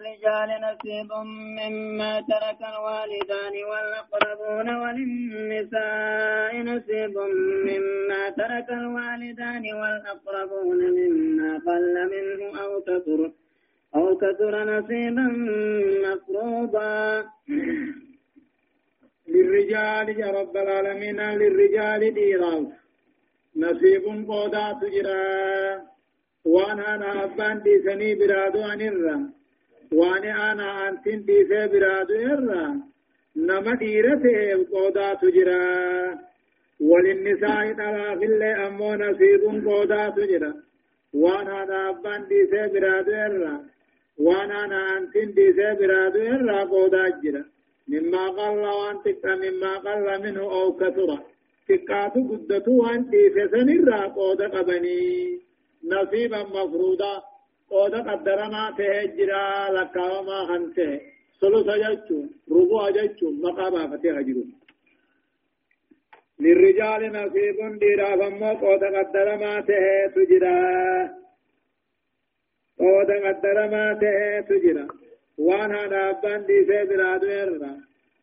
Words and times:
للرجال 0.00 0.50
نصيب 0.66 1.12
مما 1.60 2.20
ترك 2.20 2.60
الوالدان 2.72 3.54
والأقربون 3.70 4.68
وللنساء 4.82 6.52
نصيب 6.62 7.14
مما 7.68 8.30
ترك 8.30 8.68
الوالدان 8.70 9.64
والأقربون 9.80 10.78
مما 10.98 11.58
قل 11.66 11.94
منه 12.12 12.60
أو 12.62 12.80
كثر 12.80 13.30
أو 13.94 14.16
كثر 14.16 14.54
نصيبا 14.64 15.26
مفروضا. 16.06 17.24
للرجال 19.28 20.08
يا 20.20 20.30
رب 20.40 20.56
العالمين 20.56 21.20
للرجال 21.20 22.14
ديراو 22.14 22.72
نصيب 23.56 24.04
قودا 24.28 24.72
تجرا 24.80 25.82
وأنا 26.44 26.94
أنا 26.94 27.24
أبان 27.24 27.62
دي 27.62 27.82
سني 27.84 28.14
برادو 28.14 28.62
انرا 28.64 29.39
وأنا 29.92 30.52
أنا 30.52 30.88
انتين 30.88 31.24
دي 31.24 31.38
سي 31.48 31.66
برادو 31.72 32.14
انرا 32.14 32.80
نما 33.36 33.74
ديرته 33.74 34.66
قودا 34.72 35.14
تجرا 35.14 36.18
وللنساء 36.80 37.72
ترى 37.72 38.18
في 38.18 38.24
اللي 38.24 38.66
امو 38.66 38.94
نصيب 38.94 39.42
قودا 39.66 40.08
تجرا 40.16 40.52
وأنا 41.14 41.62
أنا 41.62 41.90
ابان 41.90 42.28
دي 42.28 42.40
سي 42.50 42.62
برادو 42.72 43.12
انرا 43.12 43.54
وأنا 44.18 44.64
أنا 44.64 44.98
انتين 44.98 45.34
دي 45.34 45.52
سي 45.52 45.74
برادو 45.80 46.20
انرا 46.34 46.64
قودا 46.64 47.08
جرا 47.22 47.44
مما 47.88 48.24
قل 48.28 48.58
وان 48.58 48.96
مما 49.42 49.72
قل 49.84 50.22
منه 50.22 50.42
أو 50.42 50.72
كثر 50.72 51.10
تقات 51.68 52.14
قدتو 52.30 52.72
وان 52.82 53.10
تيسسن 53.10 53.68
الراقود 53.78 54.42
قبني 54.42 55.00
نصيبا 55.84 56.42
مفروضا 56.42 57.22
قود 57.70 57.94
قدرما 57.94 58.74
تهجرا 58.78 59.44
لكاوما 59.76 60.38
خنته 60.48 61.00
سلس 61.40 61.68
ججو 61.82 62.18
ربو 62.50 62.78
ججو 62.96 63.30
مقابا 63.30 63.82
فتح 63.90 64.20
جرو. 64.26 64.44
للرجال 66.40 67.02
نصيب 67.12 67.58
ديرا 67.80 68.10
فمو 68.16 68.50
قود 68.62 68.82
قدرما 68.96 69.52
تهجرا 69.60 70.58
قود 72.78 73.10
قدرما 73.24 73.84
تهجرا 74.00 74.86
وأنا 75.38 75.86
نابان 75.86 76.40
دي 76.46 76.64
سي 76.68 76.84
برادو 76.88 77.28
إرنا. 77.42 77.72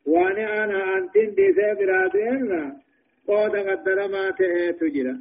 وانا 0.05 0.63
آنا 0.63 0.97
انتين 0.97 1.29
دي 1.35 1.47
سي 1.53 1.73
برادو 1.79 2.19
إرنا. 2.19 2.63
قود 3.27 3.55
قدر 3.55 4.07
ما 4.07 4.31
تهي 4.31 4.73
تجرا 4.73 5.15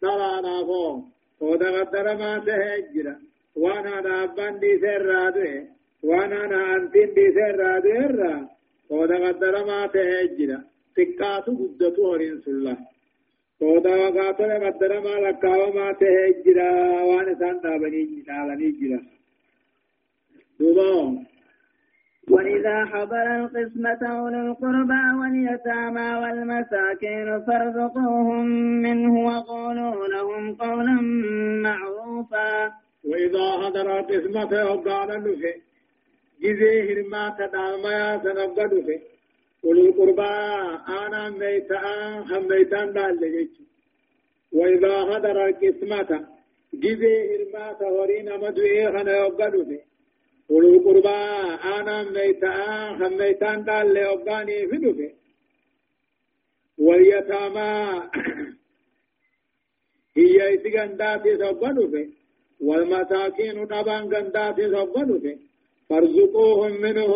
ترى 0.00 0.32
نافو 0.42 1.02
قود 1.40 1.62
قدر 1.62 2.06
ما 2.16 2.38
تهي 2.46 2.82
جرا. 2.94 3.16
وأنا 3.56 4.00
نابان 4.00 4.58
دي 4.58 4.78
سي 4.82 4.96
رادو 4.96 5.66
وأنا 6.02 6.44
أنا 6.44 6.90
دي 6.92 7.06
سي 7.14 7.46
رادو 7.60 7.90
إرنا 8.04 8.48
قود 8.88 9.12
قدر 9.12 9.54
ما 9.68 9.86
تهي 9.86 10.26
جرا 10.36 10.58
تكاتو 10.96 11.52
قدتو 11.60 12.12
هرين 12.12 12.40
سلا 12.44 12.76
قود 13.60 13.86
وقاتل 13.86 14.50
قدر 14.64 14.92
ما 15.04 15.14
لكاو 15.24 15.72
ما 15.76 15.92
تهي 16.00 16.42
جرا 16.44 16.70
وأنا 17.08 17.34
سان 17.40 17.60
دابني 17.60 18.02
جرا 18.26 18.54
جرا 18.80 19.00
دوبا 20.58 21.24
وإذا 22.30 22.84
حضر 22.84 23.26
القسمة 23.40 24.00
أولي 24.02 24.40
القربى 24.46 25.02
واليتامى 25.20 26.08
والمساكين 26.22 27.40
فارزقوهم 27.46 28.46
منه 28.86 29.14
وقولوا 29.26 30.06
لهم 30.08 30.54
قولا 30.54 30.96
معروفا 31.66 32.72
وإذا 33.04 33.50
حضر 33.62 33.98
القسمة 33.98 34.52
وقال 34.70 35.08
نفي 35.24 35.54
جزي 36.42 36.74
هرما 36.92 37.36
تداميا 37.38 38.18
سنبقى 38.24 38.64
نفي 38.66 39.00
أولي 39.64 39.80
القربى 39.88 40.32
أنا 41.02 41.30
ميتان 41.30 42.22
هم 42.30 42.48
ميتان 42.48 42.92
دال 42.92 43.48
وإذا 44.52 44.94
حضر 45.14 45.46
القسمة 45.48 46.26
جزي 46.74 47.14
هرما 47.36 47.72
تهورين 47.72 48.28
مدوئي 48.40 48.86
خنا 48.92 49.26
يبقى 49.26 49.48
نفي 49.50 49.80
ولو 50.48 50.78
قربا 50.86 51.18
آنا 51.76 52.02
ميتان 52.10 52.98
خميتان 52.98 53.64
دال 53.64 53.94
لأبغاني 53.94 54.66
في 54.68 54.76
دفه 54.76 55.10
واليتامى 56.78 58.02
هي 60.16 60.54
إتغنداتي 60.54 61.36
سبا 61.36 61.72
دفه 61.72 62.08
والمساكين 62.62 63.56
غنداتي 64.12 64.64
سبا 64.68 65.02
دفه 65.08 65.36
فارزقوهم 65.88 66.72
منه. 66.84 67.12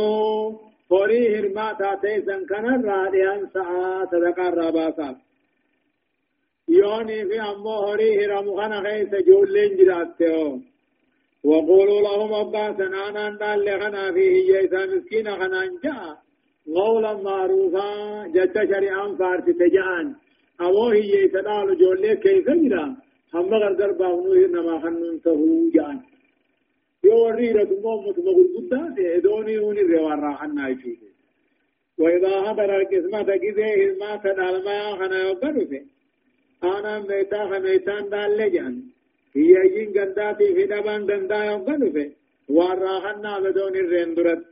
فوري 0.91 1.23
هرماتا 1.35 1.95
تيسن 2.03 2.47
كان 2.51 2.67
الراديان 2.75 3.41
سعا 3.55 4.05
صدقا 4.11 4.49
رباسا 4.49 5.17
يوني 6.69 7.25
في 7.29 7.41
أمو 7.41 7.71
هوري 7.71 8.11
هرمو 8.19 8.57
خانا 8.57 8.79
خيس 8.85 9.13
جولين 9.27 9.77
جراتيو 9.77 10.61
وقولوا 11.45 12.01
لهم 12.07 12.33
أباسا 12.43 12.87
أنا 12.87 13.29
أندال 13.29 13.65
لغنا 13.65 14.13
فيه 14.15 14.35
جيسا 14.49 14.87
مسكين 14.87 15.29
غنا 15.29 15.63
جاء 15.85 16.17
قولا 16.77 17.13
معروفا 17.27 17.89
جت 18.35 18.57
شريعان 18.71 19.17
فارس 19.19 19.45
تجان. 19.61 20.07
أوه 20.61 20.95
جيسا 20.95 21.41
دالو 21.47 21.75
جولي 21.81 22.17
كيف 22.17 22.51
جرا 22.51 22.97
هم 23.37 23.55
غرقر 23.63 23.93
باونو 24.01 24.35
نما 24.55 24.81
خنون 24.83 25.17
تهو 25.25 25.71
جان 25.75 25.99
يو 27.05 27.29
ريرة 27.39 27.71
مومت 27.85 28.19
مغل 28.27 28.47
قدات 28.57 28.99
ادوني 29.17 29.59
وني 29.59 29.83
روار 29.93 30.19
راحنا 30.27 30.69
يشوفي 30.69 31.11
وإذا 31.99 32.33
حضر 32.47 32.71
القسمة 32.81 33.37
كذي 33.43 33.71
ما 34.01 34.17
تدال 34.25 34.65
ما 34.65 34.79
خنا 34.99 35.19
يقدر 35.29 35.57
أنا 36.65 36.93
ميتا 37.09 37.41
خميتان 37.51 38.05
دال 38.13 38.37
لجان 38.39 38.75
هي 39.37 39.55
يين 39.75 39.89
غنداتي 39.97 40.55
في 40.55 40.65
دبان 40.73 41.03
غندا 41.11 41.39
يوم 41.45 41.65
كنفه 41.67 42.11
وراهنا 42.57 43.33
بدون 43.45 43.75
الرندرت 43.77 44.43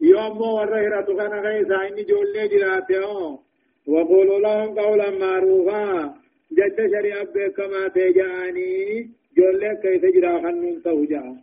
يوم 0.00 0.40
ورهرة 0.40 1.08
كان 1.18 1.32
غيسا 1.46 1.88
إني 1.88 2.02
جولي 2.10 2.48
جراته 2.48 3.38
وقولوا 3.86 4.38
لهم 4.44 4.78
قولا 4.80 5.10
معروفا 5.10 6.14
جد 6.52 6.76
شريعة 6.92 7.24
بكما 7.34 7.88
تجاني 7.88 9.10
جولي 9.36 9.76
كيف 9.82 10.04
جرا 10.14 10.38
خنون 10.42 10.82
توجا 10.82 11.36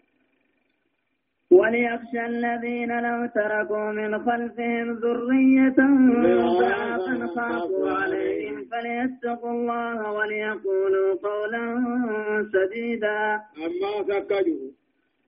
وليخشى 1.52 2.26
الذين 2.26 2.92
لو 3.02 3.26
تركوا 3.36 3.92
من 3.92 4.12
خلفهم 4.26 4.88
ذرية 5.04 5.76
ضعافا 6.60 7.28
خافوا 7.36 7.90
عليهم. 7.92 8.66
فليتقوا 8.72 9.52
الله 9.52 10.12
وليقولوا 10.12 11.16
قولا 11.16 11.64
سديدا 12.54 13.42
أما 13.66 13.94
سكجوا 14.08 14.70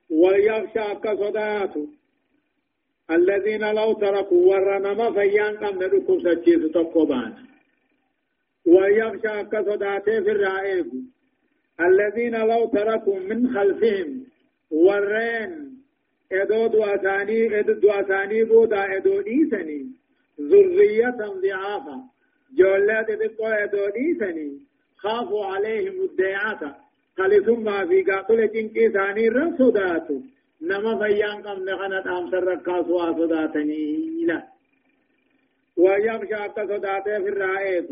وليخشى 0.09 0.96
كصداته 1.03 1.88
الذين 3.12 3.74
لو 3.75 3.94
تركوا 3.94 4.41
ورنما 4.56 5.12
فيان 5.12 5.58
قم 5.58 5.75
ندكم 5.84 6.19
سجيس 6.19 6.72
تقبان 6.72 7.34
وليخشى 8.66 9.44
كصداته 9.44 10.22
في 10.22 10.31
الرائب 10.31 10.92
الذين 11.80 12.36
لو 12.36 12.66
تركوا 12.66 13.20
من 13.20 13.53
خلفهم 13.53 14.26
ورين 14.72 15.81
إدو 16.31 16.68
دواساني 16.68 17.59
ادو 17.59 17.74
دواساني 17.74 18.44
بودا 18.44 18.98
إدو 18.98 19.22
ديسني 19.22 19.86
ذرية 20.42 21.18
ضعافا. 21.44 21.98
جولات 22.58 23.12
تقو 23.12 23.46
إدو 23.48 23.90
ديسني 23.90 24.59
خافوا 24.97 25.46
عليهم 25.46 26.02
الديعة. 26.03 26.86
ثم 27.46 27.88
في 27.88 28.03
قاتل 28.03 28.52
جنكي 28.52 28.90
ثاني 28.90 29.30
رسوداتو 29.30 30.22
نما 30.62 30.97
فيان 31.00 31.42
قم 31.42 31.64
نخنت 31.64 32.08
امسر 32.08 32.44
ركاسوا 32.44 33.11
صداتني 33.14 34.26
لا 34.26 34.47
ويخشى 35.78 36.50
كصداته 36.56 37.20
في 37.23 37.29
الرائد 37.29 37.88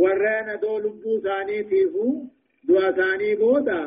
ورين 0.00 0.48
دو 0.62 0.78
لبو 0.78 1.20
ثاني 1.20 1.62
تيفو 1.62 2.06
دوا 2.68 2.90
ثاني 2.90 3.34
بودا 3.40 3.80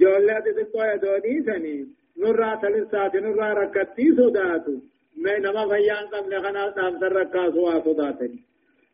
جولات 0.00 0.44
تقو 0.56 0.80
ادو 0.80 1.18
ديسني 1.24 1.76
نرى 2.20 2.50
تلسات 2.62 3.14
نرى 3.16 3.48
ركتي 3.60 4.06
صداتو 4.16 4.74
ما 5.22 5.38
نما 5.38 5.62
فيان 5.70 6.04
قم 6.12 6.24
لخنا 6.32 6.70
تام 6.76 6.98
تركاسوا 7.00 7.80
صداتني 7.86 8.38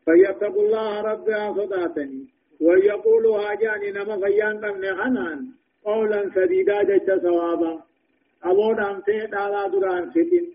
فيتقوا 0.05 0.63
الله 0.65 1.01
ربها 1.01 1.53
صداتني 1.57 2.21
ويقولوا 2.61 3.37
هاجاني 3.39 3.91
نما 3.91 4.15
فيان 4.23 4.55
قم 4.65 4.75
لخنان 4.83 5.39
قولا 5.85 6.21
سديدا 6.35 6.83
جج 6.83 7.09
ثوابا 7.23 7.73
أبون 8.43 8.79
أمتي 8.79 9.19
دالا 9.33 9.67
دران 9.73 10.09
ستين 10.11 10.45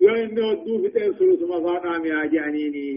يو 0.00 0.14
إنه 0.14 0.46
دو 0.64 0.74
فتر 0.88 1.12
سلس 1.18 1.40
مفاقا 1.52 1.98
مي 1.98 2.10
هاجانيني 2.10 2.90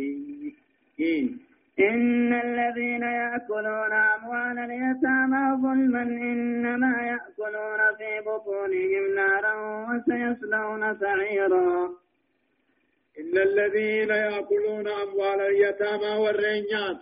إن 1.79 2.33
الذين 2.33 3.03
يأكلون 3.03 3.93
أموال 3.93 4.59
اليتامى 4.59 5.61
ظلما 5.61 6.01
إنما 6.01 6.93
يأكلون 7.01 7.79
في 7.97 8.19
بطونهم 8.25 9.15
نارا 9.15 9.55
وسيصلون 9.89 10.99
سعيرا. 10.99 11.85
إن 13.19 13.37
الذين 13.37 14.09
يأكلون 14.09 14.87
أموال 14.87 15.41
اليتامى 15.41 16.11
والرينيات 16.23 17.01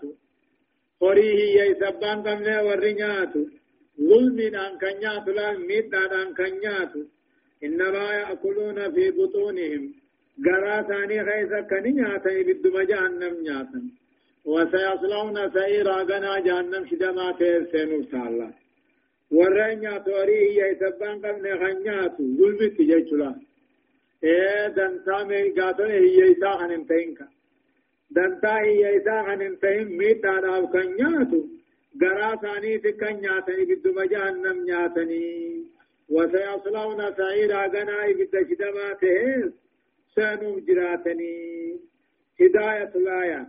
قريه 1.01 1.61
يسبان 1.63 2.23
قمنا 2.23 2.61
والرينيات 2.61 3.33
ظلم 4.09 4.39
أن 4.55 4.77
كنيات 4.81 5.27
لا 5.27 5.57
ميت 5.57 5.93
أن 5.93 6.33
كنيات 6.33 6.93
إنما 7.63 8.11
يأكلون 8.13 8.91
في 8.91 9.11
بطونهم 9.11 9.93
قراتاني 10.45 11.25
خيزة 11.25 11.61
كنياتا 11.61 12.41
بدو 12.47 12.81
جهنم 12.81 13.35
وسيصلون 14.45 15.51
سعيرا 15.53 16.03
غنا 16.03 16.39
جهنم 16.39 16.85
شدما 16.85 17.31
تيرسينو 17.31 18.03
سالا 18.11 18.49
ورنيا 19.31 19.97
توريه 19.97 20.65
يسبان 20.65 21.17
قبن 21.25 21.45
خنياتو 21.61 22.23
ظلمت 22.37 22.81
جيشلا 22.81 23.35
إيه 24.23 24.67
دنتا 24.67 25.23
مي 25.23 25.49
قاتل 25.49 25.91
هي 25.91 26.31
يسا 26.31 26.51
خننتينكا 26.59 27.27
دنتا 28.15 28.55
هي 28.61 28.95
يسا 28.95 29.23
خننتين 29.27 29.87
ميتا 29.97 30.31
ناو 30.43 30.67
كنياتو 30.73 31.41
غرا 32.01 32.35
ثاني 32.35 32.77
تكنياتني 32.77 33.65
بدو 33.65 34.03
جهنم 34.11 34.57
نياتني. 34.65 35.65
وسيصلون 36.09 37.15
سعيرا 37.17 37.67
غنا 37.73 37.97
بدو 38.17 38.39
شدما 38.49 38.93
تيرس 39.01 39.53
سانو 40.15 40.59
جراتني 40.59 41.79
هداية 42.41 42.91
الآية 42.95 43.47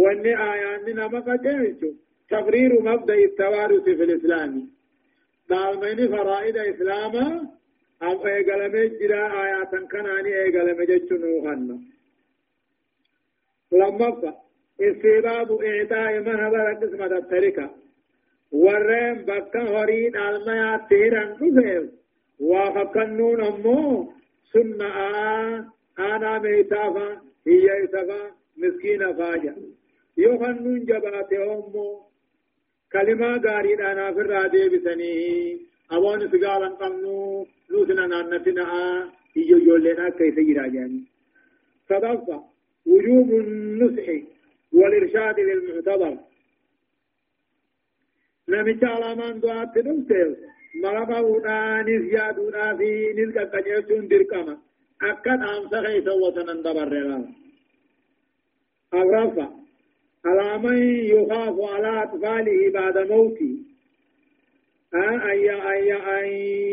واني 0.00 0.32
آيان 0.52 0.84
نما 0.98 1.20
قتلت 1.28 1.82
تقرير 2.30 2.70
مبدأ 2.88 3.14
التوارث 3.14 3.84
في 3.84 4.02
الإسلام. 4.08 4.52
دالمين 5.50 5.98
فرائد 6.12 6.56
إسلاما 6.56 7.26
أم 8.02 8.18
إيقلم 8.26 8.74
جرا 9.00 9.22
آيات 9.44 9.72
كناني 9.92 10.32
إيقلم 10.42 10.78
جتشنو 10.90 11.32
خنا 11.44 11.76
لما 13.72 14.08
استباب 14.80 15.48
إعطاء 15.70 16.12
من 16.26 16.36
هذا 16.44 16.62
قسمة 16.80 17.12
التركة 17.20 17.66
ورين 18.52 19.14
بكا 19.28 19.62
هرين 19.74 20.16
الميا 20.16 20.86
تيران 20.88 21.30
كفير 21.34 21.82
وفكنون 22.40 23.40
أمو. 23.44 24.12
سنة 24.52 24.88
آنا 25.98 26.38
ميتافا. 26.38 27.08
هي 27.46 27.84
إسفا 27.84 28.20
مسكينة 28.56 29.12
فاجة. 29.12 29.54
يوخن 30.18 30.56
نون 30.64 30.80
جبات 30.84 31.32
أمو 31.32 31.86
كلمة 32.92 33.36
غاري 33.44 33.74
أنا 33.74 34.12
في 34.14 34.20
الرادي 34.20 34.68
بسني 34.68 35.12
أوان 35.92 36.20
سقالا 36.32 36.68
قمنو 36.80 37.46
نوسنا 37.70 38.06
نانتنا 38.06 38.66
هي 39.36 39.48
يولينا 39.50 40.08
كيف 40.18 40.38
يراجعني 40.38 41.02
صدفة 41.88 42.38
وجوب 42.86 43.30
النصح 43.30 44.06
والإرشاد 44.72 45.40
للمعتبر 45.40 46.14
نمشي 48.48 48.86
على 48.86 49.14
من 49.20 49.40
دعات 49.40 49.78
نمتل 49.86 50.36
مرمى 50.82 51.18
ونانيس 51.20 52.04
يادونا 52.12 52.76
في 52.76 53.12
نزق 53.18 53.38
قجيسون 53.52 54.08
دركما 54.08 54.54
أكد 55.02 55.40
أمسا 55.54 55.78
خيسا 55.86 56.12
وطنن 56.12 56.62
دبر 56.62 56.88
رلا 56.92 57.20
أغرفة 58.94 59.65
على 60.26 60.58
من 60.58 60.78
يخاف 61.14 61.56
على 61.60 62.02
أطفاله 62.02 62.70
بعد 62.70 62.98
موته. 62.98 63.54
أن 64.94 65.20
أن 66.16 66.26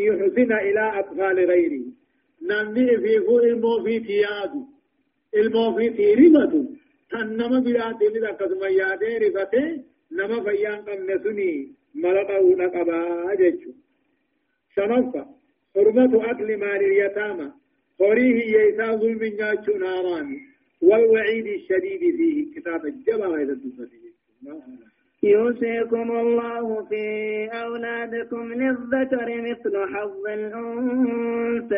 يحسن 0.08 0.52
إلى 0.68 1.00
أطفال 1.00 1.38
غيره. 1.52 1.86
نمني 2.42 2.98
في 2.98 3.20
فو 3.26 3.40
المو 3.40 3.84
في 3.84 4.00
تيادو. 4.00 4.62
المو 5.36 5.76
في 5.78 5.90
تيرمتو. 5.90 6.64
تنما 7.12 7.60
بلاتي 7.60 8.06
لذا 8.14 8.32
قسم 8.32 8.62
يادي 8.80 9.18
رفته 9.18 9.84
نما 10.12 10.44
فيان 10.44 10.80
قم 10.88 11.12
نسني 11.12 11.72
ملقا 11.96 12.38
ونقبا 12.40 13.00
جيشو 13.36 13.72
شنفة 14.76 15.26
حرمة 15.76 16.32
أكل 16.32 16.58
مال 16.58 16.82
اليتامى. 16.90 17.52
قريه 18.00 18.58
يسا 18.58 18.96
ظلم 18.96 19.24
ناتشو 19.40 19.78
ناران 19.78 20.53
والوعيد 20.84 21.48
الشديد 21.48 22.00
فيه. 22.00 22.54
كتاب 22.56 22.86
الجبا 22.86 23.26
غير 23.26 23.58
يوصيكم 25.24 26.12
الله 26.12 26.86
في 26.86 27.48
أولادكم 27.54 28.54
للذكر 28.54 29.42
مثل 29.42 29.86
حظ 29.94 30.28
الأنثيين. 30.28 31.70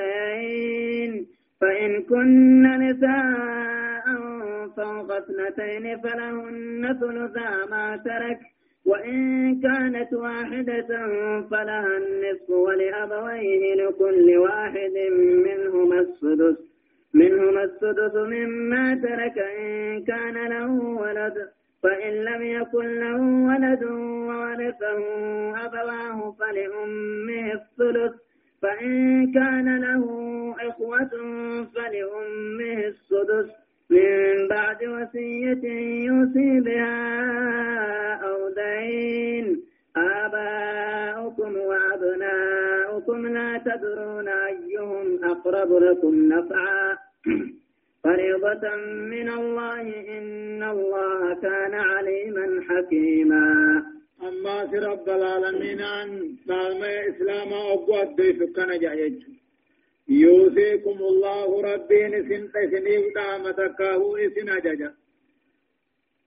فإن 1.61 2.01
كن 2.01 2.79
نساء 2.79 4.05
فوق 4.77 5.11
اثنتين 5.11 5.97
فلهن 5.97 6.97
ثلثا 7.01 7.65
ما 7.69 7.97
ترك. 8.05 8.39
وإن 8.85 9.61
كانت 9.61 10.13
واحدة 10.13 10.87
فلها 11.51 11.97
النصف 11.97 12.49
ولأبويه 12.49 13.75
لكل 13.75 14.37
واحد 14.37 14.97
منهما 15.45 15.99
السدس. 15.99 16.74
منهما 17.15 17.63
السدس 17.63 18.15
مما 18.15 18.85
ترك 18.95 19.37
إن 19.59 20.03
كان 20.03 20.37
له 20.53 20.71
ولد 21.03 21.35
فإن 21.83 22.13
لم 22.29 22.41
يكن 22.57 22.99
له 22.99 23.21
ولد 23.49 23.83
وورثه 24.29 24.99
أبواه 25.65 26.35
فلأمه 26.39 27.45
الثلث 27.53 28.13
فإن 28.61 28.93
كان 29.33 29.67
له 29.85 30.03
إخوة 30.69 31.13
فلأمه 31.75 32.79
السدس. 32.87 33.49
من 33.89 34.47
بعد 34.47 34.83
وصية 34.83 35.63
يوصي 36.07 36.59
بها 36.59 36.95
أو 38.27 38.49
دين 38.49 39.45
آباؤكم 39.97 41.51
وأبناؤكم 41.57 43.27
لا 43.27 43.57
تدرون 43.57 44.27
أيهم 44.27 45.23
أقرب 45.23 45.71
لكم 45.83 46.33
نفعا. 46.33 46.84
فريضة 48.03 48.75
من 49.13 49.29
الله 49.29 49.81
إن 50.17 50.63
الله 50.63 51.41
كان 51.41 51.73
عليما 51.73 52.45
حكيما. 52.69 53.45
أما 54.23 54.67
في 54.67 54.77
رب 54.77 55.09
العالمين 55.09 55.81
أن 55.81 56.37
إسلام 57.09 57.53
أبو 57.53 58.01
الديس 58.01 58.39
كان 58.55 58.79
جايجو 58.79 59.31
يوصيكم 60.09 60.97
الله 61.11 61.61
ربي 61.61 62.01
نسن 62.07 62.51
تسني 62.51 62.97
ودامة 62.97 63.59
كاهو 63.77 64.17
نسن 64.17 64.49
أججا 64.49 64.93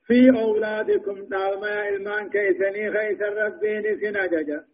في 0.07 0.31
أولادكم 0.31 1.14
دالما 1.14 1.88
إلمان 1.88 2.28
كيسني 2.28 2.90
خيس 2.93 3.21
ربي 3.23 3.78
نسن 3.78 4.17
أججا 4.17 4.64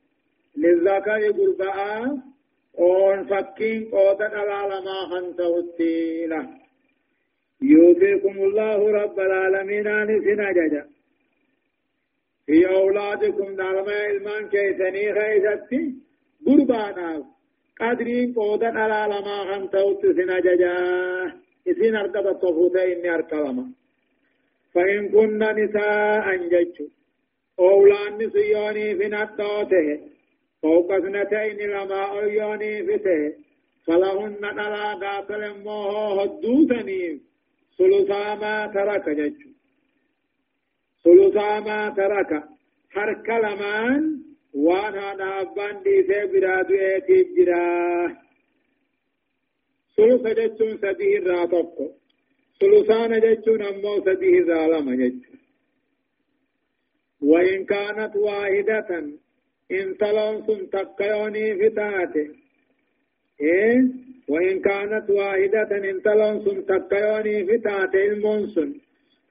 للذكر 0.57 1.21
قرباء. 1.39 2.19
أون 2.79 3.25
فكين 3.25 3.85
قوتا 3.93 4.27
العالما 4.27 4.97
خنتوتي 5.11 6.27
له 6.27 6.47
يوصيكم 7.63 8.35
الله 8.47 8.91
رب 8.91 9.21
العالمين 9.21 9.89
نسن 10.05 10.41
أججا 10.41 10.85
في 12.47 12.69
أولادكم 12.69 13.57
دالما 13.57 14.07
إلمان 14.11 14.49
كيسني 14.49 15.05
خيستي 15.17 15.83
قرباء 16.47 17.23
قدرين 17.81 18.33
قودا 18.35 18.71
على 18.79 19.01
لما 19.15 19.39
خن 19.49 19.71
توت 19.71 20.03
سنا 20.17 20.39
ججا 20.41 20.75
إسين 21.69 21.97
أركب 21.97 22.27
الطفوت 22.27 22.77
إني 22.77 23.15
أركبما 23.15 23.67
فإن 24.75 25.09
كنا 25.09 25.53
نساء 25.53 26.37
ججو 26.53 26.87
أولان 27.59 28.13
نسيوني 28.23 28.97
في 28.99 29.07
نتوته 29.09 29.89
فوق 30.65 30.99
سنتين 30.99 31.59
لما 31.71 32.03
أيوني 32.21 32.83
فته 32.87 33.35
فلهن 33.87 34.41
نلا 34.59 34.95
قاتل 35.03 35.43
موه 35.65 36.23
هدوثني 36.23 37.21
ثلثا 37.79 38.35
ما 38.43 38.67
ترك 38.75 39.09
ججو 39.09 39.51
ثلثا 41.05 41.61
ما 41.61 41.81
ترك. 41.97 42.33
حرك 42.95 43.29
لمان 43.45 44.03
وأنا 44.55 45.15
نابان 45.15 45.83
دي 45.83 46.03
سي 46.09 46.27
برادو 46.33 46.75
ايتي 46.75 47.19
جرا 47.37 48.17
سلسة 49.97 50.33
جتشون 50.33 50.77
سديه 50.83 51.19
را 51.27 51.47
تقو 51.47 51.89
سلسان 52.61 53.21
جتشون 53.21 53.63
امو 53.63 53.95
سديه 54.07 54.43
ظالم 54.51 54.87
جتشون 55.01 55.41
وإن 57.21 57.65
كانت 57.65 58.17
واحدة 58.17 58.91
إن 59.71 59.97
تلون 59.97 60.71
تقيوني 60.71 61.55
فتاته 61.61 62.29
إيه؟ 63.41 63.83
وإن 64.29 64.61
كانت 64.61 65.11
واحدة 65.11 65.71
إن 65.91 66.03
تلون 66.03 66.67
تقيوني 66.67 67.45
فتاته 67.47 68.05
المنسن 68.07 68.75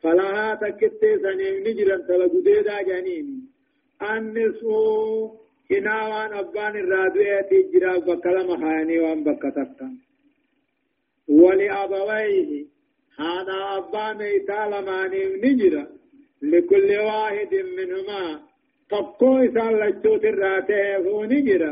فلها 0.01 0.55
تكتي 0.55 1.17
سنين 1.23 1.63
نجرا 1.67 1.97
تلقوديدا 1.97 2.81
جانين 2.81 3.27
النصف 4.11 4.63
كناوان 5.69 6.33
أبان 6.33 6.75
الرادوية 6.75 7.41
تجرا 7.41 7.97
بكلا 7.97 8.43
مخاني 8.43 8.99
وان 8.99 9.23
بكتكتا 9.23 9.89
ولأبويه 11.27 12.65
هذا 13.19 13.57
أبان 13.77 14.21
إتالماني 14.21 15.23
نجرا 15.43 15.87
لكل 16.41 16.89
واحد 16.97 17.53
منهما 17.77 18.41
تقو 18.89 19.37
إسان 19.37 19.73
لجوت 19.79 20.25
الراته 20.25 21.03
فونجرا 21.03 21.71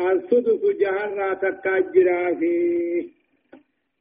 السدس 0.00 0.62
جهر 0.80 1.34
تكاجرا 1.34 2.34
فيه 2.34 3.04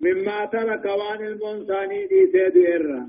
مما 0.01 0.45
ترك 0.45 0.85
وان 0.85 1.21
المنساني 1.25 2.05
دي 2.11 2.21
سيد 2.31 2.57
إرّا 2.75 3.01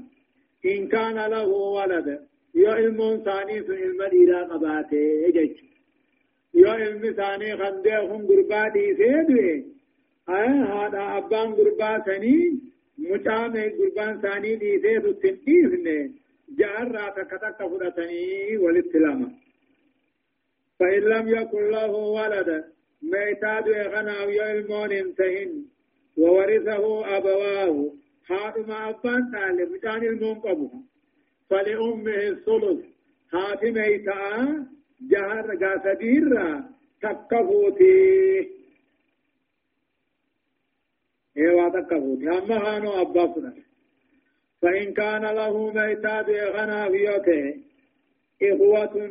إن 0.66 0.88
كان 0.88 1.14
له 1.30 1.46
ولد 1.78 2.08
يو 2.54 2.72
المنساني 2.72 3.62
سن 3.66 3.72
المديرة 3.90 4.40
قباته 4.50 4.96
يجج 5.26 5.54
يو 6.54 6.72
المساني 6.74 7.56
خندهم 7.56 8.26
قربا 8.28 8.68
دي 8.68 8.94
سيد 9.00 9.30
أي 10.28 10.48
هذا 10.74 11.02
أبان 11.18 11.48
قربا 11.58 11.90
سني 12.06 12.58
مجامع 12.98 13.64
قربان 13.78 14.12
ساني 14.22 14.56
دي 14.56 14.70
سيد 14.82 15.04
التنقيفني 15.06 16.12
جهر 16.48 17.10
تكتك 17.10 17.56
فرتني 17.58 18.56
والاتلامة 18.56 19.30
فإن 20.80 21.00
لم 21.02 21.28
يكن 21.28 21.70
له 21.70 21.90
ولد 21.90 22.64
ميتاد 23.02 23.68
غنى 23.68 24.36
يو 24.36 24.44
المون 24.44 24.92
انتهن. 24.92 25.64
وورثه 26.16 27.16
أبواه 27.16 27.92
حاتم 28.24 28.70
أبان 28.72 29.30
تعلم 29.32 29.72
مجان 29.72 30.02
المنقبه 30.02 30.70
فلأمه 31.50 32.14
الثلث 32.28 32.84
حاتم 33.32 33.78
إيتاء 33.78 34.64
جهر 35.00 35.56
قاسدير 35.56 36.60
تكفوتي. 37.02 38.50
ايوا 41.36 41.68
تكفوتي 41.68 42.28
أما 42.38 42.56
هانو 42.56 42.90
أبا 43.02 43.65
فإن 44.66 44.92
كان 44.92 45.22
له 45.22 45.72
ميتاد 45.72 46.30
غنى 46.30 46.90
فيوته 46.90 47.54
إخوة 48.42 49.10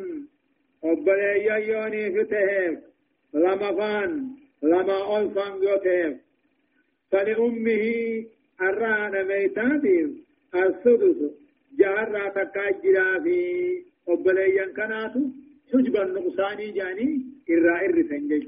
أبلي 0.84 1.68
يوني 1.70 2.04
فتهف 2.16 2.78
لما 3.34 3.72
فان 3.80 4.28
لما 4.64 5.20
ألفان 5.20 5.54
يوتهف 5.64 6.16
فلأمه 7.12 7.86
الران 8.62 9.28
ميتاتيف 9.28 10.10
السدس 10.56 11.20
جهر 11.80 12.30
تكاجرا 12.30 13.20
في 13.20 13.40
أبليا 14.08 14.66
كناتو 14.78 15.22
حجب 15.74 15.96
النقصاني 15.96 16.72
جاني 16.72 17.10
إرى 17.50 17.86
إر 17.86 17.96
سنجج. 18.10 18.48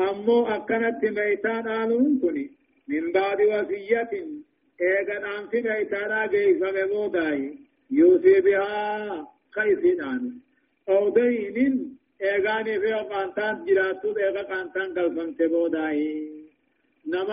أمو 0.00 0.46
أكنت 0.46 1.04
ميتان 1.04 1.68
آلون 1.68 2.18
كني 2.22 2.50
من 2.88 3.12
بعد 3.12 3.40
وصية 3.42 4.10
إيغن 4.80 5.24
أنف 5.24 5.54
ميتانا 5.54 6.26
جيف 6.26 6.62
مبوداي 6.62 7.58
يوسي 7.90 8.40
بها 8.40 9.28
خيسين 9.50 10.00
آنو 10.02 10.30
أو 10.88 11.08
دين 11.08 11.98
إيغاني 12.22 12.80
في 12.80 12.92
قانتان 12.92 13.64
جراتو 13.64 14.16
إيغا 14.16 14.42
قانتان 14.42 14.94
قلفن 14.94 15.36
تبوداي 15.36 16.38
نام 17.04 17.30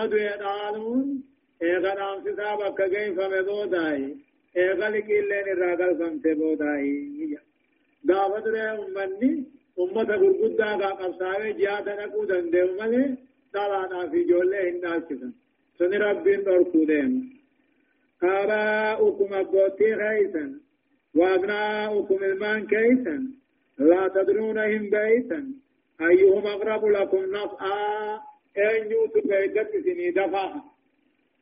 سسا 2.24 2.54
بکا 2.56 2.86
گئی 2.92 3.10
فمی 3.14 3.40
بودائی 3.46 4.04
ایغا 4.54 4.88
لکی 4.88 5.18
اللین 5.18 5.48
الراگل 5.50 5.94
فمتے 5.98 6.34
بودائی 6.34 7.34
دعوت 8.04 8.46
رہے 8.46 8.68
امنی 8.68 9.32
امت 9.84 10.08
گرگدہ 10.08 10.70
کا 10.80 10.90
قبصاوے 11.00 11.52
جیادہ 11.58 11.94
نکو 12.00 12.24
دندے 12.30 12.60
امالے 12.60 13.02
دالانا 13.54 14.04
فی 14.10 14.24
جولے 14.28 14.68
ہندال 14.68 15.00
چکن 15.08 15.30
سن 15.80 15.92
ربین 16.02 16.46
دور 16.46 16.62
کودین 16.72 17.10
آباؤكم 18.22 19.34
أبوتي 19.34 19.96
خيسا 19.96 20.60
وأبناؤكم 21.14 22.24
المان 22.24 22.66
كيسا 22.66 23.16
لا 23.78 24.08
تدرونهم 24.08 24.90
بيتا 24.90 25.52
أيهم 26.00 26.46
أقرب 26.46 26.86
لكم 26.86 27.24
نفعا؟ 27.36 28.20
اينيو 28.58 29.08
فايدت 29.08 29.70
سني 29.84 30.10
دفا 30.10 30.62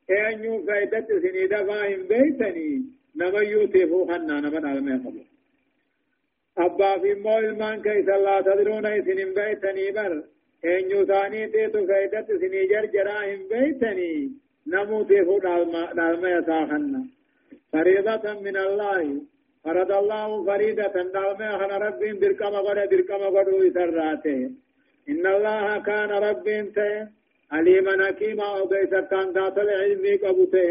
اينيو 0.09 0.65
فايدت 0.65 1.07
سني 1.23 1.47
دفا 1.47 1.77
هم 1.89 2.01
بيتني 2.07 2.69
نما 3.15 3.39
يوتفو 3.39 4.05
خنا 4.07 4.39
نما 4.39 4.59
نالما 4.59 4.91
يقبل 4.95 5.25
أبا 6.57 6.97
في 7.01 7.13
مو 7.13 7.37
المان 7.37 7.81
كيس 7.81 8.09
الله 8.09 8.41
تدرون 8.41 8.85
سن 9.05 9.19
بيتني 9.37 9.91
بر 9.91 10.23
اينيو 10.65 11.05
ثاني 11.05 11.47
تيتو 11.47 11.87
فايدت 11.87 12.27
سني 12.41 12.61
جرجرا 12.71 13.17
هم 13.29 13.41
بيتني 13.51 14.31
نمو 14.67 15.03
تفو 15.03 15.37
نالما 15.97 16.29
يتاخنا. 16.37 17.01
فريضة 17.71 18.25
من 18.45 18.57
الله. 18.57 19.21
فرض 19.63 19.91
الله 19.91 20.45
فريدة 20.45 20.95
نالما 21.03 21.57
خنا 21.57 21.77
ربين 21.77 22.19
دركما 22.19 22.59
قد 22.59 22.89
دركما 22.89 23.27
قد 23.35 23.47
ويسراته 23.49 24.51
إن 25.09 25.25
الله 25.35 25.79
كان 25.79 26.09
رب 26.09 26.47
انت 26.47 27.07
عليما 27.51 28.07
حكيما 28.07 28.47
وبيس 28.57 28.93
كان 29.11 29.27
ذات 29.35 29.57
العلم 29.57 30.05
قبته 30.23 30.69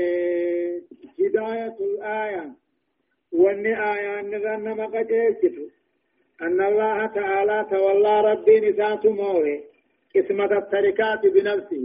هداية 1.20 1.76
الآية. 1.80 2.44
واني 3.32 3.72
آية 3.92 4.20
نذن 4.20 4.64
مقجيشت 4.80 5.56
أن 6.42 6.60
الله 6.70 7.06
تعالى 7.06 7.66
تولى 7.70 8.14
ربي 8.30 8.60
نسات 8.60 9.06
موه. 9.06 9.60
قسمة 10.16 10.58
التركات 10.58 11.22
بنفسه. 11.34 11.84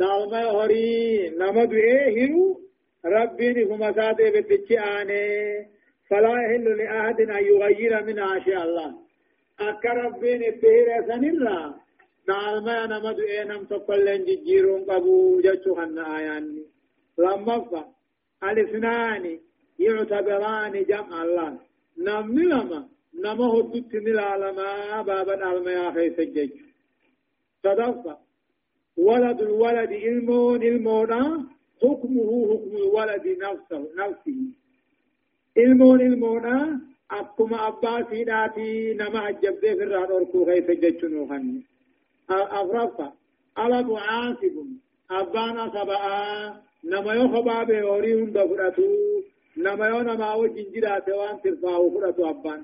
نعم 0.00 0.34
هري 0.34 1.28
نمد 1.40 1.72
إيهن 1.74 2.54
ربي 3.04 3.48
نفم 3.52 3.92
ساده 3.94 4.30
بتجعانه 4.30 5.66
فلا 6.10 6.34
يحل 6.42 6.66
لأحد 6.78 7.20
أن 7.20 7.44
يغير 7.50 8.04
من 8.04 8.18
عشاء 8.20 8.62
الله 8.64 8.90
akka 9.58 9.94
rabbiin 9.94 10.42
itti 10.50 10.66
hire 10.76 10.96
sanirraa 11.08 11.66
naalma 12.28 12.86
nama 12.90 13.10
du'ee 13.18 13.44
nam 13.50 13.62
tokkolleen 13.70 14.22
jijjiiruun 14.28 14.82
qabu 14.88 15.12
jechuu 15.44 15.74
kanna 15.78 16.02
aayaanni 16.14 16.62
lammaffa 17.24 17.80
alisnaani 18.48 19.32
yuctabiraani 19.86 20.80
jam'a 20.90 21.16
allah 21.24 21.50
namni 22.06 22.44
lama 22.52 22.80
nama 23.24 23.44
hoddutti 23.54 23.98
ni 24.04 24.12
laalamaa 24.18 25.04
baaba 25.08 25.34
dhaalmayaa 25.42 25.92
keessa 25.96 26.24
jechu 26.36 26.64
sadaffa 27.62 28.12
ولد 28.96 29.40
الولد 29.40 29.92
علمون 29.92 30.62
المونا 30.62 31.44
حكمه 31.82 32.30
حكم 32.50 32.76
الولد 32.76 33.26
نفسه 33.42 33.88
نفسه. 33.96 34.38
علمون 35.56 36.00
المونا 36.00 36.80
أكما 37.10 37.68
أباسي 37.68 38.24
داتي 38.24 38.94
نما 38.94 39.18
عجب 39.18 39.60
دي 39.60 39.74
في 39.76 39.82
الرهن 39.84 40.12
أركو 40.12 40.44
غيث 40.44 40.70
جتشنو 40.70 41.26
خني 41.28 41.62
أغرفة. 42.30 43.12
ألب 43.58 43.88
عاصب 43.94 44.56
أبانا 45.10 45.64
سبعا 45.76 46.62
نما 46.84 47.12
أوري 47.82 48.14
هند 48.22 48.38
فرأتو. 48.38 48.82
نما 49.56 49.86
يو 49.88 50.00
نما 50.00 50.34
وجن 50.34 50.66
جرات 50.74 51.08
وان 51.08 51.40
ترفاو 51.42 51.90
فرأتو 51.90 52.30
أبان. 52.30 52.62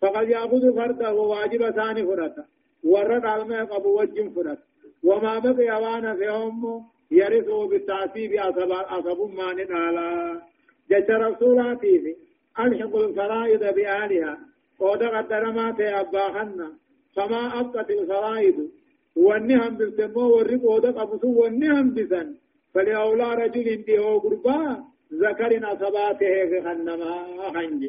فقد 0.00 0.28
يأخذ 0.28 0.74
فرده 0.76 1.12
واجب 1.12 1.70
ثاني 1.70 2.02
فرأتا 2.06 2.44
ورد 2.84 3.24
علمه 3.26 3.64
قبو 3.64 4.00
وجن 4.00 4.30
فرأت 4.30 4.58
وما 5.04 5.38
بقي 5.38 5.82
وأنا 5.82 6.14
في 6.14 6.30
أمه 6.30 6.84
يرثه 7.10 7.66
بالتعصيب 7.68 8.32
أصب 8.34 9.20
ما 9.34 9.52
ننالا 9.52 10.42
جت 10.90 11.10
رسولاتي 11.10 11.98
فيه. 11.98 12.16
ألحق 12.60 12.96
الفرائض 12.96 13.74
بأهلها 13.74 14.38
قد 14.80 15.02
قدر 15.02 15.52
ما 15.52 15.70
تأباهن 15.70 16.72
فما 17.16 17.60
أبقت 17.60 17.90
الفرائض. 17.90 18.68
والنهم 19.16 19.76
بالتمو 19.76 20.36
والرق 20.36 20.62
قد 20.74 20.86
قبسوا 20.86 21.42
والنهم 21.42 21.94
بسن. 21.94 22.34
فلأولى 22.74 23.34
رجل 23.34 23.76
به 23.76 24.18
قربا. 24.18 24.84
ذكر 25.14 25.72
أصباته 25.72 26.60
خنما 26.64 27.12
خنج. 27.54 27.82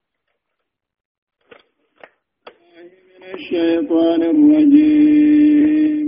من 3.20 3.24
الشيطان 3.34 4.24
الرجيم. 4.24 6.08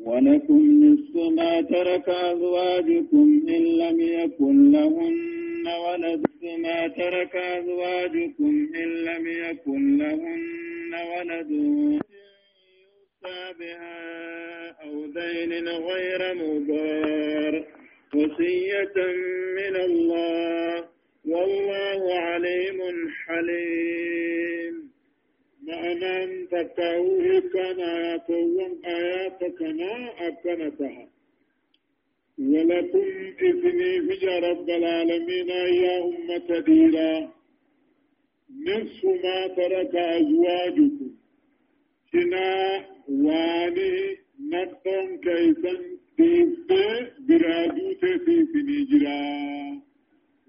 ولكم 0.00 0.84
نصف 0.84 1.16
ما 1.16 1.60
ترك 1.60 2.08
أزواجكم 2.08 3.42
إن 3.48 3.62
لم 3.62 4.00
يكن 4.00 4.70
لهن 4.72 5.66
ولد. 5.86 6.26
ما 6.58 6.88
ترك 6.88 7.36
أزواجكم 7.36 8.68
إن 8.74 8.88
لم 8.88 9.26
يكن 9.26 9.96
لهن 9.96 10.69
ولد 10.94 11.50
يوصى 11.50 13.40
بها 13.58 14.70
أو 14.84 15.06
دين 15.06 15.68
غير 15.68 16.34
مضار 16.34 17.66
وصية 18.14 18.96
من 19.56 19.76
الله 19.76 20.88
والله 21.28 22.14
عليم 22.14 23.08
حليم. 23.26 24.90
معنى 25.66 26.46
تتاوه 26.46 27.40
كان 27.54 27.80
آياتهم 27.80 28.82
آياتكنا 28.84 29.92
أكنتها 30.28 31.08
ولكم 32.38 33.06
إذني 33.42 34.00
في 34.00 34.26
رب 34.26 34.70
العالمين 34.70 35.48
يا 35.84 36.04
أمة 36.04 36.58
ديرا. 36.58 37.39
نصف 38.66 39.04
ما 39.04 39.46
ترك 39.46 39.94
أزواجكم. 39.96 41.10
شنا 42.12 42.84
واني 43.08 44.16
نقطن 44.40 45.16
كيسن 45.24 45.80
تيفت 46.16 46.70
برادوت 47.28 48.04
تيفني 48.26 48.84
جرا. 48.84 49.20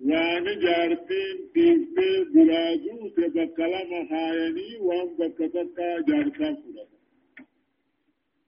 وان 0.05 0.45
جارتين 0.59 1.37
تيفت 1.53 2.27
برادوت 2.33 3.19
بكلام 3.19 3.91
هايني 4.11 4.77
وان 4.81 5.07
بكتكا 5.19 6.01
جارتا 6.07 6.53
فرد 6.53 6.87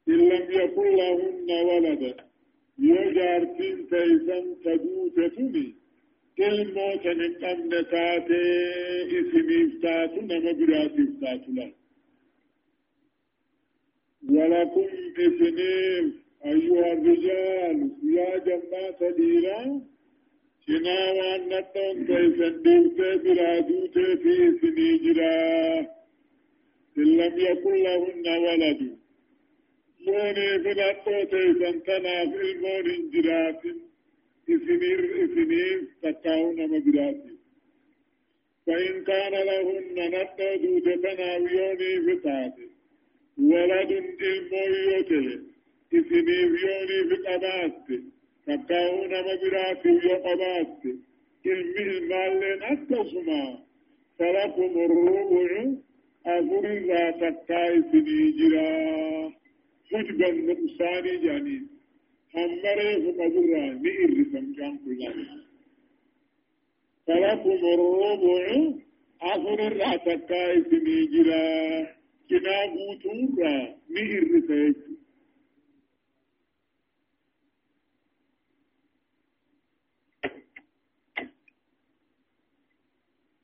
إن 0.07 0.19
لم 0.29 0.48
يكن 0.51 0.95
لهن 0.98 1.50
ولد 1.69 2.15
يجارتين 2.79 3.88
تيسن 3.89 4.45
تدوت 4.63 5.19
تني 5.36 5.74
ilmoo 6.37 6.93
kan 7.03 7.19
hin 7.23 7.33
qabne 7.41 7.79
taatee 7.93 9.01
isiniif 9.19 9.71
taatu 9.85 10.19
nama 10.29 10.51
biraatiif 10.59 11.73
ولكم 14.29 14.87
إثنين 15.19 16.13
أيها 16.45 16.93
الرجال 16.93 17.77
يا 18.17 18.37
جماعة 18.37 19.09
ديرا 19.17 19.81
شنا 20.67 21.11
وانتون 21.11 21.95
كيسن 22.07 22.61
ديرت 22.63 22.99
برادوت 23.23 23.97
في 24.21 24.57
سنيجرا 24.61 25.79
إن 26.97 27.03
لم 27.17 27.33
يكن 27.37 27.73
لهن 27.83 28.27
ولد. 28.45 28.97
يوني 30.07 30.63
فلاتو 30.63 31.23
تيسن 31.31 31.83
تناف 31.83 32.35
المون 32.35 33.09
جرات 33.11 33.61
إسنير 34.50 35.00
إسنير 35.25 35.83
تكاون 36.01 36.69
مجرات 36.69 37.23
فإن 38.67 39.03
كان 39.03 39.31
لهن 39.31 39.97
نتو 40.13 40.55
دوت 40.62 40.88
تناف 41.03 41.51
يوني 41.51 41.91
فتاتي 42.05 42.67
ولد 43.38 43.91
المويوته 44.21 45.39
إسنيف 45.93 46.51
يوني 46.63 47.00
في 47.09 47.15
قبات 47.27 47.88
فكاون 48.47 49.09
مبرات 49.27 49.85
يقبات 49.85 50.81
كلمه 51.43 51.81
المال 51.97 52.63
أكتسما 52.63 53.59
فلكم 54.19 54.73
الربع 54.85 55.71
أفر 56.25 56.67
لا 56.67 57.12
تكاي 57.12 57.83
سنيجرا 57.91 59.33
حجبا 59.91 60.31
نقصاني 60.31 61.17
جانين. 61.17 61.73
همره 62.35 63.11
فقبرا 63.11 63.65
نئر 63.83 64.25
سمجان 64.31 64.77
كلها 64.85 65.37
فلكم 67.07 67.59
الربع 67.73 68.45
أفر 69.21 69.73
لا 69.73 69.97
تكاي 69.97 70.63
سنيجرا 70.69 71.87
كنا 72.29 72.65
بوتورا 72.73 73.75
نئر 73.89 74.41
سيجرا 74.47 74.93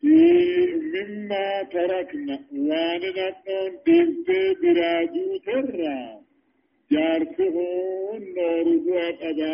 مما 0.04 1.64
تركنا. 1.64 2.46
وأنا 2.52 3.10
نقول 3.10 3.72
دلت 3.88 4.28
براجو 4.62 5.38
ترى 5.38 6.20
جارتهون 6.92 8.22
نورزو 8.38 9.00
قبا 9.22 9.54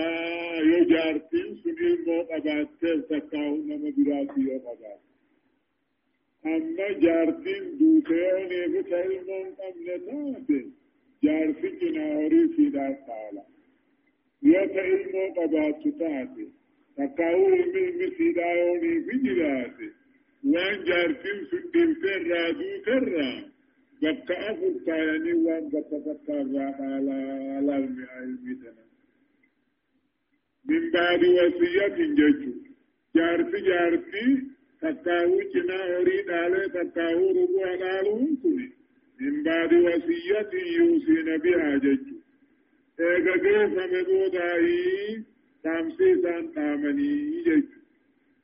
يو 0.72 0.84
جارتين 0.92 1.50
سنين 1.64 1.98
مو 2.08 2.22
قبات 2.30 2.68
تسكاو 2.82 3.56
نما 3.56 3.90
براتي 3.98 4.42
يو 4.42 4.60
قبات 4.68 5.02
أما 6.46 6.88
جارتين 7.04 7.64
دوتيوني 7.80 8.62
بتايمون 8.74 9.48
قبل 9.60 9.88
نادن 10.08 10.66
جارتين 11.24 11.74
جناوري 11.82 12.48
في 12.56 12.70
دار 12.70 12.94
تعالى 13.08 13.44
يو 14.44 14.66
تايمو 14.76 15.24
قبات 15.38 15.76
تتاتي 15.84 16.48
تكاو 16.98 17.48
المي 17.48 17.86
مسيدايوني 18.00 18.94
في 19.06 19.18
جراتي 19.26 19.90
وان 20.52 20.84
جارتين 20.84 21.40
سدين 21.52 21.96
ترى 22.02 22.52
دو 22.52 22.70
ترى 22.86 23.55
أفر 24.04 24.74
كايني 24.86 25.34
وان 25.34 25.70
بكا 25.70 25.98
بكا 25.98 26.38
على 26.80 27.14
على 27.56 27.78
المئة 27.78 28.86
من 30.70 30.92
بعد 30.92 31.24
وصية 31.24 31.88
جيجو 31.88 32.54
جارتي 33.16 33.62
جارتي 33.62 34.42
تكاو 34.82 35.40
جنا 35.56 35.98
أريد 35.98 36.30
على 36.30 36.70
تكاو 36.70 37.30
ربو 37.30 37.64
على 37.64 38.02
كوني 38.42 38.72
من 39.22 39.44
بعد 39.44 39.74
وصية 39.74 40.50
يوصين 40.78 41.38
بها 41.38 41.78
جيجو 41.78 42.16
إيجا 43.00 43.36
كيف 43.38 43.72
مدوداي 43.94 45.24
تامسي 45.64 46.22
سان 46.22 46.54
تامني 46.54 47.44
جيجو 47.44 47.68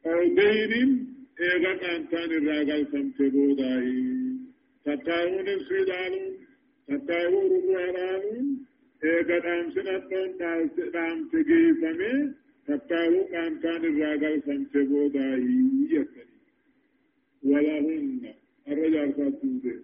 أو 0.06 0.24
دين 0.24 1.08
ايغا 1.42 1.98
انتان 1.98 2.32
الراغل 4.86 5.48
سمتبوداي 5.48 5.48
تتاون 5.48 5.48
السيدانون 5.48 6.34
تتاو 6.88 7.34
ربوانانون 7.54 8.48
ايغا 9.04 9.38
دامسنتون 9.46 10.30
دام 10.94 11.18
تجيفمي 11.32 12.14
تتاو 12.68 13.14
انتان 13.44 13.82
الراغل 13.90 14.42
سمتبوداي 14.46 15.46
يتني 15.94 16.26
ولهن 17.44 18.34
الرجال 18.68 19.14
فاتوده 19.18 19.76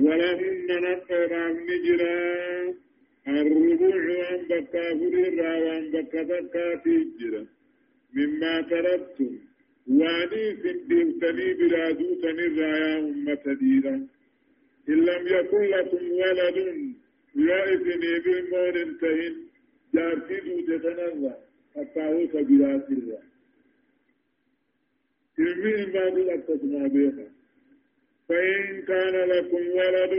ولهن 0.00 0.68
نقرام 0.86 1.56
نجرا 1.68 2.18
الربوع 3.28 3.96
وان 4.18 4.40
بكافر 4.50 5.14
الراوان 5.28 5.84
بكتكاتي 5.92 6.96
جرا 7.18 7.46
مما 8.16 8.60
تركتم 8.60 9.38
واني 9.88 10.56
سندمتني 10.62 11.54
برادوتني 11.54 12.46
الرايا 12.46 12.98
أمة 12.98 13.44
ديرا 13.60 13.94
إن 14.88 14.94
لم 15.08 15.26
يكن 15.26 15.62
لكم 15.62 16.04
ولد 16.20 16.56
يا 17.36 17.58
إذني 17.72 18.18
بالمون 18.24 18.76
انتهن 18.76 19.34
جارتي 19.94 20.40
دوتتنا 20.40 21.36
حتى 21.76 22.00
هو 22.00 22.26
كبيرات 22.26 22.88
الله. 22.90 23.22
ما 25.94 26.08
بلغتكم 26.08 26.88
بها 26.88 27.26
فإن 28.28 28.82
كان 28.82 29.14
لكم 29.28 29.62
ولد 29.78 30.12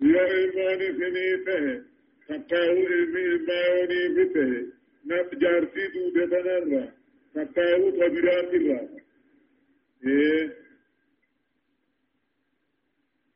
يا 0.00 0.24
إيمان 0.34 0.80
سنيته 0.98 1.82
حتى 2.28 2.56
هو 2.56 2.86
علمي 2.92 3.28
ما 3.46 3.60
يوني 3.68 4.08
بته 4.16 4.66
نبجارتي 5.06 5.86
دوتتنا 5.94 6.92
تكاو 7.34 7.90
تبرات 7.90 8.54
الله 8.54 8.88
إيه 10.06 10.52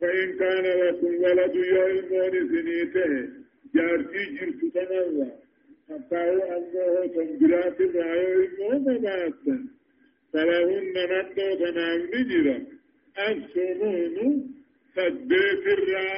فإن 0.00 0.38
كان 0.38 0.64
لكم 0.80 1.14
ولد 1.24 1.54
يوم 1.54 2.09
سنيته 2.52 3.28
جارتي 3.74 4.24
جرت 4.37 4.61
تنوى 4.74 5.28
تكاو 5.88 6.37
أمه 6.56 7.06
تبرات 7.14 7.80
الله 7.80 8.14
يوم 8.14 8.82
مباتا 8.88 9.56
فلهن 10.32 10.94
ندو 11.11 11.48
تنام 11.61 12.00
نجرا 12.14 12.59
السمون 13.28 14.16
سديت 14.96 15.64
الرا 15.76 16.11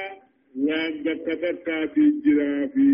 وان 0.57 1.03
بكتكات 1.03 1.97
الجرافي 1.97 2.91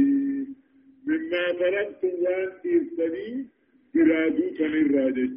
مما 1.07 1.43
تركتم 1.59 2.13
وان 2.23 2.51
إرسلين 2.65 3.49
برادو 3.95 4.53
كان 4.57 4.73
الراجج 4.73 5.31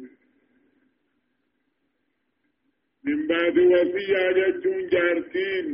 من 3.03 3.27
بعد 3.27 3.57
وصية 3.57 4.31
جتون 4.37 4.87
جارتين 4.87 5.67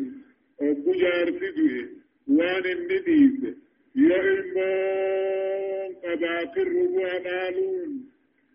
أبو 0.62 0.94
جارتي 0.94 1.52
دوه 1.58 1.90
وان 2.28 2.66
النديس 2.66 3.56
يرمون 3.96 5.92
قبات 6.04 6.58
الربوع 6.58 7.18
نالون 7.18 7.92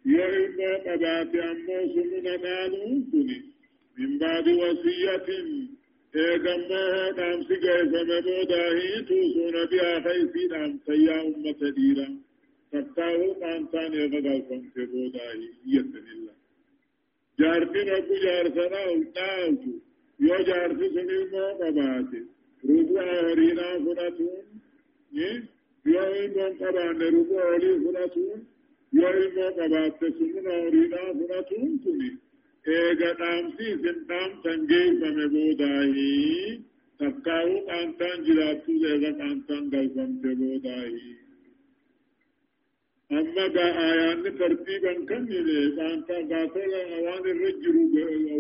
يرمون 0.06 0.76
قبات 0.86 1.34
أمو 1.34 1.78
سمنا 1.94 2.36
نالون 2.36 2.96
كني 3.12 3.40
من 3.98 4.18
بعد 4.18 4.48
وصية 4.48 5.28
إيقامه 6.16 7.10
نام 7.18 7.42
سيقى 7.48 7.78
فمبوداهي 7.92 9.02
توسون 9.08 9.56
بها 9.70 9.92
خيسي 10.00 10.46
نام 10.50 10.72
سيا 12.70 12.76
أمة 12.76 12.88
ديرا 12.92 13.28
تفتاو 13.28 13.32
قانتان 13.42 13.92
يغدال 14.00 14.42
فمبوداهي 14.48 15.48
يتن 15.74 16.06
الله. 16.14 16.34
جارتين 17.40 17.88
أبو 17.98 18.14
جارتنا 18.24 18.80
ونالتو 18.90 19.72
يو 20.20 20.36
جارتي 20.48 20.86
سنين 20.94 21.26
مو 21.32 21.44
قباتي 21.60 22.20
ربوع 22.68 23.06
هرينا 23.26 23.66
فنتون 23.84 24.44
يو 25.92 26.02
إمام 26.24 26.52
قبان 26.60 26.98
ربوع 27.16 27.44
هري 27.54 27.70
فنتون 27.84 28.40
يو 28.92 29.06
إمام 29.06 29.52
قبات 29.58 30.00
سنين 30.18 30.46
هرينا 30.46 31.02
فنتون 31.18 31.80
تنين 31.84 32.16
eega 32.76 33.10
dhaamsiisin 33.20 33.98
dhaamtan 34.08 34.60
geeffame 34.70 35.26
boodaahi 35.34 36.10
takkaa'uu 37.00 37.60
qaantaan 37.68 38.18
jiraattu 38.26 38.72
eega 38.90 39.10
qaantaan 39.20 39.64
galfamte 39.74 40.30
boodaahi 40.40 41.08
gaa 43.10 43.70
aayaanni 43.84 44.30
tartiiban 44.40 44.98
kannine 45.10 45.56
qaantaa 45.76 46.22
gaatola 46.32 46.80
waan 47.06 47.24
irra 47.32 47.50
jiru 47.62 47.82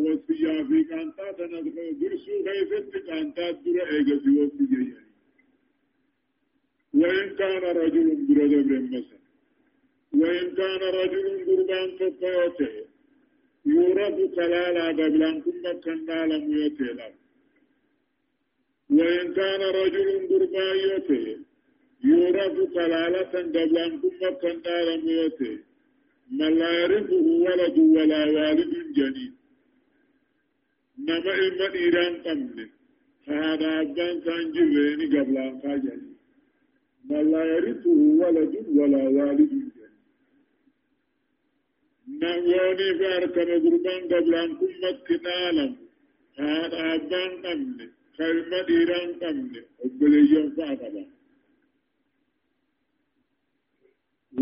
wasiyyaa 0.06 0.60
fi 0.68 0.78
qaantaa 0.90 1.32
tana 1.38 1.58
dursuu 2.00 2.38
keessatti 2.46 2.98
qaantaa 3.08 3.50
dura 3.64 3.84
eegasi 3.96 4.30
wasi 4.40 4.64
jeeyani 4.72 5.08
وإن 7.00 7.28
كان 7.38 7.62
رجل 7.82 8.08
برد 8.28 8.68
مثلا 8.94 9.20
وإن 10.20 10.46
كان 10.58 10.82
رجل 11.00 11.26
قربان 11.46 11.88
تقوته 11.98 12.72
يورد 13.66 14.18
كلالا 14.34 14.86
قبلان 14.98 15.36
كم 15.44 15.80
كان 15.84 15.98
نالم 16.06 16.44
يتيلا 16.62 17.08
وإن 18.90 19.26
كان 19.38 19.62
رجل 19.80 20.08
قربا 20.30 20.66
يتي 20.84 21.20
يورد 22.04 22.56
كلالة 22.74 23.32
قبلان 23.54 23.92
كم 24.00 24.34
كان 24.42 24.56
نالم 24.64 25.08
يتي 25.08 25.52
من 26.38 26.52
لا 26.58 26.70
يرثه 26.80 27.26
ولد 27.46 27.76
ولا 27.78 28.22
والد 28.36 28.72
جنين. 28.96 29.32
نما 31.06 31.32
إما 31.46 31.66
إيران 31.74 32.14
قمني 32.24 32.66
هذا 33.28 33.80
أبان 33.80 34.16
كان 34.24 34.44
جريني 34.54 35.06
قبلان 35.14 35.60
كاجني 35.62 36.10
من 37.08 37.24
لا 37.32 37.42
يرثه 37.54 37.98
ولد 38.22 38.54
ولا 38.78 39.02
والد 39.16 39.50
جنين. 39.50 39.70
نغوني 42.22 42.88
فاركم 42.98 43.48
قربان 43.64 44.02
قبلان 44.12 44.50
كمت 44.58 44.98
كنالم 45.08 45.72
هذا 46.38 46.78
أبان 46.94 47.32
قمني 47.44 47.86
كلمة 48.18 48.68
إيران 48.68 49.10
قمني 49.22 49.62
أبليون 49.84 50.50
فاقبا 50.56 51.04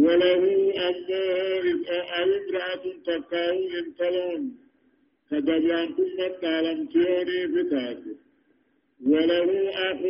وله 0.04 0.42
أمه 0.88 1.88
أو 2.18 2.24
امرأة 2.40 2.84
تقاو 3.06 3.58
انتلون 3.80 4.42
كقبلان 5.30 5.88
كمت 5.96 6.42
نالم 6.42 6.86
تيوني 6.92 7.38
فتاتي 7.54 8.14
وله 9.10 9.50
أخ 9.88 10.00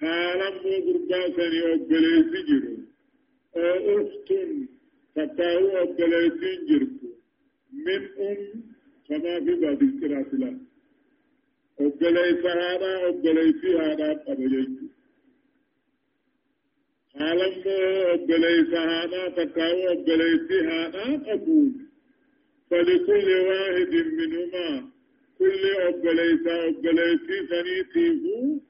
حالم 0.00 0.54
قربان 0.86 1.30
أبلي 1.72 2.14
سجر 2.32 2.64
أو 3.56 4.00
أخت 4.00 4.30
فتاو 5.14 5.62
أبليتين 5.82 6.58
جرتو 6.68 7.08
من 7.84 8.02
أم 8.28 8.40
كما 9.08 9.34
في 9.44 9.54
بعض 9.62 9.80
القراءات 9.82 10.30
لا. 10.40 10.50
أبليت 11.80 12.44
هذا 12.46 12.92
أبليت 13.08 13.64
هذا 13.64 14.08
أبليت 14.32 14.78
عالم 17.20 17.62
أبليت 18.14 18.74
هذا 18.74 19.28
فتاو 19.36 19.78
أبليت 19.92 20.52
هذا 20.52 21.22
أقول 21.34 21.72
فلكل 22.70 23.28
واحد 23.48 23.94
منهما 23.94 24.90
كل 25.38 25.62
أبليت 25.88 26.46
أبليت 26.46 27.28
سنيته 27.50 28.60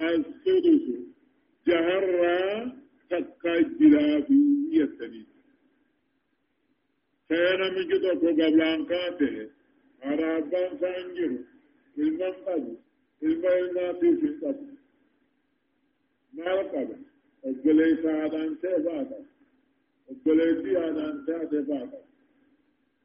السدس۔ 0.00 0.86
جهرا 1.66 2.72
تكاجلا 3.10 4.20
في 4.20 4.38
يسنيته 4.72 5.38
سينا 7.28 7.70
مجدو 7.70 8.08
قبلان 8.08 8.84
كاته 8.84 9.50
عرابان 10.02 10.78
qabu 12.48 12.72
ilma 13.26 13.50
ilmaatii 13.60 14.14
fi 14.20 14.28
qabu 14.40 14.66
maal 16.36 16.60
qaba 16.72 16.96
baa 21.68 21.86
qaba 21.92 21.98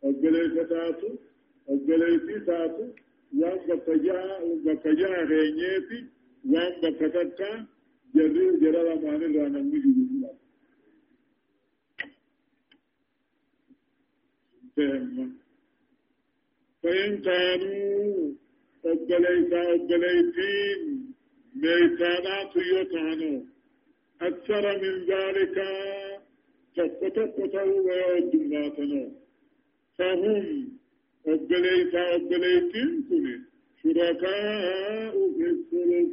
obboleessa 0.08 0.63
taatu 0.74 1.10
obboleettii 1.74 2.41
taatu 2.50 2.84
waan 3.39 3.60
bakka 3.67 3.93
jaha 4.06 4.36
bakka 4.65 4.91
jaha 5.02 5.22
keenyeeti 5.30 5.98
waan 6.54 6.74
bakka 6.82 7.08
takka 7.15 7.50
jarri 8.15 8.46
jara 8.62 8.82
lamaanirraa 8.89 9.50
namni 9.56 9.78
jiru 9.86 10.04
fudhata 10.10 10.41
فهم 14.76 15.34
فإن 16.84 17.12
كانوا 17.22 18.34
أبليتا 18.86 19.62
أبليتين 19.74 20.82
ميتانات 21.56 22.54
يتانو 22.56 23.46
أكثر 24.28 24.64
من 24.82 24.94
ذلك 25.12 25.58
تقطقطوا 26.76 27.74
ويودماتنو 27.88 29.04
فهم 29.98 30.70
أبليتا 31.28 32.16
أبليتين 32.16 32.92
كني 33.10 33.36
شركاء 33.84 35.14
في 35.38 35.46
الثلث 35.56 36.10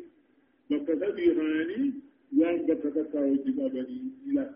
بكتب 0.71 1.19
هاني 1.39 1.93
وان 2.39 2.59
بكتب 2.67 3.15
وجب 3.15 3.59
بني 3.75 4.01
إله 4.29 4.49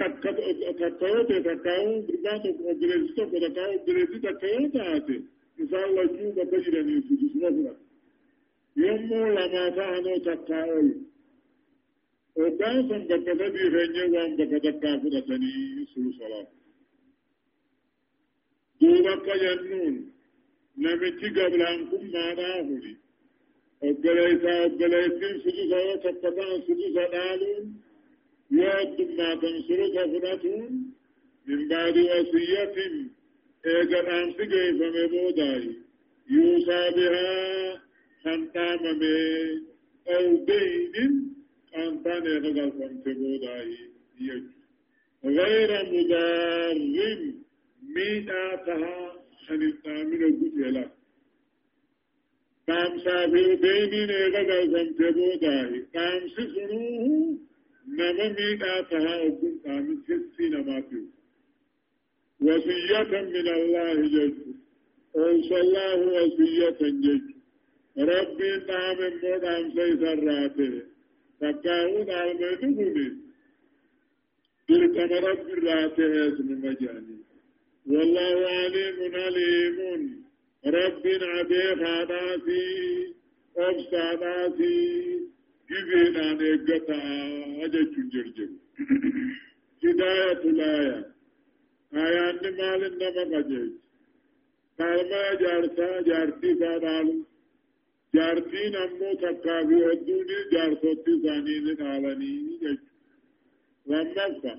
takkawoote 0.00 1.36
takkaawuu 1.46 2.02
gurbaan 2.06 2.38
tokko 2.42 2.62
obboleessi 2.72 3.12
tokko 3.16 3.36
takkaawuu 3.44 3.76
obboleessi 3.80 4.18
takkawoo 4.26 4.68
taate 4.76 5.16
isaan 5.62 5.90
lachuu 5.96 6.30
bakka 6.36 6.56
jiranii 6.64 7.00
fudhisuma 7.08 7.48
fudhata 7.56 7.84
yommuu 8.82 9.26
lamaa 9.36 9.68
sun 12.34 13.06
bakka 13.08 13.32
sadii 13.40 13.68
keenyee 13.74 14.08
waan 14.14 14.30
bakka 14.38 14.58
takkaa 14.66 14.96
fudhatanii 15.02 15.86
sulsolaa 15.92 16.46
duuba 18.80 19.10
akka 19.16 19.34
jennuun 19.42 19.94
namichi 20.82 21.28
gablaan 21.36 21.80
kun 21.90 22.04
maadhaa 22.14 22.58
fudhi 22.68 22.92
obboleessaa 23.88 24.58
obboleettiin 24.68 25.36
sudusa 25.44 25.78
yoo 25.86 25.96
takka 26.06 26.28
ta'an 26.38 26.60
sudusa 26.66 27.04
dhaaluun 27.14 27.66
يود 28.52 28.98
ما 29.18 29.34
تنصرك 29.42 29.96
فراتون 30.12 30.72
من 31.46 31.68
بعد 31.68 31.96
وصية 31.98 32.76
إيجا 33.66 34.00
نامسي 34.02 34.44
كيف 34.52 34.78
مبوداي 34.96 35.64
يوصى 36.30 36.80
بها 36.96 37.30
خنطام 38.24 38.82
مي 39.00 39.18
أو 40.14 40.24
دين 40.46 41.12
خنطان 41.74 42.26
إيجا 42.26 42.70
فمت 42.70 43.04
بوداي 43.08 43.76
غير 45.24 45.70
مضار 45.92 46.76
ميتاتها 47.94 48.98
عن 49.50 49.62
التامين 49.62 50.22
القتلة 50.22 50.90
قام 52.68 52.98
سافر 53.04 53.54
دين 53.54 54.10
إيجا 54.10 54.42
فمت 54.72 55.00
بوداي 55.16 55.84
قام 55.94 56.22
سسنوه 56.28 57.38
نما 57.88 58.28
ميدا 58.28 58.80
تها 58.90 59.26
أبن 59.26 59.54
قامن 59.66 59.96
كسي 60.06 60.48
نما 60.48 60.80
فيه 60.80 61.06
وصية 62.40 63.02
من 63.20 63.48
الله 63.48 63.94
جج 64.14 64.34
أوصى 65.16 65.60
الله 65.60 65.96
وصية 65.96 66.78
جج 66.80 67.22
ربي 67.98 68.50
نام 68.68 68.98
مدام 69.22 69.64
سيسر 69.76 70.18
راته 70.24 70.89
نام 71.42 72.28
نبني 72.40 73.16
تلكم 74.68 75.12
رب 75.26 75.46
راته 75.64 76.28
اسم 76.28 76.48
مجاني 76.64 77.18
والله 77.86 78.48
عليم 78.60 78.98
عليم 79.14 80.24
رب 80.66 81.04
عبيخ 81.22 81.80
ناسي 82.10 82.70
obsaadhaati 83.68 84.74
gizeedhaan 85.68 86.38
eeggataa 86.48 87.66
jechuun 87.72 88.06
jirjiru 88.12 88.54
hidaayatu 89.82 90.50
laaya 90.58 90.94
aayaanni 92.02 92.50
maalin 92.60 92.94
nama 93.02 93.24
qajeelchi 93.32 93.80
kaalmaa 94.78 95.32
jaarsaa 95.42 95.96
jaartii 96.08 96.52
isaa 96.56 96.78
dhaalu 96.84 97.14
ni 101.66 101.72
dhaalanii 101.80 102.38
jechuudha 102.62 102.72
lammaffa 103.90 104.52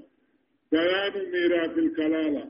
bayaanu 0.72 1.20
miiraafil 1.34 1.90
kalaala 1.98 2.44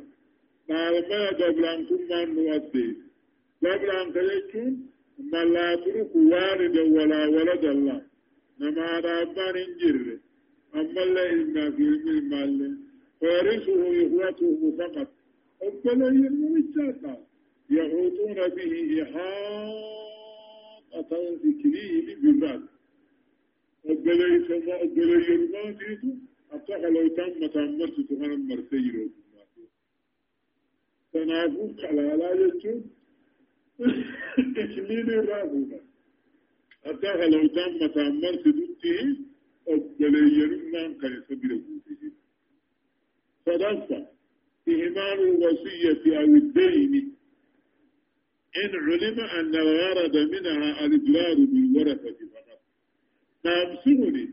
dhaalmaa 0.70 1.30
dablaan 1.42 1.82
kun 1.88 2.02
maan 2.10 2.28
nu 2.36 2.44
addeessi 2.58 3.06
dablaan 3.66 4.08
ka 4.16 4.22
jechuun 4.30 4.74
mallaa 5.34 5.74
turuku 5.84 6.20
waalida 6.34 6.84
walaa 6.98 7.28
walada 7.36 7.70
allah 7.76 8.00
namaadha 8.62 9.12
abbaan 9.24 9.56
hin 9.62 9.72
jirre 9.82 10.16
ammallee 10.80 11.30
ilmaa 11.40 11.70
fi 11.78 11.84
ilmi 11.94 12.12
ilmaallee 12.22 12.74
فيرثه 13.22 13.82
إخوته 14.04 14.60
فقط 14.80 15.10
أقبل 15.68 16.02
يرمى 16.24 17.16
يحوطون 17.70 18.40
به 18.56 18.74
إحاطة 19.04 20.11
ذكريه 20.96 22.16
بالذات 22.16 22.62
أقبل 23.86 24.20
يسمى 24.36 24.74
أقبل 24.74 25.10
يرمى 25.30 25.74
فيه 25.78 26.14
حتى 26.52 26.78
لو 26.78 27.08
تم 27.08 27.48
تمرت 27.48 28.00
تغنى 28.10 28.38
مرسير 28.38 29.10
تنافوك 31.14 31.86
على 31.86 32.02
لا 32.02 32.32
يجب 32.32 32.84
إكلين 34.58 35.10
الرابونا 35.10 35.80
حتى 36.86 37.28
لو 37.28 37.48
تم 37.48 37.88
تمرت 37.88 38.48
دته 38.48 39.18
أقبل 39.68 40.16
يرمى 40.40 40.94
كان 41.02 41.24
يسبيل 41.32 41.62
صدقت. 43.46 43.92
إهمال 44.68 45.20
الوصية 45.30 46.20
أو 46.20 46.24
الدين. 46.24 47.16
إن 48.58 48.76
علم 48.76 49.20
أن 49.20 49.56
الغرض 49.56 50.16
منها 50.18 50.86
الإضرار 50.86 51.36
بالورثة 51.36 52.18
فقط. 52.34 52.60
نامسوني. 53.46 54.30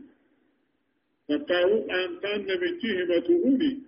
فتاوق 1.29 1.91
أن 1.93 2.19
كان 2.19 2.41
من 2.41 2.79
تهمتهني 2.79 3.79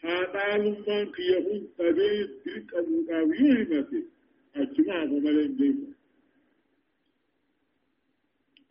هذا 0.00 0.56
من 0.56 0.74
يهون 1.18 1.68
تبين 1.78 2.28
تلك 2.44 2.74
المقاويهمة 2.74 4.02
أجمع 4.56 5.06
فملين 5.06 5.56
ديما 5.56 5.94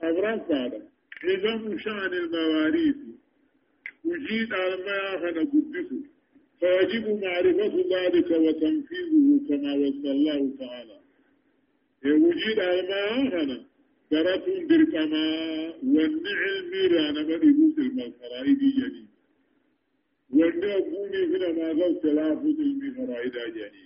أبرز 0.02 0.40
بعد 0.50 0.90
نظام 1.26 1.78
شأن 1.80 2.14
المواريث. 2.14 2.96
وجيد 4.06 4.54
على 4.54 4.78
ما 4.78 4.92
ياخذ 4.92 5.46
قدسه. 5.52 6.02
فيجب 6.60 7.24
معرفة 7.24 7.76
ذلك 7.96 8.32
وتنفيذه 8.32 9.40
كما 9.50 9.74
وصى 9.74 10.12
الله 10.12 10.56
تعالى. 10.60 10.99
وجيد 12.06 12.60
على 12.60 12.82
ما 12.82 12.96
ياخذ 12.96 13.50
درة 14.12 14.46
دركما 14.70 15.26
والنعم 15.84 16.72
رانا 16.94 17.22
مدبوس 17.30 17.78
المفرائد 17.78 18.60
جني 18.60 19.06
والنعبوني 20.30 21.22
هنا 21.32 21.50
ما 21.58 21.74
ذو 21.74 22.00
سلاف 22.02 22.38
علم 22.60 22.94
فرائد 22.98 23.34
جني 23.56 23.86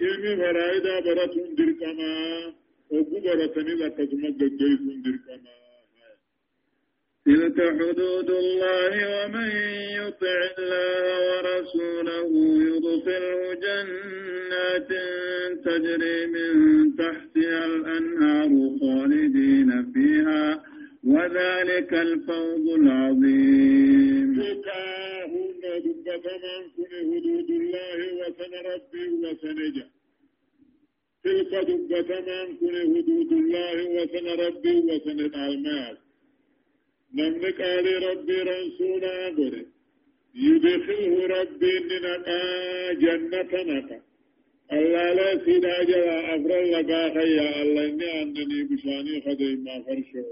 علم 0.00 0.24
فرائد 0.42 0.82
برة 1.06 1.34
دركما 1.58 2.12
وقبرة 2.90 3.54
نلا 3.62 3.88
تتمجد 3.88 4.56
جيس 4.60 4.80
دركما 5.04 5.65
تلك 7.26 7.58
حدود 7.78 8.30
الله 8.30 8.94
ومن 9.14 9.50
يطع 10.00 10.38
الله 10.58 11.06
ورسوله 11.28 12.30
يدخله 12.70 13.40
جنات 13.64 14.90
تجري 15.64 16.26
من 16.26 16.52
تحتها 16.96 17.64
الأنهار 17.66 18.50
خالدين 18.80 19.92
فيها 19.92 20.64
وذلك 21.04 21.94
الفوز 21.94 22.66
العظيم. 22.80 24.28
تلك 24.36 24.68
هن 25.32 25.62
دبة 25.84 26.34
من 26.52 26.62
كن 26.76 26.92
حدود 27.10 27.50
الله 27.60 27.98
وسن 28.20 28.52
ربي 28.70 29.04
وسنجا 29.22 29.86
تلك 31.24 31.52
من 31.70 32.56
كن 32.60 32.74
حدود 32.94 33.32
الله 33.32 33.76
وسن 33.96 34.26
ربي 34.44 34.74
وسن 34.88 35.18
نمني 37.16 37.50
قال 37.60 37.86
ربي 38.08 38.38
رسولا 38.50 39.28
قد 39.36 39.54
يدخله 40.44 41.14
ربي 41.36 41.72
ننقى 41.90 42.40
جنة 43.02 43.52
نقى 43.72 43.98
الله 44.72 45.06
لا 45.18 45.28
سيدا 45.44 45.74
جوا 45.90 46.18
أفر 46.34 46.52
لقا 46.72 47.02
خيا 47.14 47.62
الله 47.62 47.84
إني 47.90 48.08
أنني 48.22 48.60
بشاني 48.70 49.14
خدي 49.24 49.50
ما 49.64 49.74
فرشه 49.86 50.24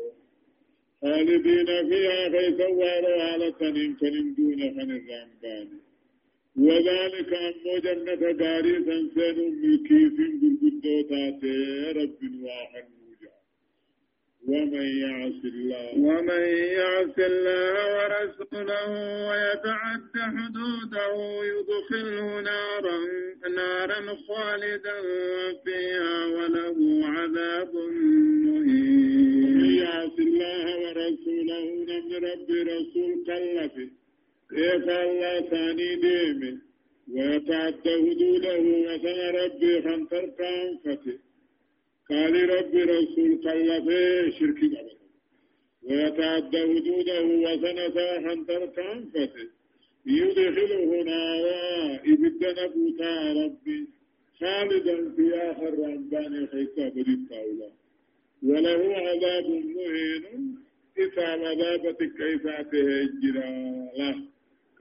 خالدين 1.03 1.67
فيها 1.89 2.29
كي 2.35 2.47
سواروا 2.59 3.23
على 3.31 3.49
تنين 3.61 3.97
تنين 4.01 4.27
دون 4.37 4.61
خن 4.75 4.91
الرمبان 4.99 5.69
وذلك 6.67 7.31
أمو 7.49 7.73
جنة 7.85 8.23
قاري 8.41 8.75
سنسين 8.87 9.37
ملكيس 9.63 10.17
قلقدو 10.41 10.97
تاتي 11.11 11.57
رب 11.99 12.21
واحد 12.47 12.85
ومن 14.49 14.87
يعص 15.05 15.41
الله 15.45 15.89
ومن 16.09 16.43
يعص 16.79 17.19
الله 17.19 17.75
ورسوله 17.97 18.89
ويتعد 19.29 20.15
حدوده 20.37 21.13
يدخله 21.53 22.41
نارا 22.41 22.99
نارا 23.57 24.01
خالدا 24.29 24.97
فيها 25.65 26.27
وله 26.37 26.79
عذاب 27.17 27.73
مهين. 28.45 29.45
ومن 29.45 29.75
يعص 29.83 30.17
الله 30.29 30.65
ورسوله 30.85 31.65
نم 31.89 32.09
رب 32.27 32.49
رسول 32.73 33.13
قلفه 33.29 33.89
كيف 34.51 34.87
الله 34.89 35.41
ثاني 35.51 35.91
ديمه 36.05 36.53
ويتعد 37.15 37.75
حدوده 38.05 38.59
وثن 38.87 39.19
ربي 39.41 39.83
خنطر 39.83 40.25
كانفته 40.39 41.19
قال 42.11 42.35
رب 42.51 42.75
رسول 42.75 43.31
قلبه 43.47 44.31
شرك 44.39 44.61
قبل 44.75 44.97
ويتعدى 45.83 46.63
وجوده 46.63 47.25
وسنة 47.45 47.97
حنتر 48.25 48.67
كانفته 48.67 49.47
يدخله 50.07 51.03
نارا 51.11 51.65
إبدا 52.13 52.51
نبوتا 52.59 53.33
ربي. 53.33 53.81
خالدا 54.41 54.97
في 55.17 55.35
آخر 55.35 55.73
رمضان 55.79 56.47
خيسا 56.47 56.89
بديد 56.89 57.21
قولا 57.33 57.71
وله 58.43 58.81
عذاب 59.07 59.49
مهين. 59.77 60.25
إسام 60.99 61.41
عذابة 61.45 62.01
كيساته 62.19 62.87
الجرا 63.07 63.51
له 63.99 64.17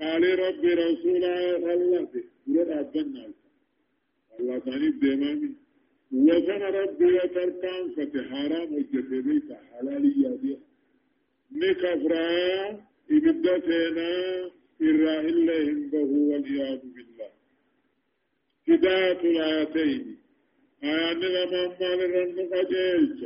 قال 0.01 0.23
رب 0.39 0.63
رسول 0.65 1.23
خلته 1.63 2.23
ورد 2.47 2.71
عبدنا 2.71 3.25
الله 4.39 4.59
ثاني 4.59 4.89
ديمامي 5.01 5.51
وزن 6.13 6.61
ربي 6.79 7.15
يتركان 7.23 7.83
فتح 7.95 8.25
حرام 8.31 8.73
وجسديك 8.73 9.49
حلالية 9.71 10.29
دي 10.41 10.57
نكفرا 11.51 12.79
إبدتنا 13.11 14.11
إراه 14.81 15.25
الله 15.33 15.65
به 15.91 16.03
والعياذ 16.29 16.79
بالله. 16.95 17.29
هداية 18.69 19.21
الآيتين 19.31 20.17
آيان 20.83 21.19
لما 21.19 21.67
مال 21.79 21.99
الرنق 22.07 22.53
جيش 22.71 23.19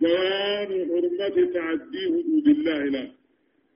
بيان 0.00 0.70
حرمة 0.88 1.52
تعدي 1.54 2.02
حدود 2.14 2.46
الله 2.56 2.84
له 2.94 3.12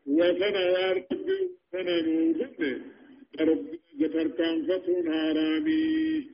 وزن 0.06 0.54
يا 0.54 0.92
ربي 0.92 1.38
سنة 1.72 2.00
نوزن 2.00 2.80
ربي 3.40 3.80
يتركان 3.98 4.56
فتح 4.66 4.92
حرامي 5.06 6.26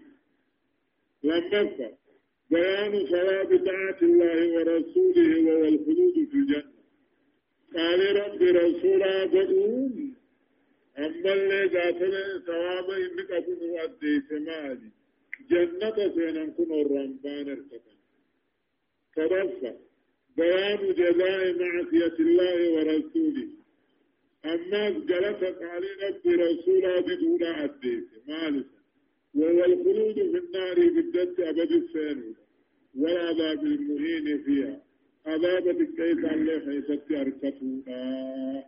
لما 1.23 1.63
بيان 2.51 3.07
ثواب 3.07 3.65
طاعة 3.67 3.99
الله 4.03 4.53
ورسوله 4.55 5.31
وهو 5.47 5.65
الخلود 5.65 6.15
في 6.31 6.37
الجنة. 6.37 6.79
قال 7.75 8.17
رب 8.17 8.43
رسولا 8.43 9.25
بدون 9.25 10.15
أما 10.99 11.33
اللي 11.33 11.65
ذاتنا 11.75 12.39
ثواب 12.47 12.91
إنك 12.91 13.31
أكون 13.31 13.79
أدي 13.79 14.21
سمالي 14.29 14.91
جنة 15.51 16.15
سينن 16.15 16.51
كن 16.53 16.73
الرمبان 16.81 17.49
ارتكن 17.49 17.99
فرفع 19.17 19.73
بيان 20.37 20.95
جزاء 20.95 21.43
معصية 21.59 22.17
الله 22.21 22.71
ورسوله. 22.75 23.49
أما 24.45 24.91
جلس 24.91 25.41
قال 25.45 25.85
رب 26.03 26.27
رسولا 26.27 27.01
بدون 27.01 27.43
أدي 27.45 28.05
سمالي 28.15 28.65
وهو 29.35 29.65
الخلود 29.65 30.15
في 30.15 30.39
النار 30.39 30.75
بالدت 30.75 31.41
أبد 31.41 31.73
الثاني. 31.73 32.35
والعذاب 32.99 33.65
المهين 33.65 34.43
فيها. 34.45 34.81
عذاب 35.27 35.69
الكيف 35.69 36.25
اللي 36.33 36.61
حيثت 36.61 37.13
أركتوها 37.13 38.65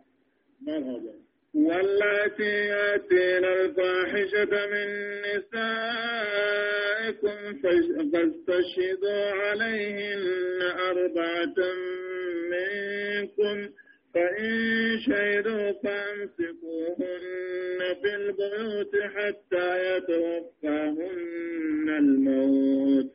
مرحبا. 0.61 1.13
واللاتي 1.53 2.43
يأتين 2.43 3.45
الفاحشة 3.45 4.67
من 4.71 4.87
نسائكم 5.21 6.51
فاستشهدوا 8.11 9.31
عليهن 9.31 10.61
أربعة 10.61 11.55
منكم. 12.51 13.57
فإن 14.13 14.51
شهدوا 15.05 15.71
فامسكوهن 15.71 17.79
في 18.01 18.15
البيوت 18.15 18.95
حتى 19.15 19.97
يتوفاهن 19.97 21.89
الموت 21.89 23.11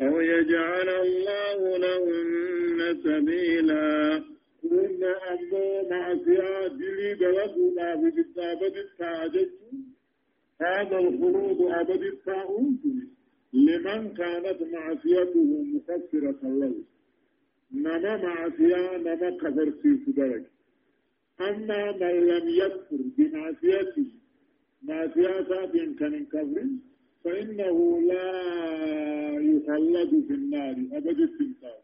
أو 0.00 0.20
يجعل 0.20 0.88
الله 0.88 1.78
لهن 1.78 3.00
سبيلا. 3.04 4.16
إن 4.64 5.04
أمو 5.04 5.88
معصية 5.90 6.66
دلي 6.68 7.14
ما 7.76 7.94
بالتابد 7.94 8.76
التاجج 8.76 9.48
هذا 10.60 10.98
الخلود 10.98 11.60
أبد 11.72 12.02
التاؤنت 12.02 12.84
لمن 13.52 14.14
كانت 14.14 14.62
معصيته 14.72 15.64
مكسرة 15.74 16.40
له. 16.42 16.74
نما 17.72 18.16
معصية 18.16 18.96
نما 18.96 19.30
كفر 19.30 19.70
في 19.82 20.12
درجة 20.12 20.50
أما 21.40 21.92
من 21.92 22.26
لم 22.28 22.48
يكفر 22.48 22.98
بمعصيته 23.18 24.06
معصية 24.82 25.94
كان 25.98 26.26
كفر 26.26 26.66
فإنه 27.24 28.00
لا 28.00 28.32
يخلد 29.40 30.24
في 30.28 30.34
النار. 30.34 30.72
أبد 30.92 31.20
التمثال 31.20 31.80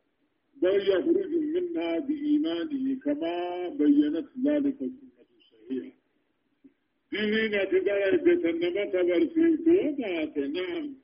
بل 0.62 0.88
يخرج 0.88 1.30
منها 1.54 1.98
بإيمانه 1.98 2.98
كما 3.04 3.68
بينت 3.68 4.26
ذلك 4.46 4.82
السنة 4.82 5.26
الصحيحة 5.38 5.96
دين 7.12 7.50
درجة 7.84 8.50
إنما 8.50 8.84
كبر 8.84 9.26
في 9.26 9.56
توبات 9.56 10.38
نعم. 10.38 10.94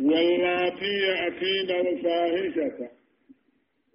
واللاتي 0.00 0.92
يأتين 1.08 1.70
الفاحشة 1.70 2.90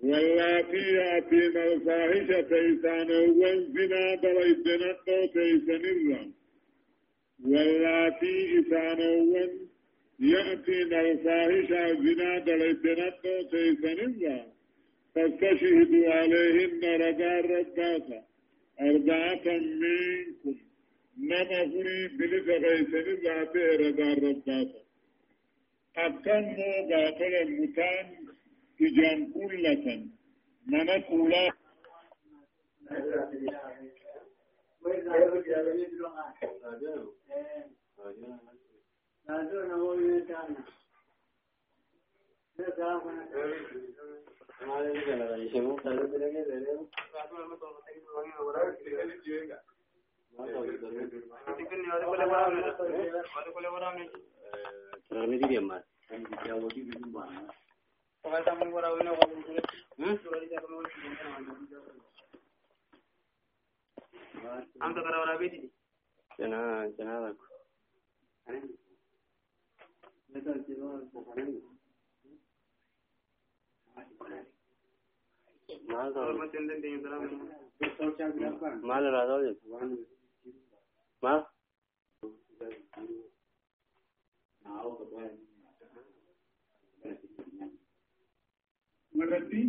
واللاتي 0.04 0.78
يأتين 0.78 1.58
الفاحشة 1.58 2.42
تيسان 2.42 3.12
وانزنا 3.12 4.16
دليتنا 4.16 4.98
تيسان 5.34 5.86
الرم. 5.86 6.34
واللاتي 7.46 8.60
إسان 8.60 9.00
وانزنا 9.02 9.72
يأتين 10.20 10.94
الفاحشة 10.94 11.94
زنا 12.04 12.40
دلتنت 12.40 13.24
سيسنبا 13.52 14.46
فاستشهدوا 15.16 16.10
عليهن 16.14 16.84
رجال 17.02 17.50
رباتا 17.52 18.20
أربعة 18.82 19.46
منكم. 19.82 20.56
نما 21.20 21.62
فري 21.72 22.08
بلد 22.18 22.50
غيسن 22.50 23.08
ذات 23.24 23.56
رجال 23.58 24.24
رباتا 24.24 24.82
أكموا 25.98 26.82
باطل 26.90 27.34
المتان 27.42 28.28
إجان 28.82 29.34
كلة 29.34 30.10
من 30.68 31.00
كلا 31.00 31.52
Thank 48.94 49.26
you. 49.26 49.71
Huyu 59.98 60.16
tena. 60.18 60.52
Anta 64.80 65.02
kara 65.04 65.20
wara 65.20 65.38
beti. 65.40 65.60
Jana 66.38 66.90
jana 66.98 67.34
ko. 67.38 67.44
ما 81.24 81.34
له 81.34 81.46
راځي 82.62 82.84
ما 89.16 89.16
مرتي 89.16 89.64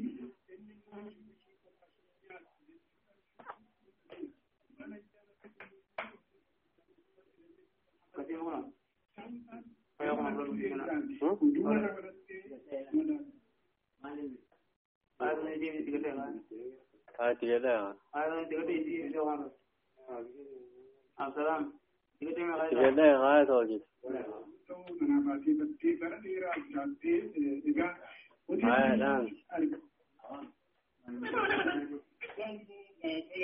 Thank 8.15 8.31
you. 14.21 14.53
Ah, 17.23 17.33
tiga 17.39 17.59
dah. 21.31 21.63
Tiga 22.19 22.91
dah, 22.91 23.23
ah, 23.23 23.45
tu 23.47 23.55
lagi. 23.55 23.79
Ah, 28.63 28.95
dah. 28.97 29.23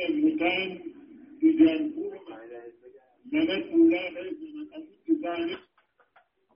المكان 0.09 0.79
بجانبه 1.43 2.21
من 3.33 3.51
الأولى 3.51 4.11
ليس 4.11 4.41
من 4.41 4.73
أمد 4.75 5.25
ذلك 5.25 5.59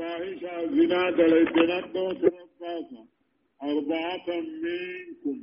الفاحشة 0.00 0.66
زنا 0.66 1.10
دليتنا 1.10 1.80
ترباسا 1.80 3.04
أربعة 3.62 4.28
منكم. 4.64 5.38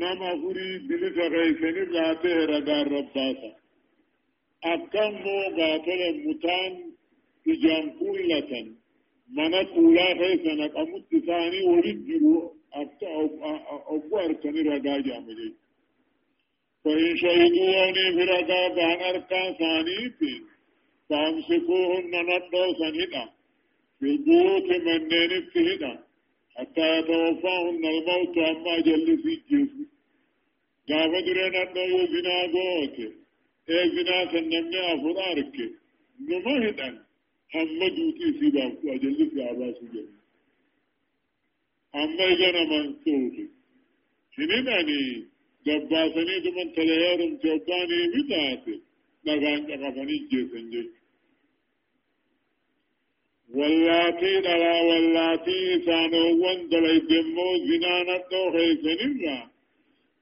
نما 0.00 0.30
فري 0.42 0.78
دلت 0.88 1.18
غيثني 1.18 1.82
ذاته 1.94 2.44
رقار 2.44 2.86
رباسا 2.92 3.52
أكم 4.64 5.12
مو 5.24 5.36
قاتل 5.58 6.00
متان 6.26 6.72
تجام 7.46 7.90
كلة 8.00 8.52
من 9.36 9.54
قولا 9.54 10.08
خيسنا 10.20 10.66
قمت 10.66 11.10
ثاني 11.26 11.60
ورجلو 11.62 12.52
أبو 13.94 14.18
أركني 14.18 14.60
رقا 14.62 15.00
جامجي 15.06 15.50
فإن 16.84 17.16
شهدوني 17.22 18.04
في 18.14 18.22
رقا 18.32 18.68
بان 18.74 19.00
أركان 19.10 19.54
ثانيتين 19.60 20.42
فامسكوهن 21.08 22.12
ندو 22.28 22.64
سنهدا 22.80 23.39
في 24.00 24.06
البيوت 24.06 24.68
من 24.86 25.08
نين 25.08 25.32
هدا 25.56 26.04
حتى 26.56 26.98
يتوفاهن 26.98 27.84
الموت 27.84 28.38
أما 28.38 28.80
جل 28.80 29.06
في 29.22 29.32
الجيس 29.34 29.70
قام 30.88 31.12
درين 31.26 31.52
ندو 31.56 31.80
يزنا 31.98 32.36
قوت 32.54 32.98
اي 33.70 33.88
زنا 33.94 34.18
سنمني 34.32 34.80
أفرارك. 34.94 35.56
نمهدا 36.28 36.88
هم 37.54 37.78
جوتي 37.96 38.26
سيباب 38.40 38.78
وجل 38.84 39.30
في 39.30 39.42
عباس 39.42 39.78
جل 39.92 40.08
أما 41.94 42.26
جنا 42.40 42.62
منسوخ 42.70 43.34
شنيناني 44.34 45.00
دباسني 45.66 46.36
دمن 46.44 46.68
تليارم 46.76 47.32
جوباني 47.44 47.98
بتاتي 48.14 48.76
نغان 49.26 49.60
قفني 49.70 50.16
جيسن 50.30 50.70
جيس 50.70 50.99
واللاتي 53.54 54.40
دلا 54.40 54.80
واللاتي 54.88 55.60
سانوان 55.86 56.68
دلا 56.68 56.98
دمو 57.10 57.48
زنانا 57.68 58.18
تو 58.30 58.42
خيسنرا 58.52 59.38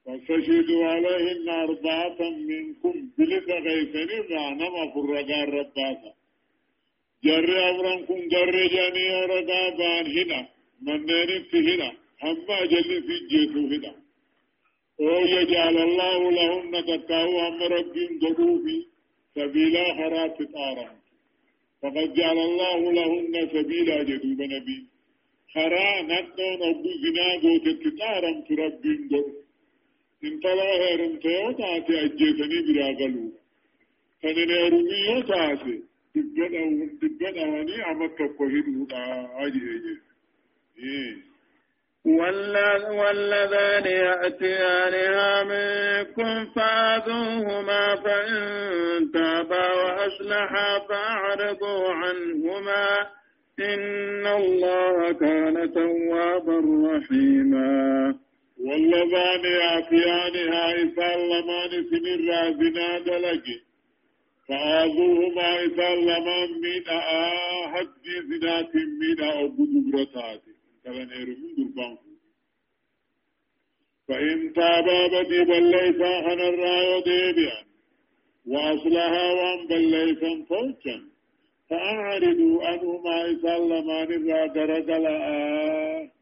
فاستشهدوا 0.05 0.85
عليهن 0.85 1.49
أربعة 1.49 2.19
منكم 2.49 2.95
بلس 3.17 3.47
خيسنرا 3.65 4.43
نما 4.59 4.83
فرقا 4.93 5.43
رباسا 5.55 6.19
جر 7.23 7.69
أمرنكم 7.69 8.19
جر 8.33 8.67
جاني 8.73 9.05
ورقا 9.15 9.69
بان 9.77 10.05
هنا. 10.17 10.41
منين 10.81 11.43
هنا. 11.67 11.89
أما 12.23 12.65
جل 12.71 12.89
في 13.07 13.15
جيسو 13.31 13.61
هنا. 13.71 13.93
أو 15.01 15.21
الله 15.85 16.31
لهن 16.31 16.85
تكاو 16.85 17.47
أمر 17.47 17.71
ربهم 17.71 18.19
قلوبي 18.21 18.79
سبيلا 19.35 19.85
خرات 19.97 20.37
تارا. 20.53 20.98
فقد 21.81 22.13
جعل 22.13 22.37
الله 22.37 22.79
لهن 22.91 23.35
سبيلا 23.53 24.03
جدوب 24.03 24.41
نبي. 24.53 24.79
خرا 25.53 26.01
نتون 26.01 26.61
أبو 26.69 26.91
زنا 27.01 27.27
قوت 27.43 27.65
تتارم 27.83 28.37
تربين 28.47 29.07
دو. 29.11 29.21
انتلا 30.23 30.69
هرم 30.81 31.13
تيو 31.23 31.51
تاتي 31.51 31.93
أجيسني 32.05 32.59
بلا 32.67 32.87
قلو 32.99 33.25
فنن 34.21 34.51
هرمي 34.63 34.99
يو 35.07 35.21
تاتي 35.29 35.75
تبدا 37.01 37.43
وني 37.53 37.75
عمت 37.87 38.11
تقوهدو 38.19 38.87
آجي 39.43 39.61
أجي 39.75 39.95
إيه. 40.83 41.28
والذان 42.05 43.85
يأتيانها 43.85 45.43
منكم 45.43 46.45
فآذوهما 46.55 47.95
فإن 47.95 48.39
تابا 49.13 49.73
وأصلحا 49.73 50.79
فأعرضوا 50.79 51.89
عنهما. 51.93 52.87
إن 53.59 54.27
الله 54.27 55.11
كان 55.11 55.73
توابا 55.73 56.57
رحيما. 56.87 58.15
واللذان 58.65 59.43
يأتيانها 59.45 60.75
إسلمان 60.75 61.71
سن 61.89 62.29
رازنا 62.29 62.99
دلقي 62.99 63.59
فآذوهما 64.49 65.65
إسلمان 65.65 66.49
من 66.63 66.89
آهد 66.89 67.89
زنات 68.29 68.75
من 68.75 69.23
أبو 69.23 69.65
دبرتاتي 69.65 70.58
كلن 70.83 71.09
إرمون 71.19 71.53
دربان 71.57 71.97
فإن 74.07 74.53
تابا 74.53 74.99
بدي 75.13 75.39
بليسا 75.49 76.11
خن 76.25 76.39
الرايو 76.51 76.99
ديبيا 77.07 77.57
وأصلها 78.51 79.25
وأن 79.37 79.67
بليسا 79.67 80.31
فوجا. 80.49 80.97
فأعرضوا 81.69 82.63
عنهما 82.67 83.15
إسلمان 83.31 84.09
الرا 84.17 84.45
درجلا 84.57 85.15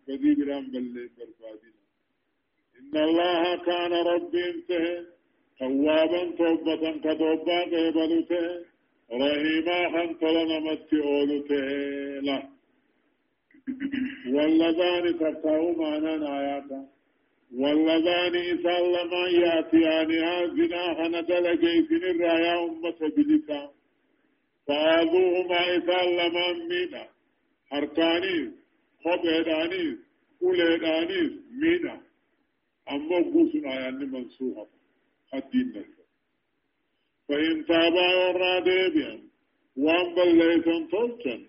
بدي 0.07 0.31
برام 0.35 0.65
بلي 0.71 1.03
برفادنا 1.17 1.81
إن 2.79 2.93
الله 3.07 3.43
كان 3.67 3.93
ربي 4.11 4.43
انتهى 4.49 4.95
توابا 5.59 6.21
توبة 6.39 6.83
كتوبا 7.03 7.59
قبلته 7.71 8.45
رحيما 9.21 9.77
خنطلنا 9.93 10.57
متي 10.67 10.97
أولته 11.03 11.65
له 12.27 12.56
واللذان 14.34 15.20
تفتحوا 15.20 15.74
معنا 15.78 16.13
آياتا. 16.39 16.88
واللذان 17.53 18.36
إسلما 18.36 19.24
يأتيانها 19.28 20.47
زنا 20.55 20.84
خندل 20.97 21.45
جيسن 21.59 22.03
الرأيا 22.13 22.65
أمة 22.65 22.99
بلسا 23.15 23.72
فآذوهما 24.68 25.78
إسلما 25.78 26.45
مينا. 26.70 27.07
حركانيس 27.72 28.51
خبهدانيس 29.03 29.97
كولهدانيس 30.39 31.32
مينا. 31.61 32.01
أما 32.91 33.18
قوسن 33.34 33.65
آيان 33.65 34.11
منسوخة 34.11 34.68
الدين 35.34 35.68
نفسه 35.76 36.05
فإن 37.28 37.65
تابا 37.65 38.07
ورا 38.15 38.59
ديبيا 38.59 39.20
وان 39.78 40.15
بليسن 40.15 40.88
تلتن. 40.91 41.41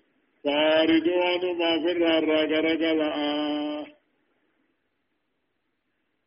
فاردوا 0.44 1.52
ما 1.60 1.72
في 1.82 1.92
الرقرقلا 1.92 3.14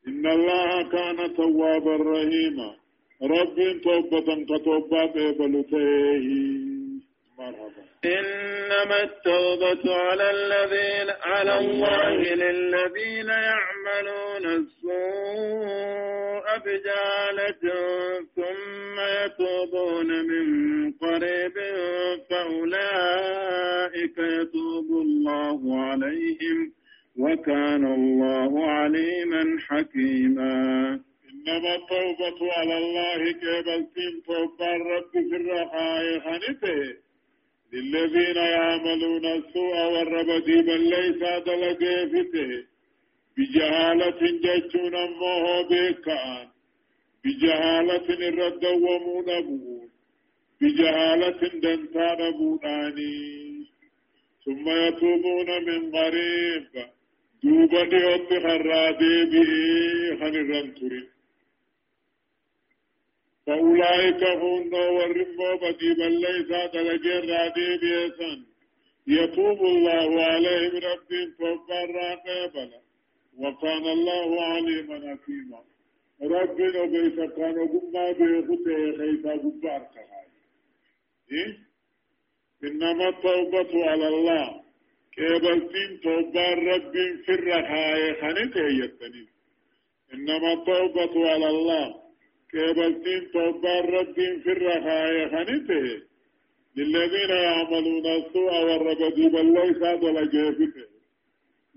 إن 0.07 0.26
الله 0.28 0.89
كان 0.89 1.36
توابا 1.36 1.95
رحيما. 1.95 2.76
رب 3.22 3.57
توبة 3.84 4.28
كتوبة 4.49 5.16
بلته 5.39 5.84
مرحبا. 7.38 7.91
إنما 8.06 9.04
التوبة 9.04 9.95
على 9.95 10.32
الذين 10.32 11.10
على 11.22 11.60
الله 11.60 12.34
للذين 12.34 13.30
يعملون 13.30 14.45
السوء 14.45 16.45
بجالة 16.66 17.62
ثم 18.36 18.99
يتوبون 18.99 20.08
من 20.26 20.45
قريب 20.91 21.54
فأولئك 22.30 24.18
يتوب 24.18 24.89
الله 25.02 25.82
عليهم 25.82 26.74
وكان 27.20 27.86
الله 27.86 28.72
عليما 28.72 29.58
حكيما. 29.68 30.54
إنما 31.32 31.76
التوبة 31.76 32.52
على 32.58 32.78
الله 32.78 33.32
كبلتين 33.32 34.24
توبة 34.28 34.76
الرب 34.76 35.12
في 35.12 35.36
الرخاء 35.36 36.20
خنته 36.20 37.11
للذين 37.74 38.36
يعملون 38.36 39.26
السوء 39.26 39.76
والربدي 39.93 40.61
بل 40.61 40.82
ليس 40.89 41.22
دلقيفته 41.45 42.63
بجهالة 43.38 44.22
ججون 44.43 44.95
أمه 44.95 45.45
بكان 45.69 46.47
بجهالة 47.26 48.07
الرد 48.28 48.65
ومنبون 48.65 49.89
بجهالة 50.61 51.41
دنتان 51.63 52.32
بوناني 52.38 53.41
ثم 54.45 54.69
يتوبون 54.69 55.49
من 55.67 55.91
قريب. 55.95 56.74
دوبا 57.43 57.84
ديوت 57.84 58.30
خرادي 58.43 59.26
به. 59.32 59.51
خنرم 60.19 60.67
ترين 60.78 61.07
فأولئك 63.48 64.24
هم 64.24 64.74
والرمو 64.74 65.58
بدي 65.62 65.94
بل 65.94 66.14
ليس 66.22 66.52
دلجر 66.74 67.26
رادي 67.30 67.78
بيسن 67.82 68.39
يتوب 69.08 69.60
الله 69.66 70.24
عليهم 70.24 70.76
رب 70.76 71.10
فبر 71.39 71.98
قبلا 72.26 72.82
وكان 73.38 73.86
الله 73.98 74.42
عليما 74.42 74.98
حكيما. 75.12 75.60
رب 76.22 76.62
نبيس 76.62 77.16
كان 77.38 77.68
قمنا 77.68 78.12
بيخته 78.12 78.98
خيسا 78.98 79.32
قبار 79.32 79.82
كهاي 79.94 80.28
إيه؟ 81.32 81.58
إنما 82.64 83.10
التوبة 83.10 83.89
على 83.89 84.08
الله. 84.08 84.62
كيبلتين 85.16 86.00
توبة 86.04 86.54
رب 86.54 86.94
في 87.26 87.32
الرخاء 87.32 88.22
خنته 88.22 88.68
يتنين. 88.84 89.28
إنما 90.14 90.54
التوبة 90.54 91.30
على 91.30 91.50
الله. 91.50 92.01
كيبلتين 92.52 93.32
توبة 93.34 93.80
رب 93.80 94.16
في 94.43 94.52
الرخاء 94.56 95.30
خنته 95.32 95.86
للذين 96.78 97.30
يعملون 97.30 98.06
السوء 98.06 98.54
والربدي 98.68 99.30
بل 99.30 99.54
ليس 99.54 99.82
ولا 100.04 100.24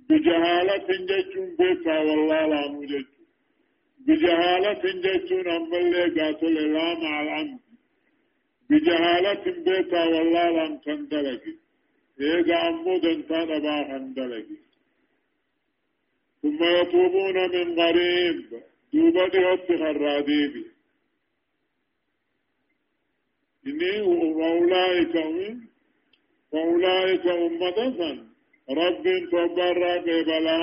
بجهالة 0.08 0.86
جيتون 1.08 1.56
بيتا 1.58 1.98
والله 1.98 2.46
لا 2.46 2.62
مجيت 2.72 3.06
بجهالة 4.06 4.82
جيتون 5.04 5.48
أما 5.48 5.78
اللي 5.78 6.20
قاتل 6.20 6.54
لا 6.74 6.88
مع 7.02 7.22
العمد 7.22 7.60
بجهالة 8.70 9.44
بيتا 9.66 10.04
والله 10.04 10.50
لم 10.50 10.76
تندلقي 10.84 11.54
إيجا 12.20 12.56
عمود 12.56 13.04
انتان 13.06 13.48
باخا 13.64 13.98
دلقي 14.16 14.58
ثم 16.42 16.64
يتوبون 16.64 17.36
من 17.54 17.80
قريب. 17.80 18.73
دوبا 18.94 19.24
دي 19.32 19.38
هت 19.46 19.68
خراديبي 19.80 20.64
إني 23.66 24.00
وأولئك 24.38 25.16
هم 25.16 25.68
وأولئك 26.52 27.26
أمة 27.26 27.78
رب 28.80 29.04
توبر 29.30 29.82
قبلا 30.06 30.58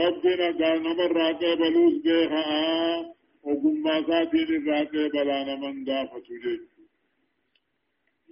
ربنا 0.00 0.46
قال 0.60 0.82
نمر 0.82 1.10
راقبلوس 1.22 1.94
بها 2.04 3.14
وقم 3.42 3.84
ساتين 4.08 4.50
راقبلا 4.68 5.38
نمن 5.48 5.84
دافة 5.84 6.22
جيد 6.42 6.73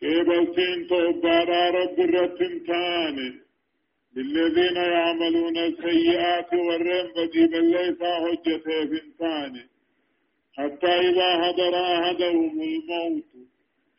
كيبلتين 0.00 0.86
توبارا 0.88 1.70
رب 1.70 2.00
الرتمتان 2.00 3.16
للذين 4.16 4.76
يعملون 4.76 5.56
السيئات 5.56 6.54
والرم 6.54 7.06
بديب 7.16 7.54
ليس 7.54 8.00
حجته 8.22 8.84
فنتان 8.90 9.54
حتى 10.58 10.86
إذا 10.86 11.28
حضر 11.42 11.74
أحدهم 11.74 12.62
الموت 12.62 13.24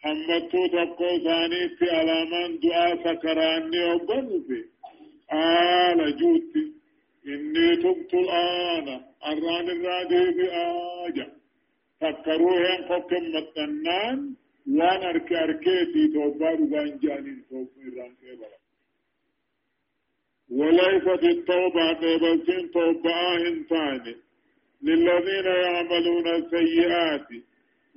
حمدتو 0.05 0.67
تبقو 0.67 1.17
ثاني 1.25 1.69
في 1.77 1.85
ألامان 2.01 2.59
دعاء 2.59 2.91
سكراني 3.03 3.83
وبنفي. 3.91 4.61
آل 5.33 5.99
جوتي 6.19 6.65
إني 7.27 7.75
تبت 7.83 8.13
الآن. 8.13 8.87
أران 9.29 9.67
الرادي 9.75 10.23
بآجة. 10.37 11.27
فكروهم 12.01 12.79
حكم 12.89 13.23
متنان 13.35 14.35
waan 14.68 15.01
arke 15.11 15.36
arkeeti 15.45 16.01
توبا 16.13 16.49
dhugaan 16.59 16.91
jaaniin 17.03 17.39
irraan 17.88 18.13
qeebala 18.22 18.57
التوبة 21.36 21.93
قبلتين 21.93 22.72
توبة 22.72 23.38
هنتان 23.38 24.16
للذين 24.82 25.45
يعملون 25.45 26.28
السيئات 26.28 27.28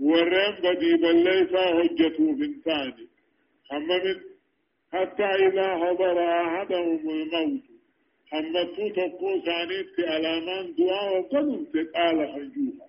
ورم 0.01 0.55
بدي 0.65 0.93
بل 1.03 1.17
ليس 1.25 1.53
حجته 1.57 2.25
هنتان 2.41 2.95
أما 3.73 3.97
من 4.05 4.21
حتى 4.93 5.23
إذا 5.47 5.69
حضر 5.83 6.19
أحدهم 6.43 7.11
الموت 7.11 7.63
حمدتو 8.31 8.89
تقو 8.89 9.41
ثانيت 9.47 9.99
ألامان 9.99 10.75
دعاء 10.79 11.19
وقدم 11.19 11.65
تقال 11.65 12.19
خجوها 12.33 12.88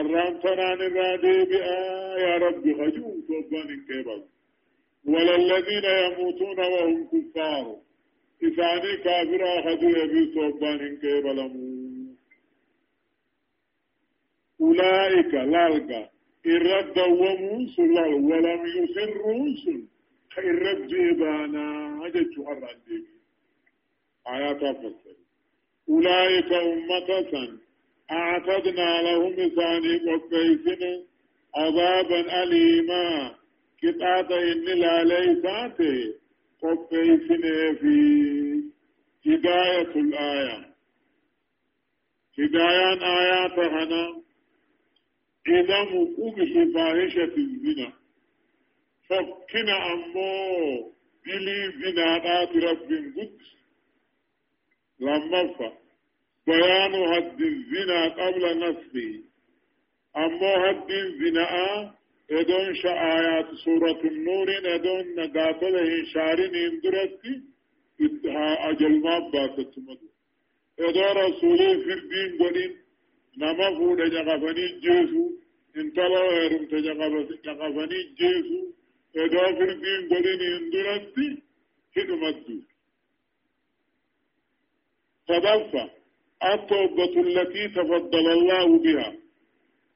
الرام 0.00 0.40
تنان 0.40 0.80
الرادي 0.88 1.44
بآ 1.50 1.78
يا 2.24 2.34
رب 2.44 2.64
خجوم 2.78 3.16
توبان 3.28 3.68
كيبل. 3.86 4.22
وللذين 5.06 5.86
يموتون 6.04 6.58
وهم 6.72 7.08
كفار. 7.12 7.76
إثاني 8.44 8.96
كافر 9.04 9.42
أخذوا 9.58 9.98
يبي 9.98 10.22
توبان 10.34 10.96
كيبل 11.02 11.38
أولئك 14.60 15.34
لالك 15.34 16.10
إرد 16.46 16.98
وموسى 16.98 17.98
ولم 18.28 18.62
يسروا 18.76 19.54
سن 19.64 19.80
إرد 20.38 20.86
جيبانا. 20.86 21.66
أجد 22.06 22.26
شهر 22.36 22.64
عندي 22.70 22.98
آيات 24.28 24.62
فسر 24.76 25.16
أولئك 25.88 26.52
أمة 26.52 27.10
أعتدنا 28.12 29.02
لهم 29.02 29.36
ثاني 29.36 29.98
قبيسن 29.98 31.04
عذابا 31.56 32.42
أليما. 32.42 33.34
كتاتا 33.82 34.42
إن 34.52 34.64
لا 34.64 35.04
ليسات 35.04 35.78
قبيسن 36.62 37.42
في 37.80 37.96
هداية 39.26 39.94
الآية. 40.04 40.74
هداية 42.38 43.00
آيات 43.18 43.58
هنا. 43.58 44.22
إذا 45.48 45.82
مقوم 45.82 46.36
فاحشة 46.74 47.34
الزنا. 47.36 47.92
فكنا 49.08 49.92
أمو 49.92 50.92
بلي 51.26 51.72
زنا 51.80 52.16
رب 52.16 52.88
قدس 53.16 53.48
لما 55.00 55.52
فا 55.58 55.81
بيان 56.46 56.94
حد 57.12 57.40
الزنا 57.40 58.00
قبل 58.08 58.44
نصبه 58.58 59.12
أما 60.16 60.52
حد 60.62 60.90
الزنا 60.90 61.46
إدون 62.30 62.76
آيات 62.86 63.48
سورة 63.64 64.00
النور 64.12 64.48
إدون 64.74 65.14
نقاتل 65.14 66.06
شارين 66.12 66.54
اندرتي 66.68 67.34
أجل 68.68 69.00
ما 69.04 69.18
باتت 69.32 69.78
مدو. 69.78 70.08
إدون 70.80 71.16
رسولي 71.22 71.70
في 71.84 71.92
الدين 71.98 72.30
قدين 72.40 72.72
نما 73.38 73.68
فود 73.78 74.00
جغفني 74.14 74.66
جيسو 74.84 75.24
انتلو 75.76 76.24
هرم 76.36 76.64
تجغفني 76.70 77.98
جيسو 78.18 78.60
إدون 79.16 79.52
في 79.58 79.64
الدين 79.72 80.02
قدين 80.12 80.40
اندرتي 80.58 81.28
كدمتو 81.94 82.56
تدفع. 85.28 86.01
التوبة 86.54 87.20
التي 87.20 87.68
تفضل 87.68 88.26
الله 88.32 88.78
بها. 88.78 89.12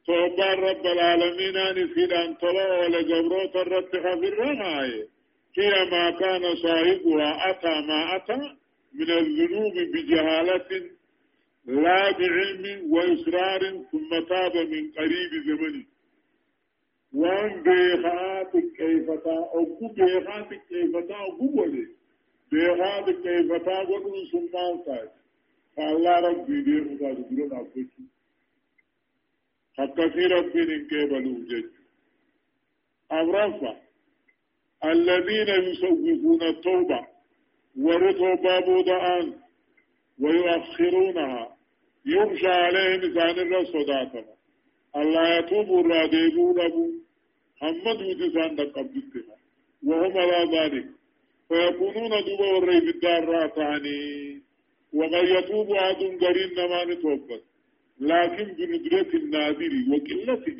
توبة 0.06 0.54
رب 0.54 0.86
العالمين 0.86 1.56
أن 1.56 2.12
أن 2.12 2.34
طلع 2.34 2.86
لجبروت 2.86 3.56
الرب 3.56 3.94
الرماية 4.24 5.08
هي 5.58 5.90
ما 5.90 6.10
كان 6.10 6.54
صاحبها 6.56 7.50
أتى 7.50 7.80
ما 7.88 8.16
أتى 8.16 8.56
من 8.94 9.10
الذنوب 9.10 9.74
بجهالة 9.94 10.90
لا 11.66 12.10
بعلم 12.10 12.92
وإصرار 12.92 13.60
ثم 13.92 14.10
تاب 14.28 14.56
من 14.56 14.90
قريب 14.98 15.32
زمن 15.46 15.84
وان 17.14 17.62
بيخاتك 17.62 18.64
كيف 18.76 19.06
تا 19.24 19.36
أو 19.54 19.78
بيخاتك 19.96 20.60
كيف 20.68 20.96
تا 21.08 21.16
أو 21.16 21.30
بولي 21.36 21.86
بيخاتك 22.52 23.22
كيف 23.22 23.52
تا 23.52 23.80
وقل 23.80 24.28
سلطان 24.32 24.82
سايد 24.86 25.10
فالله 25.76 26.20
ربي 26.28 26.62
دير 26.62 26.84
مداد 26.84 27.18
برون 27.30 27.52
أبوكي 27.60 27.86
حتى 29.78 30.10
في 30.10 30.26
ربي 30.26 30.60
ننكيبلو 30.70 31.34
جج 31.50 31.64
أبرفا 33.10 33.76
الذين 34.84 35.48
يسوفون 35.70 36.42
التوبة 36.42 37.06
ورتوبة 37.84 38.60
بودان 38.66 39.34
ويؤخرونها 40.20 41.56
يمشى 42.06 42.46
عليهم 42.46 43.00
زان 43.14 43.38
الرسودات 43.46 44.12
الله 44.96 45.38
يتوب 45.38 45.68
الراديبو 45.80 46.52
لبو 46.58 46.86
محمد 47.56 47.98
ودسان 48.08 48.56
دقبتها 48.56 49.36
وهم 49.86 50.12
على 50.18 50.40
ذلك 50.58 50.86
فيكونون 51.48 52.10
دوبا 52.26 52.52
والرئيب 52.54 52.82
الدار 52.94 53.24
راتعني 53.28 54.45
وقد 54.98 55.26
يتوب 55.36 55.68
أحد 55.70 56.00
قرين 56.22 56.50
نما 56.58 56.80
نتوبت 56.90 57.42
لكن 58.10 58.46
بندرة 58.58 59.10
النادر 59.20 59.72
وقلته 59.90 60.58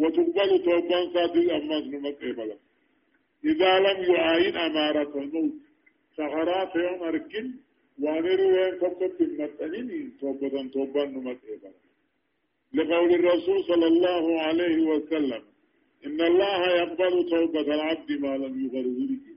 وتقبل 0.00 0.50
توبان 0.66 1.04
صادق 1.14 1.46
أما 1.58 1.78
نمت 1.92 2.18
إبلا. 2.30 2.56
إذا 3.50 3.72
لم 3.86 3.98
يعاين 4.14 4.56
أمارة 4.68 5.12
الموت. 5.22 5.54
سهرات 6.16 6.72
يوم 6.76 7.02
أركن 7.08 7.46
وانرو 8.02 8.46
وين 8.54 8.74
فقط 8.82 9.16
المتنين. 9.20 10.12
توبة 10.20 10.54
توبة 10.74 11.04
نمت 11.04 11.40
لقول 12.76 13.10
الرسول 13.18 13.58
صلى 13.70 13.86
الله 13.92 14.24
عليه 14.46 14.78
وسلم. 14.92 15.42
إن 16.06 16.20
الله 16.30 16.60
يقبل 16.80 17.14
توبة 17.30 17.68
العبد 17.76 18.10
ما 18.24 18.32
لم 18.42 18.54
يغرره 18.64 19.33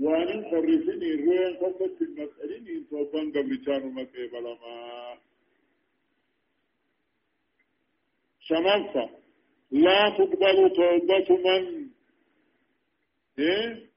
وأن 0.00 0.42
خرفني 0.50 1.14
الروين 1.14 1.56
فقط 1.56 2.02
المتنين 2.02 2.86
توبة 2.90 3.20
قبل 3.20 3.62
كانوا 3.66 3.90
مكيبل 3.90 4.42
ما 4.42 5.18
شمفة 8.40 9.10
لا 9.70 10.10
تقبل 10.18 10.70
توبة 10.76 11.36
من؟ 11.44 11.88
إيه؟ 13.38 13.90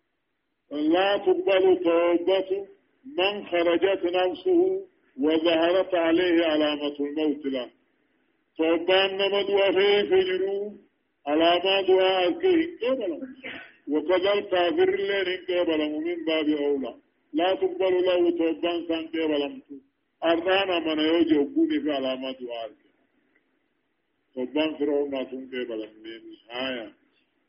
لا 0.72 1.18
تقبل 1.18 1.84
توبة 1.84 2.68
من 3.06 3.46
خرجت 3.46 4.04
نفسه 4.06 4.88
وظهرت 5.20 5.96
عليه 5.96 6.46
علامة 6.46 6.96
الموت 7.00 7.46
له. 7.46 7.70
توبان 8.58 9.18
نمد 9.18 9.50
وفي 9.50 10.08
فجرو 10.10 10.74
علامات 11.28 11.90
وآكه 11.90 12.78
قبل 12.82 13.22
وكذا 13.88 14.34
الكافر 14.34 14.90
لين 15.10 15.30
قبل 15.50 15.80
من 16.06 16.26
باب 16.26 16.50
أولى. 16.50 16.94
لا 17.34 17.56
تقبل 17.56 17.94
له 18.06 18.32
توبان 18.38 18.86
كان 18.88 19.08
قبل 19.08 19.62
أردانا 20.24 20.80
من 20.80 21.00
يوجه 21.00 21.38
وقوني 21.40 21.80
في 21.80 21.92
علامات 21.92 22.42
وآكه 22.42 22.86
توبان 24.36 24.76
فرعون 24.78 25.12
ما 25.12 25.20
قبل 25.20 25.90
من 26.04 26.22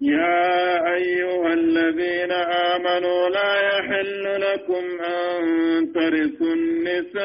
يا 0.01 0.95
أيها 0.95 1.53
الذين 1.53 2.32
آمنوا 2.72 3.28
لا 3.28 3.53
يحل 3.68 4.41
لكم 4.41 5.01
أن 5.01 5.93
ترثوا 5.93 6.55
النساء 6.55 7.24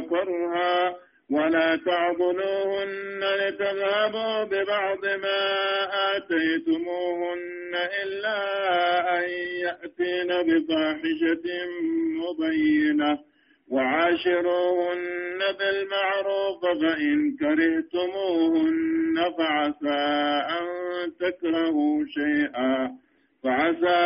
كرها. 0.00 1.05
ولا 1.30 1.76
تعضلوهن 1.76 3.20
لتذهبوا 3.40 4.44
ببعض 4.44 5.04
ما 5.04 5.42
آتيتموهن 6.16 7.74
إلا 8.02 8.38
أن 9.18 9.28
يأتين 9.60 10.28
بفاحشة 10.28 11.46
مبينة. 12.22 13.18
وعاشروهن 13.68 15.38
بالمعروف 15.58 16.60
فإن 16.82 17.36
كرهتموهن 17.36 19.14
فعسى 19.38 20.00
أن 20.58 20.66
تكرهوا 21.20 22.04
شيئا. 22.14 23.05
فعسى 23.46 23.98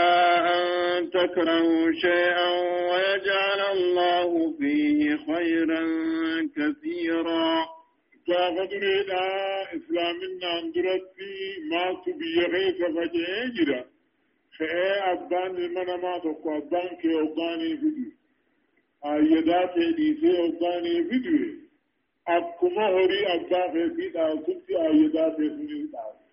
أن 0.55 1.11
تكرهوا 1.11 1.93
شيئا 1.93 2.51
ويجعل 2.91 3.61
الله 3.77 4.55
فيه 4.59 5.17
خيرا 5.17 5.83
كثيرا. 6.57 7.67
كافدري 8.27 9.03
لا 9.09 9.29
إسلامنا 9.77 10.59
أندرتي 10.59 11.37
ما 11.71 11.85
تبيه 12.05 12.73
فجأجرا 12.95 13.85
فأي 14.59 15.13
أبان 15.13 15.57
المنامات 15.57 16.03
ما 16.27 16.33
تقوى؟ 16.33 16.57
أبان 16.57 16.97
كي 17.03 17.21
أباني 17.21 17.77
فيديو 17.77 18.11
آيدات 19.05 19.75
ديسي 19.97 20.31
أباني 20.49 21.05
فيديو 21.09 21.55
أبكما 22.29 22.87
هوري 22.89 23.27
أبان 23.27 23.73
في 23.73 23.95
فيدا 23.97 24.35
كنت 24.35 24.71
آيدات 24.71 25.37
فيديو 25.37 25.89
yoo 25.93 26.13
feete 26.13 26.30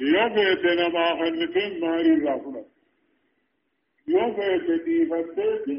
يوفيت 0.00 0.64
نبا 0.80 1.04
حلمتين 1.18 1.80
ماري 1.80 2.14
رافنا 2.24 2.64
يوفيت 4.08 4.84
دي 4.84 5.06
فتاتي 5.06 5.78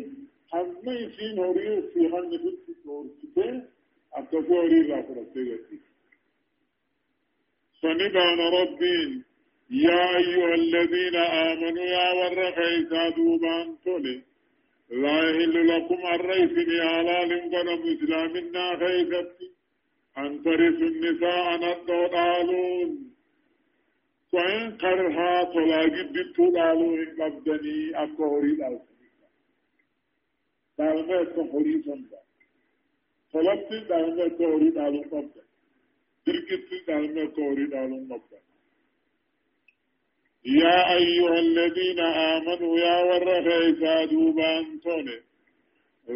حمي 0.51 1.09
في 1.15 1.33
نوري 1.35 1.81
في 1.93 2.09
حلم 2.11 2.31
كنت 2.43 2.85
نور 2.85 3.05
كتين 3.21 3.65
أبتقوا 4.13 4.63
ري 4.63 4.81
رافنا 4.91 5.23
سيئتي 5.33 5.79
فنبان 7.81 8.39
ربين 8.59 9.23
يا 9.69 10.17
أيها 10.17 10.53
الذين 10.55 11.15
آمنوا 11.15 11.83
يا 11.85 12.11
ورخ 12.19 12.57
إسادوا 12.59 13.37
بانتولي 13.37 14.21
لا 14.89 15.19
يهل 15.29 15.67
لكم 15.67 16.01
الرئيس 16.15 16.51
بأعلال 16.67 17.31
قدم 17.53 17.81
إسلامنا 17.93 18.65
خيثتي 18.79 19.47
أن 20.17 20.43
ترسوا 20.43 20.87
النساء 20.93 21.45
نطوط 21.63 22.13
آلون 22.15 23.11
وإن 24.33 24.77
قرها 24.77 25.43
طلاقي 25.43 26.03
بنتو 26.13 26.51
دالو 26.55 26.95
إن 26.95 27.21
قبدني 27.21 27.77
أكوري 28.03 28.55
دالو 28.55 28.81
دالما 30.77 31.21
أكوري 31.21 31.81
سندا 31.85 32.19
طلبت 33.33 33.71
دالما 33.89 34.25
أكوري 34.25 34.69
دالو 34.69 35.01
قبدا 35.11 35.43
دركت 36.27 36.69
دالما 36.87 37.23
أكوري 37.23 37.65
دالو 37.73 37.97
قبدا 38.11 38.39
يا 40.45 40.77
أيها 40.97 41.39
الذين 41.39 41.99
آمنوا 41.99 42.79
يا 42.79 42.95
ورخيسا 43.07 44.05
دوبان 44.11 44.79
توني 44.83 45.17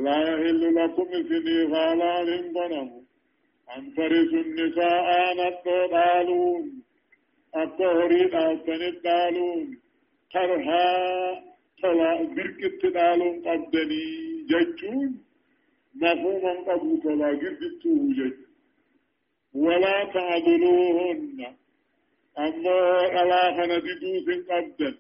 لا 0.04 0.18
يحل 0.28 0.76
لكم 0.76 1.10
سني 1.30 1.58
غالان 1.72 2.54
بنمو 2.56 3.02
أن 3.76 3.94
ترثوا 3.96 4.42
النساء 4.46 5.08
نطو 5.40 5.78
دالون 7.54 7.62
akka 7.62 7.86
horii 7.96 8.28
dhaabtanii 8.34 8.92
dhaaluun 9.04 9.78
tarhaa 10.34 11.42
tola 11.82 12.10
birkitti 12.36 12.88
dhaaluun 12.98 13.42
qabdanii 13.46 14.46
jechuun 14.52 15.10
mafhuuman 16.02 16.60
qabu 16.66 16.98
tolaa 17.04 17.34
girdittuu 17.42 18.14
jechu 18.20 18.48
walaa 19.66 20.04
ta'duluuhunna 20.14 21.50
ammoo 22.46 23.02
dhalaa 23.16 23.50
kana 23.58 23.78
diduusin 23.88 24.42
qabdan 24.52 24.96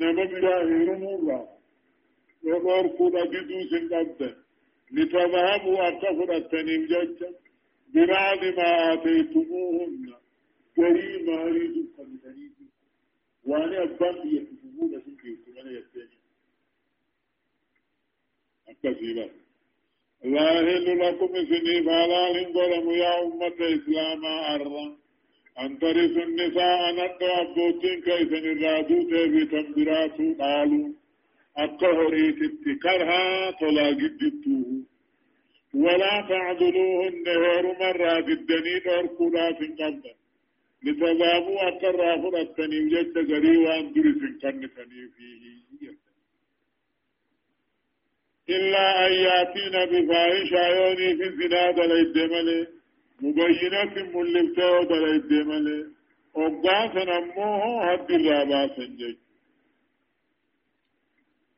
nama 0.00 0.24
biraa 0.32 0.62
hirumuurraa 0.72 1.46
dhorkuudha 2.64 3.22
diduusin 3.32 3.88
qabdan 3.94 4.34
litadhabuu 4.96 5.78
akka 5.88 6.08
fudhattaniif 6.18 6.84
jecha 6.92 7.28
maarii 10.78 11.68
dukkanitaniiti 11.74 12.64
waan 13.50 13.72
abbaan 13.86 14.16
biyya 14.22 14.42
fufuudha 14.48 14.98
sun 15.04 15.14
beektu 15.22 15.48
mana 15.56 15.70
jetteeni 15.76 16.16
akkasii 18.70 19.14
bara 19.18 19.44
لا 20.34 20.50
يحل 20.60 20.86
لكم 21.00 21.32
سنيف 21.50 21.88
على 21.88 22.44
قلم 22.56 22.86
يا 22.90 23.12
أمة 23.24 23.58
إسلاما 23.76 24.34
أرى 24.54 24.86
أن 25.62 25.78
ترثوا 25.78 26.22
النساء 26.28 26.80
نقى 27.00 27.30
أبوتين 27.42 28.00
كيسن 28.06 28.44
الرادوت 28.52 29.12
في 29.32 29.40
تنبرات 29.52 30.18
قالوا 30.40 30.88
الطهريت 31.64 32.38
اتكرها 32.48 33.50
طلا 33.60 33.90
جدتوه 34.00 34.70
ولا 35.74 36.14
تعدلوهن 36.30 37.26
هير 37.44 37.64
مرة 37.82 38.20
بالدنيد 38.26 38.84
أركضا 38.88 39.52
في 39.58 39.64
قبل 40.84 40.90
لتذابوا 40.90 41.68
أكرا 41.68 42.10
فرطني 42.22 42.78
وجدت 42.84 43.16
غري 43.30 43.56
وان 43.56 43.92
درس 43.92 44.20
كنتني 44.42 44.68
فيه. 45.16 45.54
إلا 48.48 49.06
أن 49.06 49.12
يأتينا 49.12 49.84
بفاحشة 49.84 50.66
يوني 50.68 51.16
في 51.16 51.24
الزنا 51.28 51.70
دليد 51.70 52.18
ملي 52.32 52.66
مبينة 53.22 53.94
ملفتة 54.14 54.82
دليد 54.82 55.32
ملي 55.32 55.86
وقاسا 56.34 57.04
نموه 57.04 57.86
حد 57.86 58.10
الراباسا 58.10 58.84
جي 58.98 59.18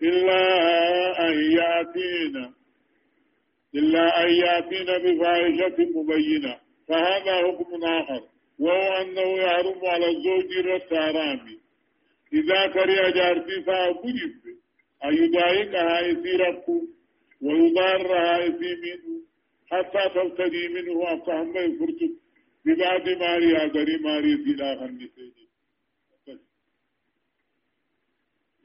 إلا 0.02 0.40
أن 1.28 1.34
يأتينا 1.58 2.52
إلا 3.74 4.24
أن 4.24 4.30
يأتينا 4.30 4.98
بفاحشة 4.98 5.78
مبينة 5.96 6.54
فهذا 6.88 7.34
حكم 7.46 7.84
آخر. 7.84 8.35
وهو 8.58 8.92
أنه 9.02 9.20
يحرم 9.38 9.80
على 9.86 10.06
الزوج 10.08 10.56
الرسارامي 10.58 11.58
إذا 12.32 12.66
كره 12.66 13.10
جارتي 13.10 13.62
فأبجب 13.62 14.32
أن 15.04 15.14
يضايقها 15.14 16.00
يسيرك 16.00 16.64
ويضارها 17.42 18.38
يسيمين 18.38 19.00
حتى 19.70 20.02
تلتدي 20.14 20.68
منه 20.68 21.12
أفهم 21.12 21.56
يفرتك 21.56 22.10
ببعد 22.64 23.08
ماري 23.08 23.56
أغري 23.56 23.96
ماري 23.96 24.36
في 24.36 24.50
الآخر 24.50 24.90
نسيني 24.90 25.46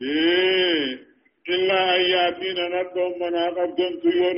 إيه 0.02 1.12
إلا 1.50 1.96
أن 1.96 2.02
يأتينا 2.02 2.68
ندهم 2.82 3.20
من 3.22 3.36
أقبضن 3.36 4.02
تيون 4.02 4.36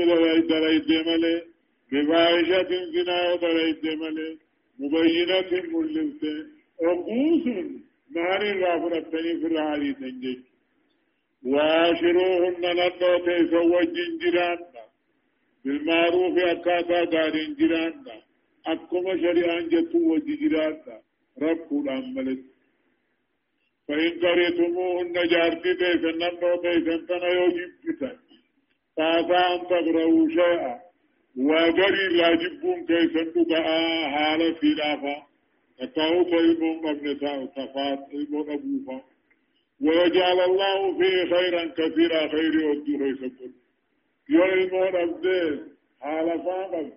دلائد 0.47 0.91
ملي 1.07 1.43
بفاحشة 1.91 2.69
زنا 2.93 3.35
دلائد 3.35 3.85
ملي 4.01 4.37
مبينة 4.79 5.51
ملمسة 5.73 6.47
عقوس 6.81 7.45
نهار 8.15 8.39
ماري 8.39 8.51
رافرتني 8.51 9.39
في 9.39 9.45
الرهالي 9.47 9.93
تنجج 9.93 10.39
واشروهن 11.51 12.63
ندو 12.79 13.11
تيسو 13.25 13.61
وجين 13.75 14.17
جرانا 14.21 14.83
بالمعروف 15.65 16.37
أكاتا 16.37 17.03
دارين 17.03 17.55
جرانا 17.59 18.15
أكما 18.67 19.17
شريعان 19.21 19.67
جتو 19.69 19.97
وجي 20.11 20.35
جرانا 20.41 20.95
ربو 21.41 21.81
الأملت 21.81 22.43
فإن 23.87 24.11
قريتموهن 24.23 25.13
جارتي 25.31 25.73
تيسن 25.79 26.15
ندو 26.23 26.51
تيسن 26.63 27.05
تنا 27.07 27.29
يوجب 27.37 27.71
بتن 27.83 28.17
فاسا 28.97 29.39
أن 29.53 29.61
تقرأوا 29.69 30.29
شيئا. 30.29 30.82
وغري 31.37 32.21
راجبون 32.21 32.85
كيسن 32.85 33.43
دقاء 33.43 34.09
حالة 34.09 34.53
في 34.53 34.67
لافا 34.73 35.15
تتاو 35.77 36.23
فإلمون 36.25 36.87
ابن 36.87 37.19
تفات 37.55 37.99
إلمون 38.13 38.49
أبوفا. 38.49 39.01
ويجعل 39.81 40.39
الله 40.39 40.97
فيه 40.99 41.35
خيرا 41.35 41.63
كثيرا 41.65 42.27
خير 42.27 42.67
ودو 42.67 42.97
خيسكم 42.99 43.51
يو 44.29 44.43
إلمون 44.45 44.95
أبدي 44.95 45.59
حالة 46.01 46.37
فاقب 46.45 46.91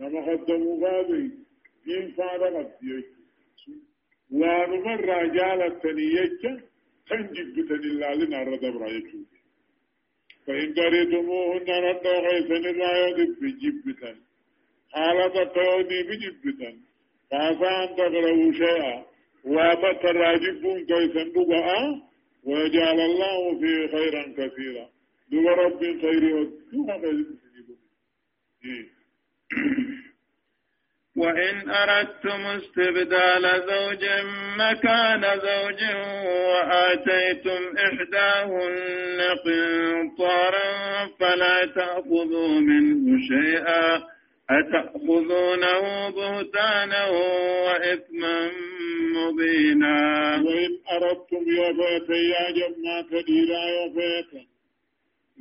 نما 0.00 0.20
قدموا 0.32 0.88
غابي 0.88 1.30
دين 1.86 2.12
فاقب 2.16 2.66
وانمر 4.30 5.00
رجالة 5.22 5.68
تنيجة 5.68 6.60
تنجب 7.10 7.54
بتن 7.54 7.82
لنا 8.20 8.42
ردب 8.42 8.76
رايكو 8.82 9.18
فإن 10.48 10.74
قريتموهن 10.74 11.68
ردو 11.84 12.12
خيسن 12.26 12.64
الرايو 12.72 13.26
بجبتن 13.40 14.16
حالة 14.92 15.44
تودي 15.54 16.02
بجبتن 16.08 16.76
فعسى 17.30 17.68
أن 17.82 17.96
تقرأوا 17.96 18.52
شيئا 18.52 18.96
وابت 19.44 20.04
الراجبون 20.04 20.78
كيسا 20.90 21.22
دقاء 21.34 21.68
ويجعل 22.44 23.00
الله 23.00 23.58
فيه 23.60 23.86
خيرا 23.96 24.22
كثيرا. 24.38 24.86
دو 25.30 25.48
رب 25.48 25.80
خير 26.02 26.24
ودوها 26.36 26.96
وإن 31.18 31.70
أردتم 31.70 32.46
استبدال 32.46 33.42
زوج 33.68 34.04
مكان 34.58 35.22
زوج 35.22 35.80
وآتيتم 36.48 37.62
إحداهن 37.78 39.20
قنطارا 39.44 40.68
فلا 41.20 41.66
تأخذوا 41.74 42.60
منه 42.60 43.18
شيئا. 43.28 44.02
أتأخذونه 44.50 46.10
بهتانا 46.10 47.06
وإثما 47.66 48.50
مبينا. 49.14 49.96
وإن 50.46 50.72
أردتم 50.92 51.44
يا 51.58 51.68
فيت 51.78 52.10
يا 52.10 52.50
جماعة 52.58 53.22
ديرا 53.26 53.62
يا 53.76 53.88
فيت 53.94 54.57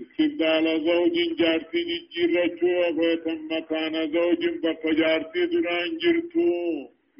استبدال 0.01 0.65
زوج 0.87 1.15
جارتي 1.39 1.81
جيرتو 2.13 2.73
فيت 2.97 3.25
مكان 3.51 3.93
زوج 4.13 4.41
بك 4.63 4.83
جارتي 4.99 5.45
دران 5.51 5.97
جرتو 6.01 6.49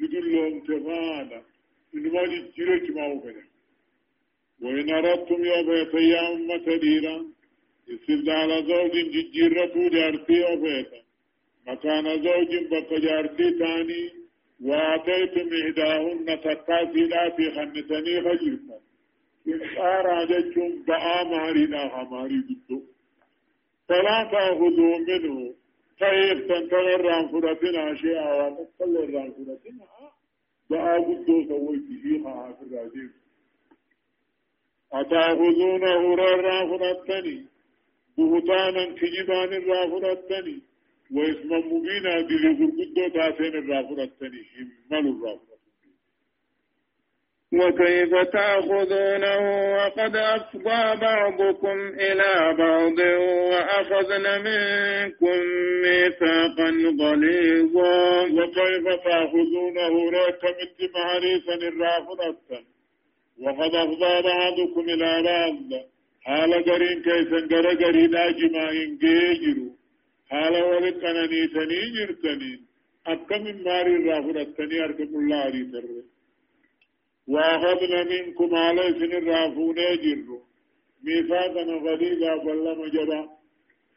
يدلهم 0.00 0.54
تفادا 0.68 1.42
إنما 1.94 2.22
جيرت 2.56 2.90
ما 2.96 3.04
هو 3.06 3.20
كده 3.20 3.44
وإن 4.62 4.90
أردتم 4.98 5.44
يا 5.44 5.60
فيت 5.68 5.94
يا 5.94 6.20
أمة 6.34 6.66
ديرا 6.84 7.16
استبدال 7.94 8.50
زوج 8.70 8.94
جيرتو 9.34 9.82
جارتي 9.96 10.40
فيت 10.62 10.92
مكان 11.68 12.04
زوج 12.24 12.52
بقجارتي 12.70 13.50
تاني 13.58 14.02
وآتيتم 14.66 15.48
إحداهن 15.62 16.26
تقاسي 16.44 17.08
في 17.36 17.50
خنتني 17.54 18.14
خجرتا 18.24 18.78
إنقارا 19.48 20.24
جتشم 20.30 20.82
بآ 20.88 21.24
مهرنا 21.30 21.82
هماري 21.94 22.40
جدو 22.48 22.78
فلا 23.88 24.18
تأخذوا 24.32 24.98
منه 25.08 25.54
كيف 25.98 26.38
تنتظر 26.48 27.08
عن 27.10 27.28
فرتنا 27.28 27.94
شيئا 27.94 28.46
وتنتظر 28.46 29.18
عن 29.18 29.30
فرتنا 29.36 29.86
بآ 30.70 30.98
جدو 31.06 31.36
سويت 31.48 31.86
فيها 32.02 32.52
في 32.52 32.62
الرجيم 32.66 33.12
أتأخذونه 34.92 36.14
رارا 36.14 36.58
فرتني 36.70 37.46
بهتانا 38.18 38.84
كجبان 38.98 39.52
را 39.68 39.80
فرتني 39.90 40.58
واسم 41.16 41.50
مبينا 41.70 42.20
دل 42.28 42.44
غرقدو 42.58 43.08
تاتين 43.14 43.54
الرافرتني 43.62 44.42
همال 44.54 45.06
الرافرتني 45.14 45.57
وكيف 47.52 48.12
تأخذونه 48.32 49.40
وقد 49.76 50.16
أفضى 50.16 51.00
بعضكم 51.00 51.78
إلى 51.88 52.54
بعض 52.58 52.98
وأخذن 53.50 54.26
منكم 54.48 55.38
ميثاقا 55.82 56.70
غليظا. 57.00 58.22
وكيف 58.22 58.84
تأخذونه 59.04 60.10
ريك 60.10 60.42
من 60.44 60.88
معريسا 60.94 61.54
الرافرة 61.54 62.60
وقد 63.42 63.74
أفضى 63.74 64.22
بعضكم 64.22 64.84
إلى 64.94 65.22
بعض. 65.22 65.70
حال 66.22 66.64
قرين 66.64 67.02
كيسا 67.02 67.40
قرقري 67.50 68.06
ناجما 68.06 68.70
إنجيجروا 68.70 69.72
حالا 70.30 70.64
ولقنني 70.64 71.46
تني 71.54 71.80
جرتني. 71.94 72.60
أكم 73.06 73.44
من 73.44 73.62
ماري 73.64 73.96
الرافرتني 73.96 74.84
أركم 74.84 75.02
الله 75.02 75.36
علي 75.36 75.64
تر 75.72 76.17
وأخذنا 77.28 78.04
منكم 78.04 78.54
على 78.54 78.82
سن 78.98 79.12
الرافون 79.22 79.74
جر 79.74 80.28
ميثاقا 81.04 81.62
غليظا 81.62 82.36
بل 82.44 82.78
مجرا 82.78 83.28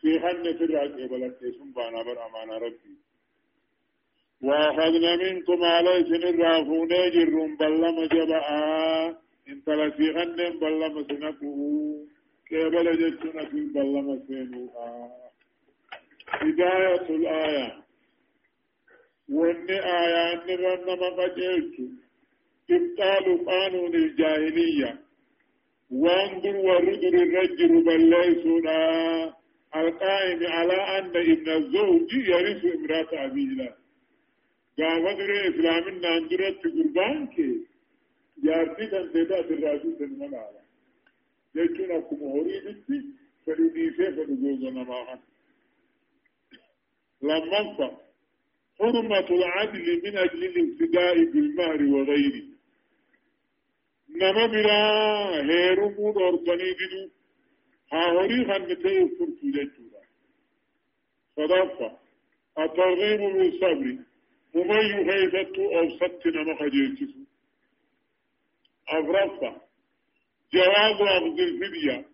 في 0.01 0.19
حنة 0.19 0.59
الرأي 0.65 1.07
بلد 1.07 1.35
سبحانه 1.59 2.03
بر 2.03 2.17
أمان 2.27 2.49
ربي. 2.63 2.93
وأخذنا 4.41 5.15
منكم 5.15 5.63
على 5.63 5.93
سن 6.09 6.23
الرافون 6.33 6.87
جر 6.87 7.35
بل 7.59 7.81
مجرا 7.99 8.41
انت 9.47 9.69
لسي 9.69 10.11
غنم 10.11 10.59
بل 10.59 10.79
مسنكه 10.95 11.57
كيبل 12.49 12.87
جسنا 13.01 13.45
في 13.49 13.59
بل 13.75 13.93
مسنوها 14.09 15.11
هداية 16.27 17.07
الآية. 17.15 17.81
وإن 19.29 19.69
آية 19.69 20.35
نرن 20.47 20.87
مقجلت 20.99 21.77
إبطال 22.69 23.45
قانون 23.45 23.95
الجاهلية 23.95 24.99
وانظر 25.91 26.55
ورجل 26.55 27.15
الرجل 27.15 27.83
بل 27.83 28.09
ليسنا 28.09 29.33
القائم 29.75 30.39
على 30.47 30.73
أن 30.73 31.05
ابن 31.05 31.49
الزوج 31.49 32.13
يرث 32.13 32.65
امرأة 32.65 33.25
أبيه 33.25 33.75
قام 34.79 35.03
در 35.17 35.31
إسلام 35.49 35.85
ناندرت 36.03 36.63
قربان 36.75 37.27
كي 37.27 37.49
جارتي 38.43 38.85
كان 38.91 39.11
تدا 39.13 39.41
تراسو 39.41 39.91
تنمنا 39.99 40.41
جيشون 41.55 41.91
أكو 41.91 42.15
مهوري 42.15 42.59
بنتي 42.65 42.97
فلديسي 43.45 44.05
فلدوغنا 44.15 44.83
معها 44.83 45.19
لما 47.21 47.91
حرمة 48.79 49.29
العدل 49.39 50.01
من 50.03 50.17
أجل 50.17 50.43
الابتداء 50.43 51.23
بالمهر 51.31 51.83
وغيره 51.83 52.50
نما 54.15 54.45
بلا 54.45 54.81
هيرمو 55.49 56.11
دورتني 56.13 56.71
بدو 56.79 57.09
هاوري 57.93 58.45
خنتي 58.45 58.75
فرتو 58.75 59.51
جتورا 59.55 60.01
صدفة 61.35 61.97
الترغيب 62.59 63.19
بالصبر 63.37 63.97
ومن 64.55 64.85
يخيفت 64.85 65.59
أوسط 65.59 66.25
نما 66.27 66.55
خجيتس 66.59 67.13
أفرفة 68.89 69.61
جواز 70.53 71.01
أخذ 71.01 71.39
الفدية 71.39 72.05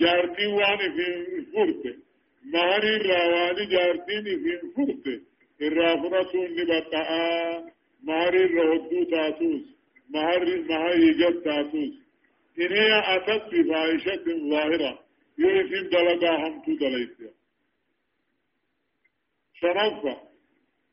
جارتي 0.00 0.46
واني 0.46 0.88
في 0.96 1.06
فرته 1.52 1.96
مهري 2.44 2.96
الراواني 2.96 3.66
جارتين 3.66 4.24
في 4.24 4.52
فرد 4.76 5.22
الرافرة 5.62 6.32
نبطاء 6.58 7.72
مهري 8.02 8.44
الرهدو 8.44 9.04
تاسوس 9.04 9.81
مهر 10.14 10.44
مهري 10.68 11.10
جد 11.20 11.42
تاسوس. 11.42 11.94
إن 12.60 12.72
هي 12.76 12.92
أتت 13.16 13.44
بفاحشة 13.54 14.24
ظاهرة. 14.50 14.98
يرسم 15.38 15.88
دلقا 15.88 16.32
هم 16.48 16.62
تدليسيا 16.66 17.32
شرفة 19.60 20.16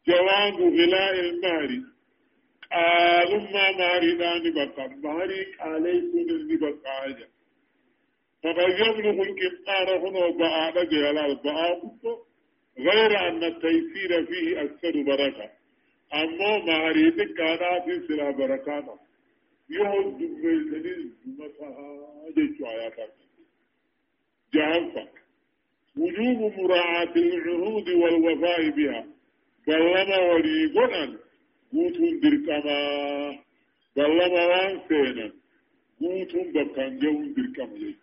جواب 0.08 0.54
غلاء 0.78 1.20
المهر 1.20 1.70
قالوا 2.72 3.40
ما 3.54 3.72
مهري 3.80 4.12
داني 4.18 4.52
بقى 4.52 4.90
مهري 5.04 5.46
عليكم 5.60 6.18
النبقى 6.18 7.28
فقد 8.44 8.70
يبلغ 8.82 9.22
الإمطار 9.24 9.88
هنا 10.04 10.30
بآل 10.38 10.90
جلال 10.90 11.36
بآل 11.36 11.82
غير 12.80 13.12
أن 13.28 13.44
التيسير 13.44 14.26
فيه 14.26 14.62
أكثر 14.64 15.02
بركة. 15.04 15.50
أما 16.14 16.66
معرفة 16.68 17.24
كانت 17.38 18.08
سلا 18.08 18.32
بركاته 18.32 19.09
دمتها 21.26 21.76
جيتوا 22.36 22.68
آيات 22.68 22.98
جهنفة 24.54 25.08
وجوب 25.98 26.40
مراعاة 26.60 27.16
العهود 27.16 27.90
والوفاء 27.90 28.70
بها. 28.70 29.06
بلما 29.68 30.18
وليقنا 30.20 31.18
قوتون 31.74 32.20
دركما. 32.20 32.80
بلما 33.96 34.46
وان 34.46 34.80
سينا 34.88 35.28
قوتون 36.02 36.48
بكان 36.54 37.00
جون 37.00 37.34
دركما. 37.34 37.94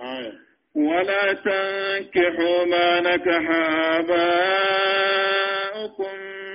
آية 0.00 0.34
ولا 0.74 1.32
تنكحوا 1.32 2.64
ما 2.64 3.00
نكح 3.00 3.50
آباؤكم 3.98 5.34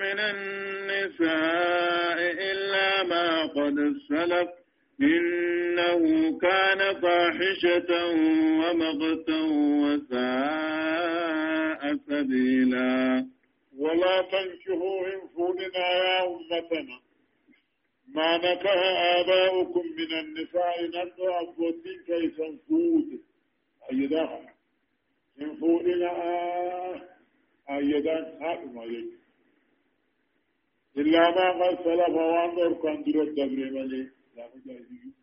من 0.01 0.19
النساء 0.19 2.17
إلا 2.51 2.58
قد 3.69 3.95
سلف 4.09 4.49
إنه 5.01 6.01
كان 6.39 7.01
فاحشة 7.01 7.91
ومقتا 8.59 9.41
وساء 9.83 11.81
سبيلا. 12.07 13.25
ولا 13.77 14.21
تنكحوا 14.21 15.07
انفوننا 15.07 15.87
يا 16.03 16.27
أمتنا. 16.27 16.99
ما 18.15 18.37
نكح 18.37 18.77
آباؤكم 19.17 19.85
من 19.97 20.11
النساء 20.19 20.85
نكح 20.87 21.39
أبوتين 21.41 21.99
كيسا 22.07 22.57
فود 22.69 23.09
أيضا 23.91 24.39
انفوننا 25.41 26.11
أيضا 27.69 28.17
هذا 28.41 28.65
ما 28.73 28.83
يجب 31.09 31.15
إلا 31.15 31.53
ما 31.57 31.67
قد 31.67 31.77
سلف 31.83 32.15
وانظر 32.15 32.73
كان 32.73 33.03
درد 33.03 33.29
دبر 33.35 33.71
مليك 33.75 34.09
لا 34.35 34.45
مجاهدين 34.55 35.13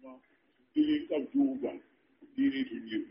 دين 0.75 1.09
قبضوبا 1.11 1.73
ديني 2.37 2.65
تنجيب 2.65 3.07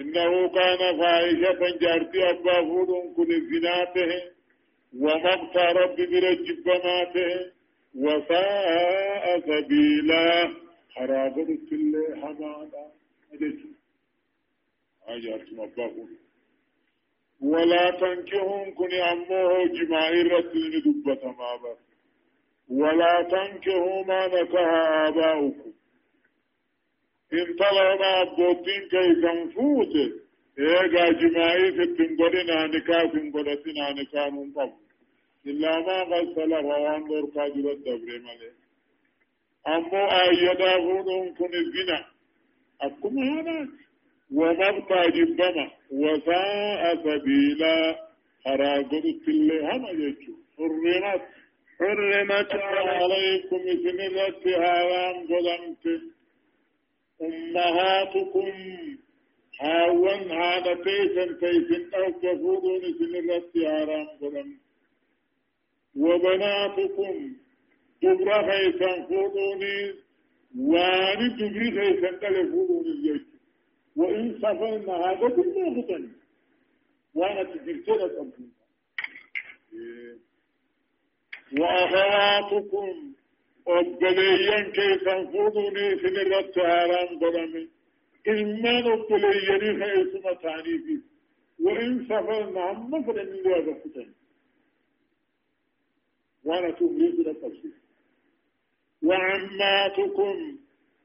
إنه 0.00 0.48
كان 0.48 0.80
فاحشة 1.00 1.78
جارتي 1.80 2.30
أبا 2.30 2.56
فودون 2.68 3.14
كن 3.14 3.30
زناته 3.50 4.10
ومقت 5.02 5.56
رب 5.56 5.96
برجب 5.96 6.66
ماته 6.68 7.52
وساء 7.94 9.40
سبيلا 9.40 10.54
حرابر 10.94 11.48
كل 11.70 11.92
حمادا 12.20 12.84
أجل 13.32 13.58
أجارتم 15.08 15.60
أبا 15.60 15.88
فودون 15.88 16.25
ولا 17.52 17.90
تنكهم 18.00 18.74
كن 18.74 18.92
أمه 19.12 19.66
جماعي 19.76 20.22
رسل 20.22 20.72
دبة 20.84 21.22
ما 21.38 21.52
بس 21.62 21.78
ولا 22.70 23.22
تنكحوا 23.32 24.04
ما 24.04 24.26
نكح 24.26 24.68
آباؤكم. 25.06 25.72
إن 27.32 27.48
طلعنا 27.60 28.10
أبوتين 28.22 28.82
كي 28.90 29.08
تنفوت 29.22 29.94
إيجا 30.58 31.04
جماعي 31.20 31.66
ستن 31.76 32.10
قدنا 32.20 32.66
نكاح 32.66 33.14
نكاح 33.98 34.32
نقب 34.32 34.72
إلا 35.46 35.72
ما 35.86 35.98
قد 36.10 36.26
سلف 36.34 36.64
وان 36.64 37.04
دور 37.08 37.24
قادر 37.34 37.66
الدبر 37.72 38.18
ملي. 38.26 38.50
أمو 39.68 40.02
آيدا 40.22 40.72
فودون 40.84 41.34
كن 41.38 41.54
الزنا. 41.62 42.00
أكما 42.80 43.22
هناك 43.40 43.68
ومبقى 44.32 45.10
جبما 45.10 45.70
وساء 45.90 46.96
سبيلا. 47.04 48.06
هراغد 48.46 48.94
التلي 48.94 49.60
هما 49.60 49.90
يجو 49.90 50.34
حرمت. 50.56 51.22
حرمت 51.78 52.52
عليكم 52.54 53.62
سنرت 53.82 54.44
هاوان 54.46 55.16
قدمت 55.30 55.84
أمهاتكم. 57.22 58.52
هاوان 59.60 60.30
هذا 60.30 60.74
تيسن 60.74 61.38
تيسن 61.40 61.94
أو 61.94 62.12
كفودون 62.22 62.82
سنرت 62.98 63.56
هاوان 63.56 64.06
قدمت 64.20 64.60
وبناتكم. 65.96 67.16
دبرا 68.02 68.38
خيسان 68.48 69.06
فودوني. 69.06 69.76
واني 70.58 71.28
دبري 71.38 71.68
خيسان 71.76 72.20
تلفودوني. 72.20 72.90
الجيش 72.90 73.25
وإن 73.96 74.38
سفرنا 74.38 74.94
هذا 74.96 75.28
كله 75.28 75.82
ختن 75.82 76.12
وانا 77.14 77.42
تجرتنا 77.42 78.06
تنفوذ 78.08 78.48
وأخواتكم 81.60 83.12
أبليا 83.68 84.60
كيف 84.62 85.02
تنفذني 85.04 85.96
في 85.98 86.06
الرد 86.06 86.52
حرام 86.58 87.18
قدمي 87.18 87.68
إما 88.28 88.78
أبليني 88.94 89.84
خيث 89.84 90.14
متاني 90.26 90.78
في 90.78 91.00
وإن 91.60 92.04
سفرنا 92.04 92.60
عما 92.60 93.02
فلن 93.02 93.34
يواجه 93.36 93.74
فتن 93.84 94.12
وأنا 96.44 96.70
تبليز 96.70 97.14
لتفسير 97.20 97.72
وعماتكم 99.02 100.58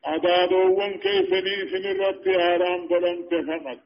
أدادوا 0.05 0.87
كيفني 0.87 1.55
في 1.69 1.77
الرد 1.91 2.25
حرام 2.29 2.87
قدمت 2.87 3.33
فقط 3.47 3.79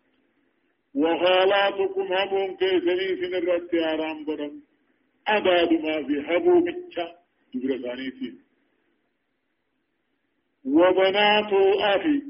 وخالاتكم 0.95 2.13
هم 2.13 2.55
كيفني 2.55 3.15
في 3.19 3.25
الرد 3.37 3.69
حرام 3.83 4.25
قدمت 4.25 4.63
أباد 5.27 5.73
ما 5.73 6.03
في 6.07 6.21
حبو 6.27 6.59
بيتشا 6.65 7.07
دبر 7.53 7.77
ثانيتين 7.83 8.35
وبنات 10.65 11.51
أخي 11.93 12.21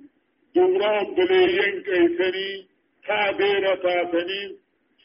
دبر 0.55 1.03
بليين 1.17 1.81
كيسني 1.87 2.67
كابيرة 3.07 3.75
تاسني 3.75 4.41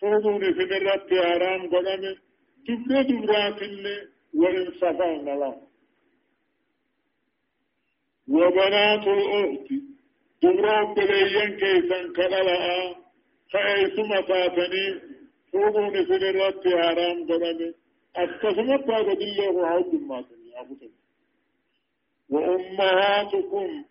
فوضون 0.00 0.40
في 0.54 0.64
مرات 0.70 1.10
حرام 1.24 1.62
قدم 1.74 2.02
دبر 2.68 3.02
دبرات 3.02 3.62
اللي 3.62 3.96
وإن 4.34 4.70
صفان 4.80 5.28
الله 5.28 5.69
وبنات 8.30 9.06
الأخت 9.06 9.68
دبر 10.42 10.84
بليين 10.94 11.50
كيسن 11.60 12.12
كدلها 12.16 12.96
فأيثم 13.52 14.10
تاسني 14.28 14.86
فوضون 15.52 16.04
في 16.06 16.12
مرات 16.24 16.64
حرام 16.68 17.18
قدم 17.28 17.72
أكسمت 18.16 18.90
هذا 18.90 19.12
الله 19.12 19.66
عود 19.66 19.94
ما 19.94 20.22
تني 20.22 20.90
وأمهاتكم. 22.30 23.84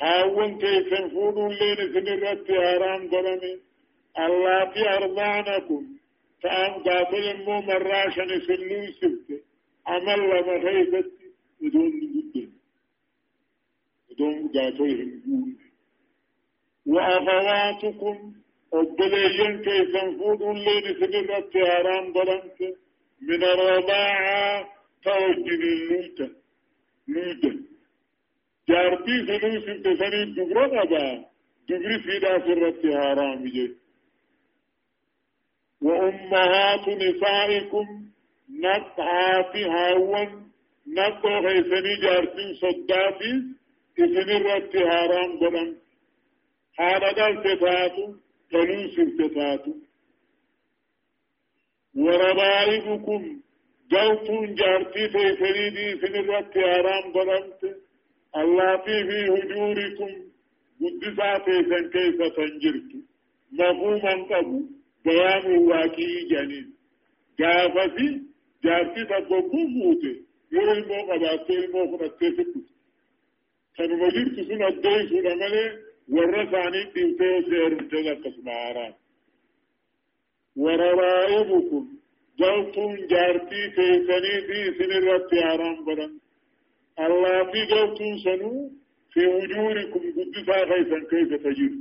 حاول 0.00 0.58
كيف 0.60 0.94
فودوا 1.12 1.48
لين 1.48 1.80
سنرت 1.94 2.48
حرام 2.50 3.10
قلمي 3.10 3.54
اللاتي 4.18 4.88
أرضعنكم 4.96 5.82
فأم 6.42 6.72
قاتل 6.84 7.44
مو 7.44 7.60
مراشن 7.60 8.30
سنو 8.46 8.80
سبت 9.00 9.42
عمل 9.86 10.20
لما 10.30 10.60
خيفت 10.64 11.10
بدون 11.60 11.90
جد 12.00 12.50
بدون 14.16 14.48
قاتل 14.48 15.00
هنجون 15.00 15.56
وأخواتكم 16.86 18.32
أبليين 18.74 19.62
كيف 19.62 19.96
فودوا 20.18 20.52
لين 20.52 20.84
سنرت 21.00 21.52
حرام 21.56 22.12
قلمي 22.12 22.74
من 23.22 23.42
الرضاعة 23.44 24.68
توجد 25.04 25.60
اللوتة 25.60 26.30
لوتة 27.08 27.54
جارتي 28.68 29.16
سنو 29.26 29.60
سنتسني 29.66 30.24
دبرا 30.36 30.66
قبا 30.66 31.24
دبري 31.68 31.98
فيدا 32.04 32.38
سرت 32.46 32.82
حرام 32.94 33.44
جي 33.44 33.74
وأمهات 35.82 36.88
نسائكم 36.88 37.86
نقعات 38.64 39.56
هاون 39.56 40.30
نقو 40.96 41.42
خيسني 41.44 41.94
جارتي 42.02 42.54
صداتي. 42.54 43.55
إسن 43.98 44.30
الرت 44.38 44.76
حرام 44.76 45.30
قدم 45.40 45.68
حالة 46.78 47.12
دل 47.18 47.34
تتاتو 47.44 48.06
تنو 48.50 48.78
سنتتاتو 48.96 49.72
وربائبكم 51.94 53.22
جوتون 53.92 54.54
جارتي 54.54 55.08
في 55.08 55.36
فريدي 55.40 55.98
في 56.00 56.06
الوقت 56.06 56.54
حرام 56.58 57.04
ظلمت 57.12 57.62
الله 58.36 58.76
في 58.84 58.96
في 59.08 59.18
هجوركم 59.34 60.12
قدسا 60.80 61.38
في 61.44 61.54
كيف 61.94 62.18
تنجرت 62.36 62.90
مفهوما 63.52 64.14
قبو 64.30 64.60
بيان 65.04 65.46
واقعي 65.68 66.28
جنين 66.30 66.66
جافسي 67.40 68.22
جارتي 68.64 69.02
تبقو 69.10 69.60
موتي 69.76 70.14
يرى 70.52 70.72
المو 70.72 71.00
قباتي 71.12 71.54
المو 71.64 71.98
خنطي 71.98 72.30
سكت 72.36 72.75
كانوا 73.76 73.96
مجرت 73.96 74.36
سنة 74.48 74.68
الدوي 74.68 75.02
سنة 75.08 75.34
ملي 75.40 75.64
ورساني 76.14 76.82
تنتو 76.94 77.28
سيرمتو 77.48 77.98
لكسماران 78.06 78.92
وررائبكم 80.62 81.84
جوتون 82.38 83.06
جارتي 83.10 83.62
تيسني 83.76 84.34
في 84.46 84.58
سن 84.78 84.92
الرت 85.00 85.30
حرام 85.46 85.84
بدن 85.86 86.12
الله 87.04 87.36
في 87.52 87.60
قوتون 87.72 88.18
سنو 88.24 88.52
في 89.12 89.26
وجوهكم 89.26 90.02
قدسا 90.16 90.58
خيسا 90.70 90.98
كيف 91.10 91.30
تجر 91.44 91.72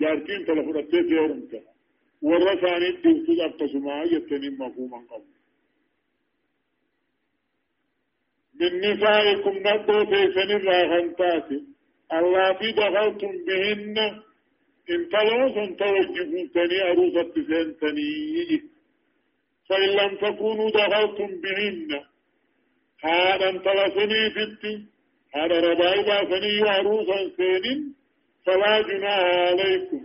جارتين 0.00 0.40
تلفرتي 0.46 0.96
يومك 1.16 1.52
ورثاني 2.22 2.88
تلتز 3.02 3.40
أبتسما 3.46 4.02
يتنم 4.12 4.54
مفهوما 4.62 4.98
قبل 5.10 5.30
من 8.60 8.72
نسائكم 8.80 9.54
نبو 9.66 10.04
تيسن 10.10 10.50
الراغنتات 10.58 11.48
الله 12.12 12.52
في 12.58 12.68
دخلتم 12.72 13.32
بهن. 13.46 13.96
إن 14.90 15.08
تلوثن 15.12 15.76
توجبون 15.76 16.46
تني 16.54 16.78
أروسة 16.90 17.34
سنتني 17.48 18.62
فإن 19.68 19.90
لم 19.98 20.12
تكونوا 20.16 20.70
دخلتم 20.70 21.30
بهن. 21.42 21.90
هذا 23.04 23.48
انتلسني 23.50 24.22
فتي. 24.34 24.74
هذا 25.34 25.56
رباي 25.60 25.98
باسني 26.08 26.62
وعروسا 26.62 27.18
سين 27.36 27.94
فلا 28.46 28.82
جناح 28.88 29.20
عليكم. 29.48 30.02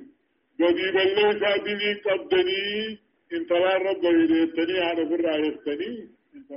قديب 0.59 0.95
اللي 1.05 1.39
سادني 1.39 1.93
قدني. 2.05 2.99
انت 3.33 3.51
لا 3.51 3.77
رب 3.77 4.03
يدتني 4.03 4.79
على 4.79 5.01
فرع 5.09 5.35
يفتني 5.35 6.09
انت 6.35 6.51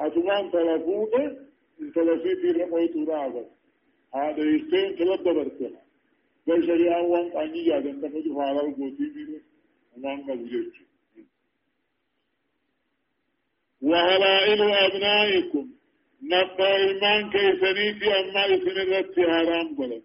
لفونك 0.00 0.12
أتمان 0.12 0.50
تلفونك 0.50 1.38
انت 1.80 1.98
لفيتي 1.98 2.50
رميت 2.50 2.96
راغب 3.08 3.46
هذا 4.14 4.42
يستين 4.42 4.96
تلد 4.96 5.22
برتها 5.22 5.82
بل 6.46 6.66
شريعة 6.66 7.02
وان 7.02 7.30
قاني 7.30 7.64
جادن 7.64 8.00
تفجي 8.02 8.34
فعلا 8.34 8.60
القوتي 8.60 9.06
بيرو. 9.14 9.40
وان 10.02 10.20
قبو 10.30 10.44
جيتش 10.44 10.76
وهلائل 13.82 14.62
أبنائكم. 14.62 15.70
نبا 16.22 16.76
إيمان 16.76 17.30
كيسنيتي 17.30 18.08
أما 18.20 18.44
إسن 18.46 18.76
الرتي 18.84 19.22
حرام 19.22 19.76
قلت 19.78 20.04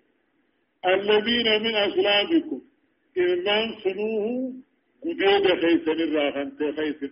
الذين 0.85 1.47
من 1.63 1.75
أسلامكم 1.75 2.61
إيمان 3.17 3.75
سنوه 3.83 4.53
قدود 5.03 5.47
خيسن 5.61 5.99
الراحن 6.07 6.73
خيس 6.77 7.03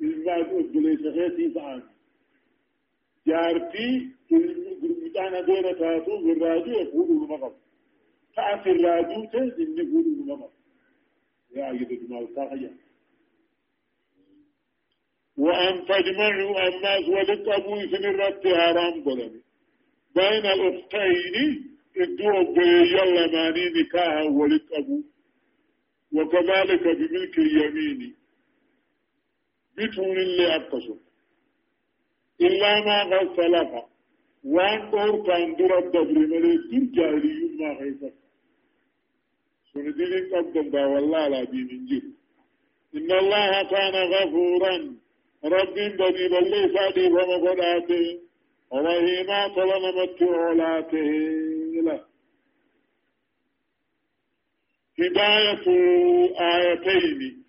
ماليمي 0.00 0.24
إيمان 0.30 0.58
أدليس 0.58 1.00
خيسي 1.14 1.54
فعان 1.54 1.82
جارتي 3.26 4.08
مدانا 5.02 5.40
دورة 5.40 5.72
تاتو 5.72 6.24
بالراجو 6.24 6.70
يقولوا 6.70 7.24
المغب 7.24 7.52
تأتي 8.36 8.70
الراجو 8.70 9.24
تنزل 9.32 9.78
يقولوا 9.78 10.14
المغب 10.22 10.50
يا 11.56 11.70
أيها 11.70 11.90
المال 11.90 12.34
تاخيا 12.34 12.72
وأن 15.36 15.84
تجمعوا 15.84 16.68
الناس 16.68 17.08
ولقبوا 17.08 17.82
سن 17.92 18.04
الرد 18.04 18.48
حرام 18.48 19.04
قلبي 19.04 19.42
بين 20.14 20.44
الأختين 20.54 21.36
ادوا 21.96 22.42
بيلا 22.54 23.26
ماني 23.32 23.64
نكاها 23.76 24.22
ولقبوا 24.22 25.02
وكذلك 26.12 26.82
بملك 26.82 27.38
اليمين 27.38 28.14
بتون 29.76 30.16
اللي 30.18 30.56
أبقصوا 30.56 30.96
إلا 32.40 32.80
ما 32.86 32.98
قد 33.18 33.28
سلف 33.36 33.70
وان 34.44 34.90
دور 34.90 35.26
كان 35.26 35.56
دور 35.56 35.78
الدبر 35.78 36.18
ملي 36.32 36.56
دور 36.70 36.84
جاهلي 36.94 37.34
ما 37.60 37.78
خيفت 37.78 38.14
سندين 39.72 40.34
قبضا 40.54 40.84
والله 40.86 41.28
لا 41.28 41.44
دين 41.44 41.68
إن 42.94 43.10
الله 43.12 43.62
كان 43.70 43.94
غفورا 44.12 44.74
رب 45.44 45.74
بدي 45.74 46.28
بلي 46.28 46.62
فادي 46.74 47.04
فمقداته 47.14 48.06
ورهيما 48.70 49.48
طلنمت 49.56 50.22
علاته 50.22 51.10
لا 51.86 51.98
هداية 55.00 55.66
آيتين 56.40 57.44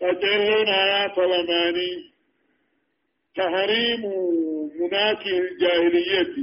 تجلون 0.00 0.68
آيات 0.68 1.18
لماني 1.18 1.90
تحريم 3.36 4.02
مناكه 4.80 5.38
الجاهلية. 5.38 6.34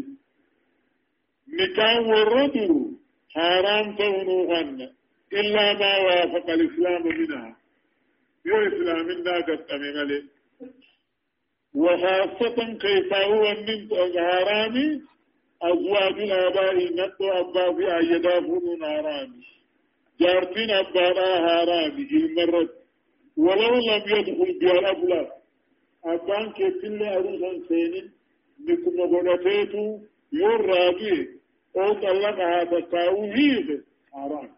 نكاح 1.59 1.97
والرجل 1.99 2.91
حرام 3.35 3.95
تونوهن 3.95 4.89
إلا 5.33 5.73
ما 5.73 5.97
وافق 5.97 6.49
الإسلام 6.49 7.07
منها. 7.07 7.57
يو 8.45 8.67
إسلام 8.67 9.23
دا 9.23 9.35
قطمي 9.41 9.91
ملي 9.95 10.23
وخاصة 11.75 12.77
كيف 12.81 13.13
هو 13.13 13.43
من 13.67 14.17
هارامي 14.17 15.01
أزواج 15.61 16.21
الآباء 16.21 16.75
نتو 16.75 17.31
أبا 17.31 17.73
في 17.75 17.97
أيدا 17.97 18.39
فنون 18.39 18.83
هارامي 18.83 19.43
جارتين 20.21 20.71
أبا 20.71 21.23
هارامي 21.45 22.03
المرد 22.11 22.69
ولو 23.37 23.73
لم 23.87 24.03
يدخل 24.17 24.59
بها 24.59 24.71
الأفلاد 24.79 25.27
أبان 26.05 26.51
كتل 26.51 27.03
أروسا 27.03 27.67
سينين 27.67 28.11
نكم 28.59 29.01
غنتيتو 29.01 29.99
يراجي 30.33 31.29
أو 31.77 31.93
طلقها 31.93 32.63
تكاوهيد 32.63 33.83
حرام. 34.13 34.49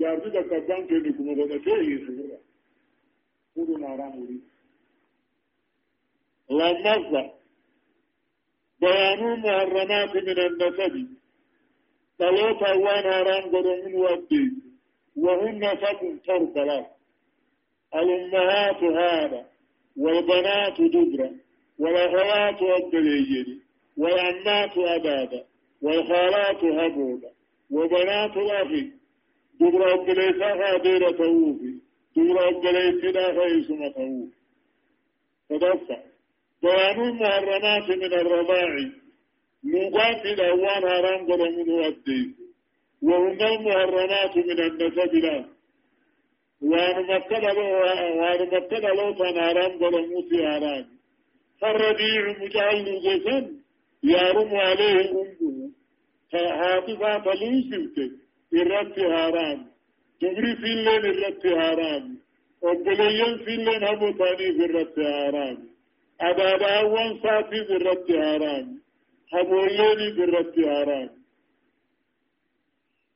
جارتين 0.00 0.36
أبان 0.36 0.86
كتل 0.86 1.26
غنتيتو 1.38 2.38
كل 3.54 3.80
ناران 3.80 4.12
ولي 4.18 4.40
لمزة 6.50 7.32
بيان 8.80 9.20
المحرمات 9.32 10.16
من 10.16 10.38
النسب. 10.46 11.22
ثلاثة 12.18 12.70
وان 12.84 13.04
هرام 13.12 13.44
قدوم 13.56 13.94
ودي 13.94 14.44
وهن 15.16 15.58
نسب 15.64 16.00
تربلا 16.26 16.80
الأمهات 17.94 18.82
هذا 18.84 19.46
والبنات 19.96 20.80
دبرا 20.80 21.30
والأخوات 21.78 22.62
الدليل 22.62 23.60
والعمات 23.96 24.78
أبادا 24.78 25.44
والخالات 25.82 26.64
هبودا 26.64 27.30
وبنات 27.70 28.36
الأخي. 28.36 28.90
دبرا 29.60 29.94
الدليسة 29.94 30.48
خادرة 30.58 31.10
توفي 31.10 31.74
دورا 32.16 32.50
بليتنا 32.50 33.26
خيسما 33.38 33.88
تهو 33.88 34.26
تدفع. 35.48 36.00
بيان 36.62 37.00
المحرمات 37.00 37.88
من 37.88 38.12
الرضاع. 38.12 38.90
نوقات 39.64 40.26
الأوان 40.26 40.82
حرام 40.90 41.32
قدمون 41.32 41.70
والدين 41.70 42.36
وهن 43.02 43.42
المحرمات 43.42 44.36
من 44.36 44.60
النسب 44.60 45.14
لا. 45.14 45.44
مكتب 46.62 47.44
لو 48.84 49.12
قدمون 49.12 50.28
في 50.28 50.46
حرام 50.46 50.86
فالرضيع 51.60 52.22
مجعل 52.40 52.84
جسا 53.04 53.38
يارم 54.02 54.56
عليه 54.56 55.10
أمه 55.10 55.70
حافظة 56.34 57.24
لوسفت 57.40 57.98
الرد 58.54 58.94
حرام 59.00 59.66
دبري 60.22 60.56
في 60.56 60.66
الليل 60.76 61.06
الرت 61.06 61.46
حرام 61.46 62.18
وبليين 62.62 63.36
في 63.44 63.54
الليل 63.54 63.84
هم 63.84 64.12
ثاني 64.18 64.52
في 64.56 64.64
الرت 64.64 64.94
حرام 65.00 65.58
أبابا 66.20 66.80
ساتي 67.22 67.64
في 67.66 67.72
الرت 67.76 68.08
حرام 68.12 68.80
حبوليني 69.32 70.12
في 70.14 70.24
الرت 70.24 70.54
حرام 70.66 71.10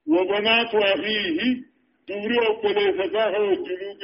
وبنات 0.08 0.74
أخيه 0.74 1.62
دبري 2.08 2.38
وبلي 2.48 2.84
سكاه 2.98 3.34
وجنوك 3.42 4.02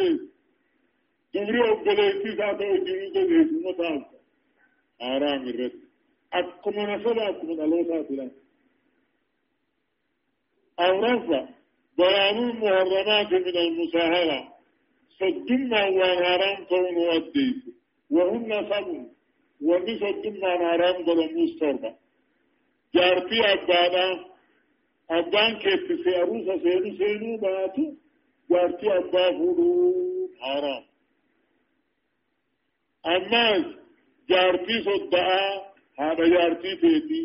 دبري 1.35 1.61
وبلي 1.71 2.07
سكاه 2.25 2.59
وجنوك 2.73 3.17
اسمه 3.17 3.73
تاس 3.79 4.03
حرام 5.01 5.43
الرت 5.49 5.73
أكم 6.33 6.71
نسبة 6.91 7.29
أكم 7.29 7.49
الله 7.51 7.83
ساتي 7.89 8.31
أو 10.81 11.05
رفع 11.05 11.49
بيان 11.99 12.39
المحرمات 12.39 13.33
من 13.33 13.57
المساهلة 13.67 14.49
صدما 15.21 15.83
وحرام 15.89 16.65
كون 16.71 16.97
ودي 16.97 17.51
وهن 18.11 18.51
سبع 18.71 19.05
ومن 19.69 19.99
صدما 20.05 20.51
حرام 20.59 21.05
كون 21.05 21.21
مستربة 21.43 21.95
جارتي 22.95 23.41
أبانا 23.53 24.32
أبان 25.19 25.59
كيف 25.59 25.87
في 26.03 26.17
أروسا 26.23 26.59
سينو 26.65 26.97
سينو 26.99 27.37
باتو 27.37 27.95
جارتي 28.51 28.89
أبا 28.99 29.31
فلو 29.31 30.31
حرام. 30.41 30.85
أما 33.07 33.75
جارتي 34.29 34.77
صدعا 34.83 35.45
هذا 35.99 36.25
جارتي 36.29 36.77
تيتي 36.77 37.23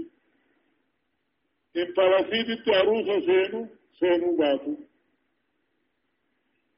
إن 1.77 1.87
فلسيدت 1.97 2.67
أروسا 2.69 3.19
سينو 3.27 3.67
سينو 3.99 4.37
باتو. 4.37 4.73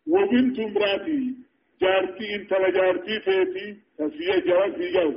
وبنت 0.07 0.59
امراتي 0.59 1.35
جارتي 1.81 2.35
انت 2.35 2.53
لجارتي 2.53 3.19
فيتي 3.19 3.67
تسيه 3.97 4.39
جواب 4.47 4.75
في 4.75 4.91
جو 4.91 5.13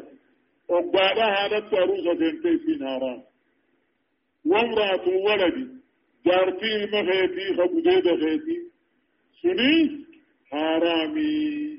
وقبالها 0.69 1.47
هذا 1.47 1.59
عروسة 1.73 2.15
تنتي 2.15 2.59
في 2.59 2.73
ناران 2.81 3.23
وامرأة 4.47 5.07
الولد 5.07 5.82
جارتي 6.27 6.85
المخيتي 6.85 7.55
خبديد 7.57 8.07
خيتي 8.23 8.59
سني 9.43 10.05
حرامي 10.51 11.79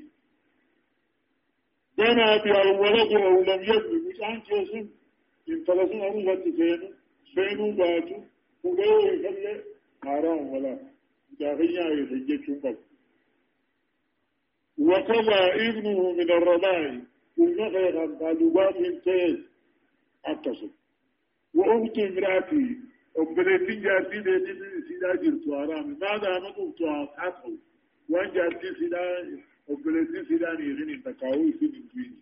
بنات 1.98 2.46
الولد 2.46 3.12
أو 3.12 3.42
لم 3.42 3.62
يبني 3.62 4.08
مش 4.08 4.20
عن 4.22 4.40
جسم 4.40 4.88
انت 5.48 5.70
لسن 5.70 6.00
عروسة 6.00 6.44
سينو 7.34 7.70
باتو 7.72 8.18
فلو 8.62 8.98
يخلي 9.00 9.62
حرام 10.04 10.46
ولا 10.52 10.78
داخليا 11.40 11.84
يتجيب 12.00 12.44
شنبك 12.46 12.78
وكذا 14.78 15.40
ابنه 15.68 16.12
من 16.12 16.30
الرضاع 16.30 17.00
قلنا 17.38 17.66
غير 17.66 17.96
قالوبات 18.20 18.76
تيز 19.04 19.38
اتصل 20.26 20.70
وأخت 21.54 21.98
امرأتي 21.98 22.76
أمبلتين 23.18 23.82
جارتي 23.82 24.18
ديتي 24.20 24.52
سيدا 24.88 25.14
جرتو 25.22 25.50
حرام 25.58 25.86
ماذا 26.02 26.32
مطلبتها 26.44 27.14
حقه 27.18 27.52
وان 28.10 28.28
جارتي 28.34 28.74
سيدا 28.78 29.02
أمبلتين 29.70 30.24
سيدا 30.28 30.50
نيغني 30.60 30.96
تقاوي 31.04 31.52
سيدين 31.58 31.86
فيني 31.92 32.18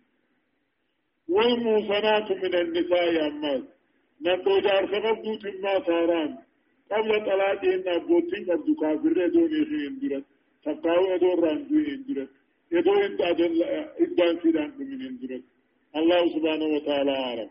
والموصنات 1.29 2.31
من 2.31 2.55
النساء 2.55 3.27
أمال 3.27 3.63
نتو 4.25 4.59
جار 4.65 4.83
فقبضوت 4.91 5.45
ما 5.63 5.73
صاران 5.87 6.31
قبل 6.91 7.11
طلاقهن 7.27 7.87
أبوتين 7.87 8.43
قبضو 8.51 8.73
كافر 8.81 9.27
دوني 9.33 9.61
خين 9.69 9.93
درت 10.01 10.25
تقاوي 10.65 11.17
دور 11.23 11.39
راندوين 11.43 12.05
درت 12.07 12.29
يدو 12.71 12.93
إدان 14.03 14.35
فيدان 14.41 14.69
من 14.79 15.17
درت 15.21 15.43
الله 15.99 16.21
سبحانه 16.35 16.65
وتعالى 16.75 17.11
أعلم 17.25 17.49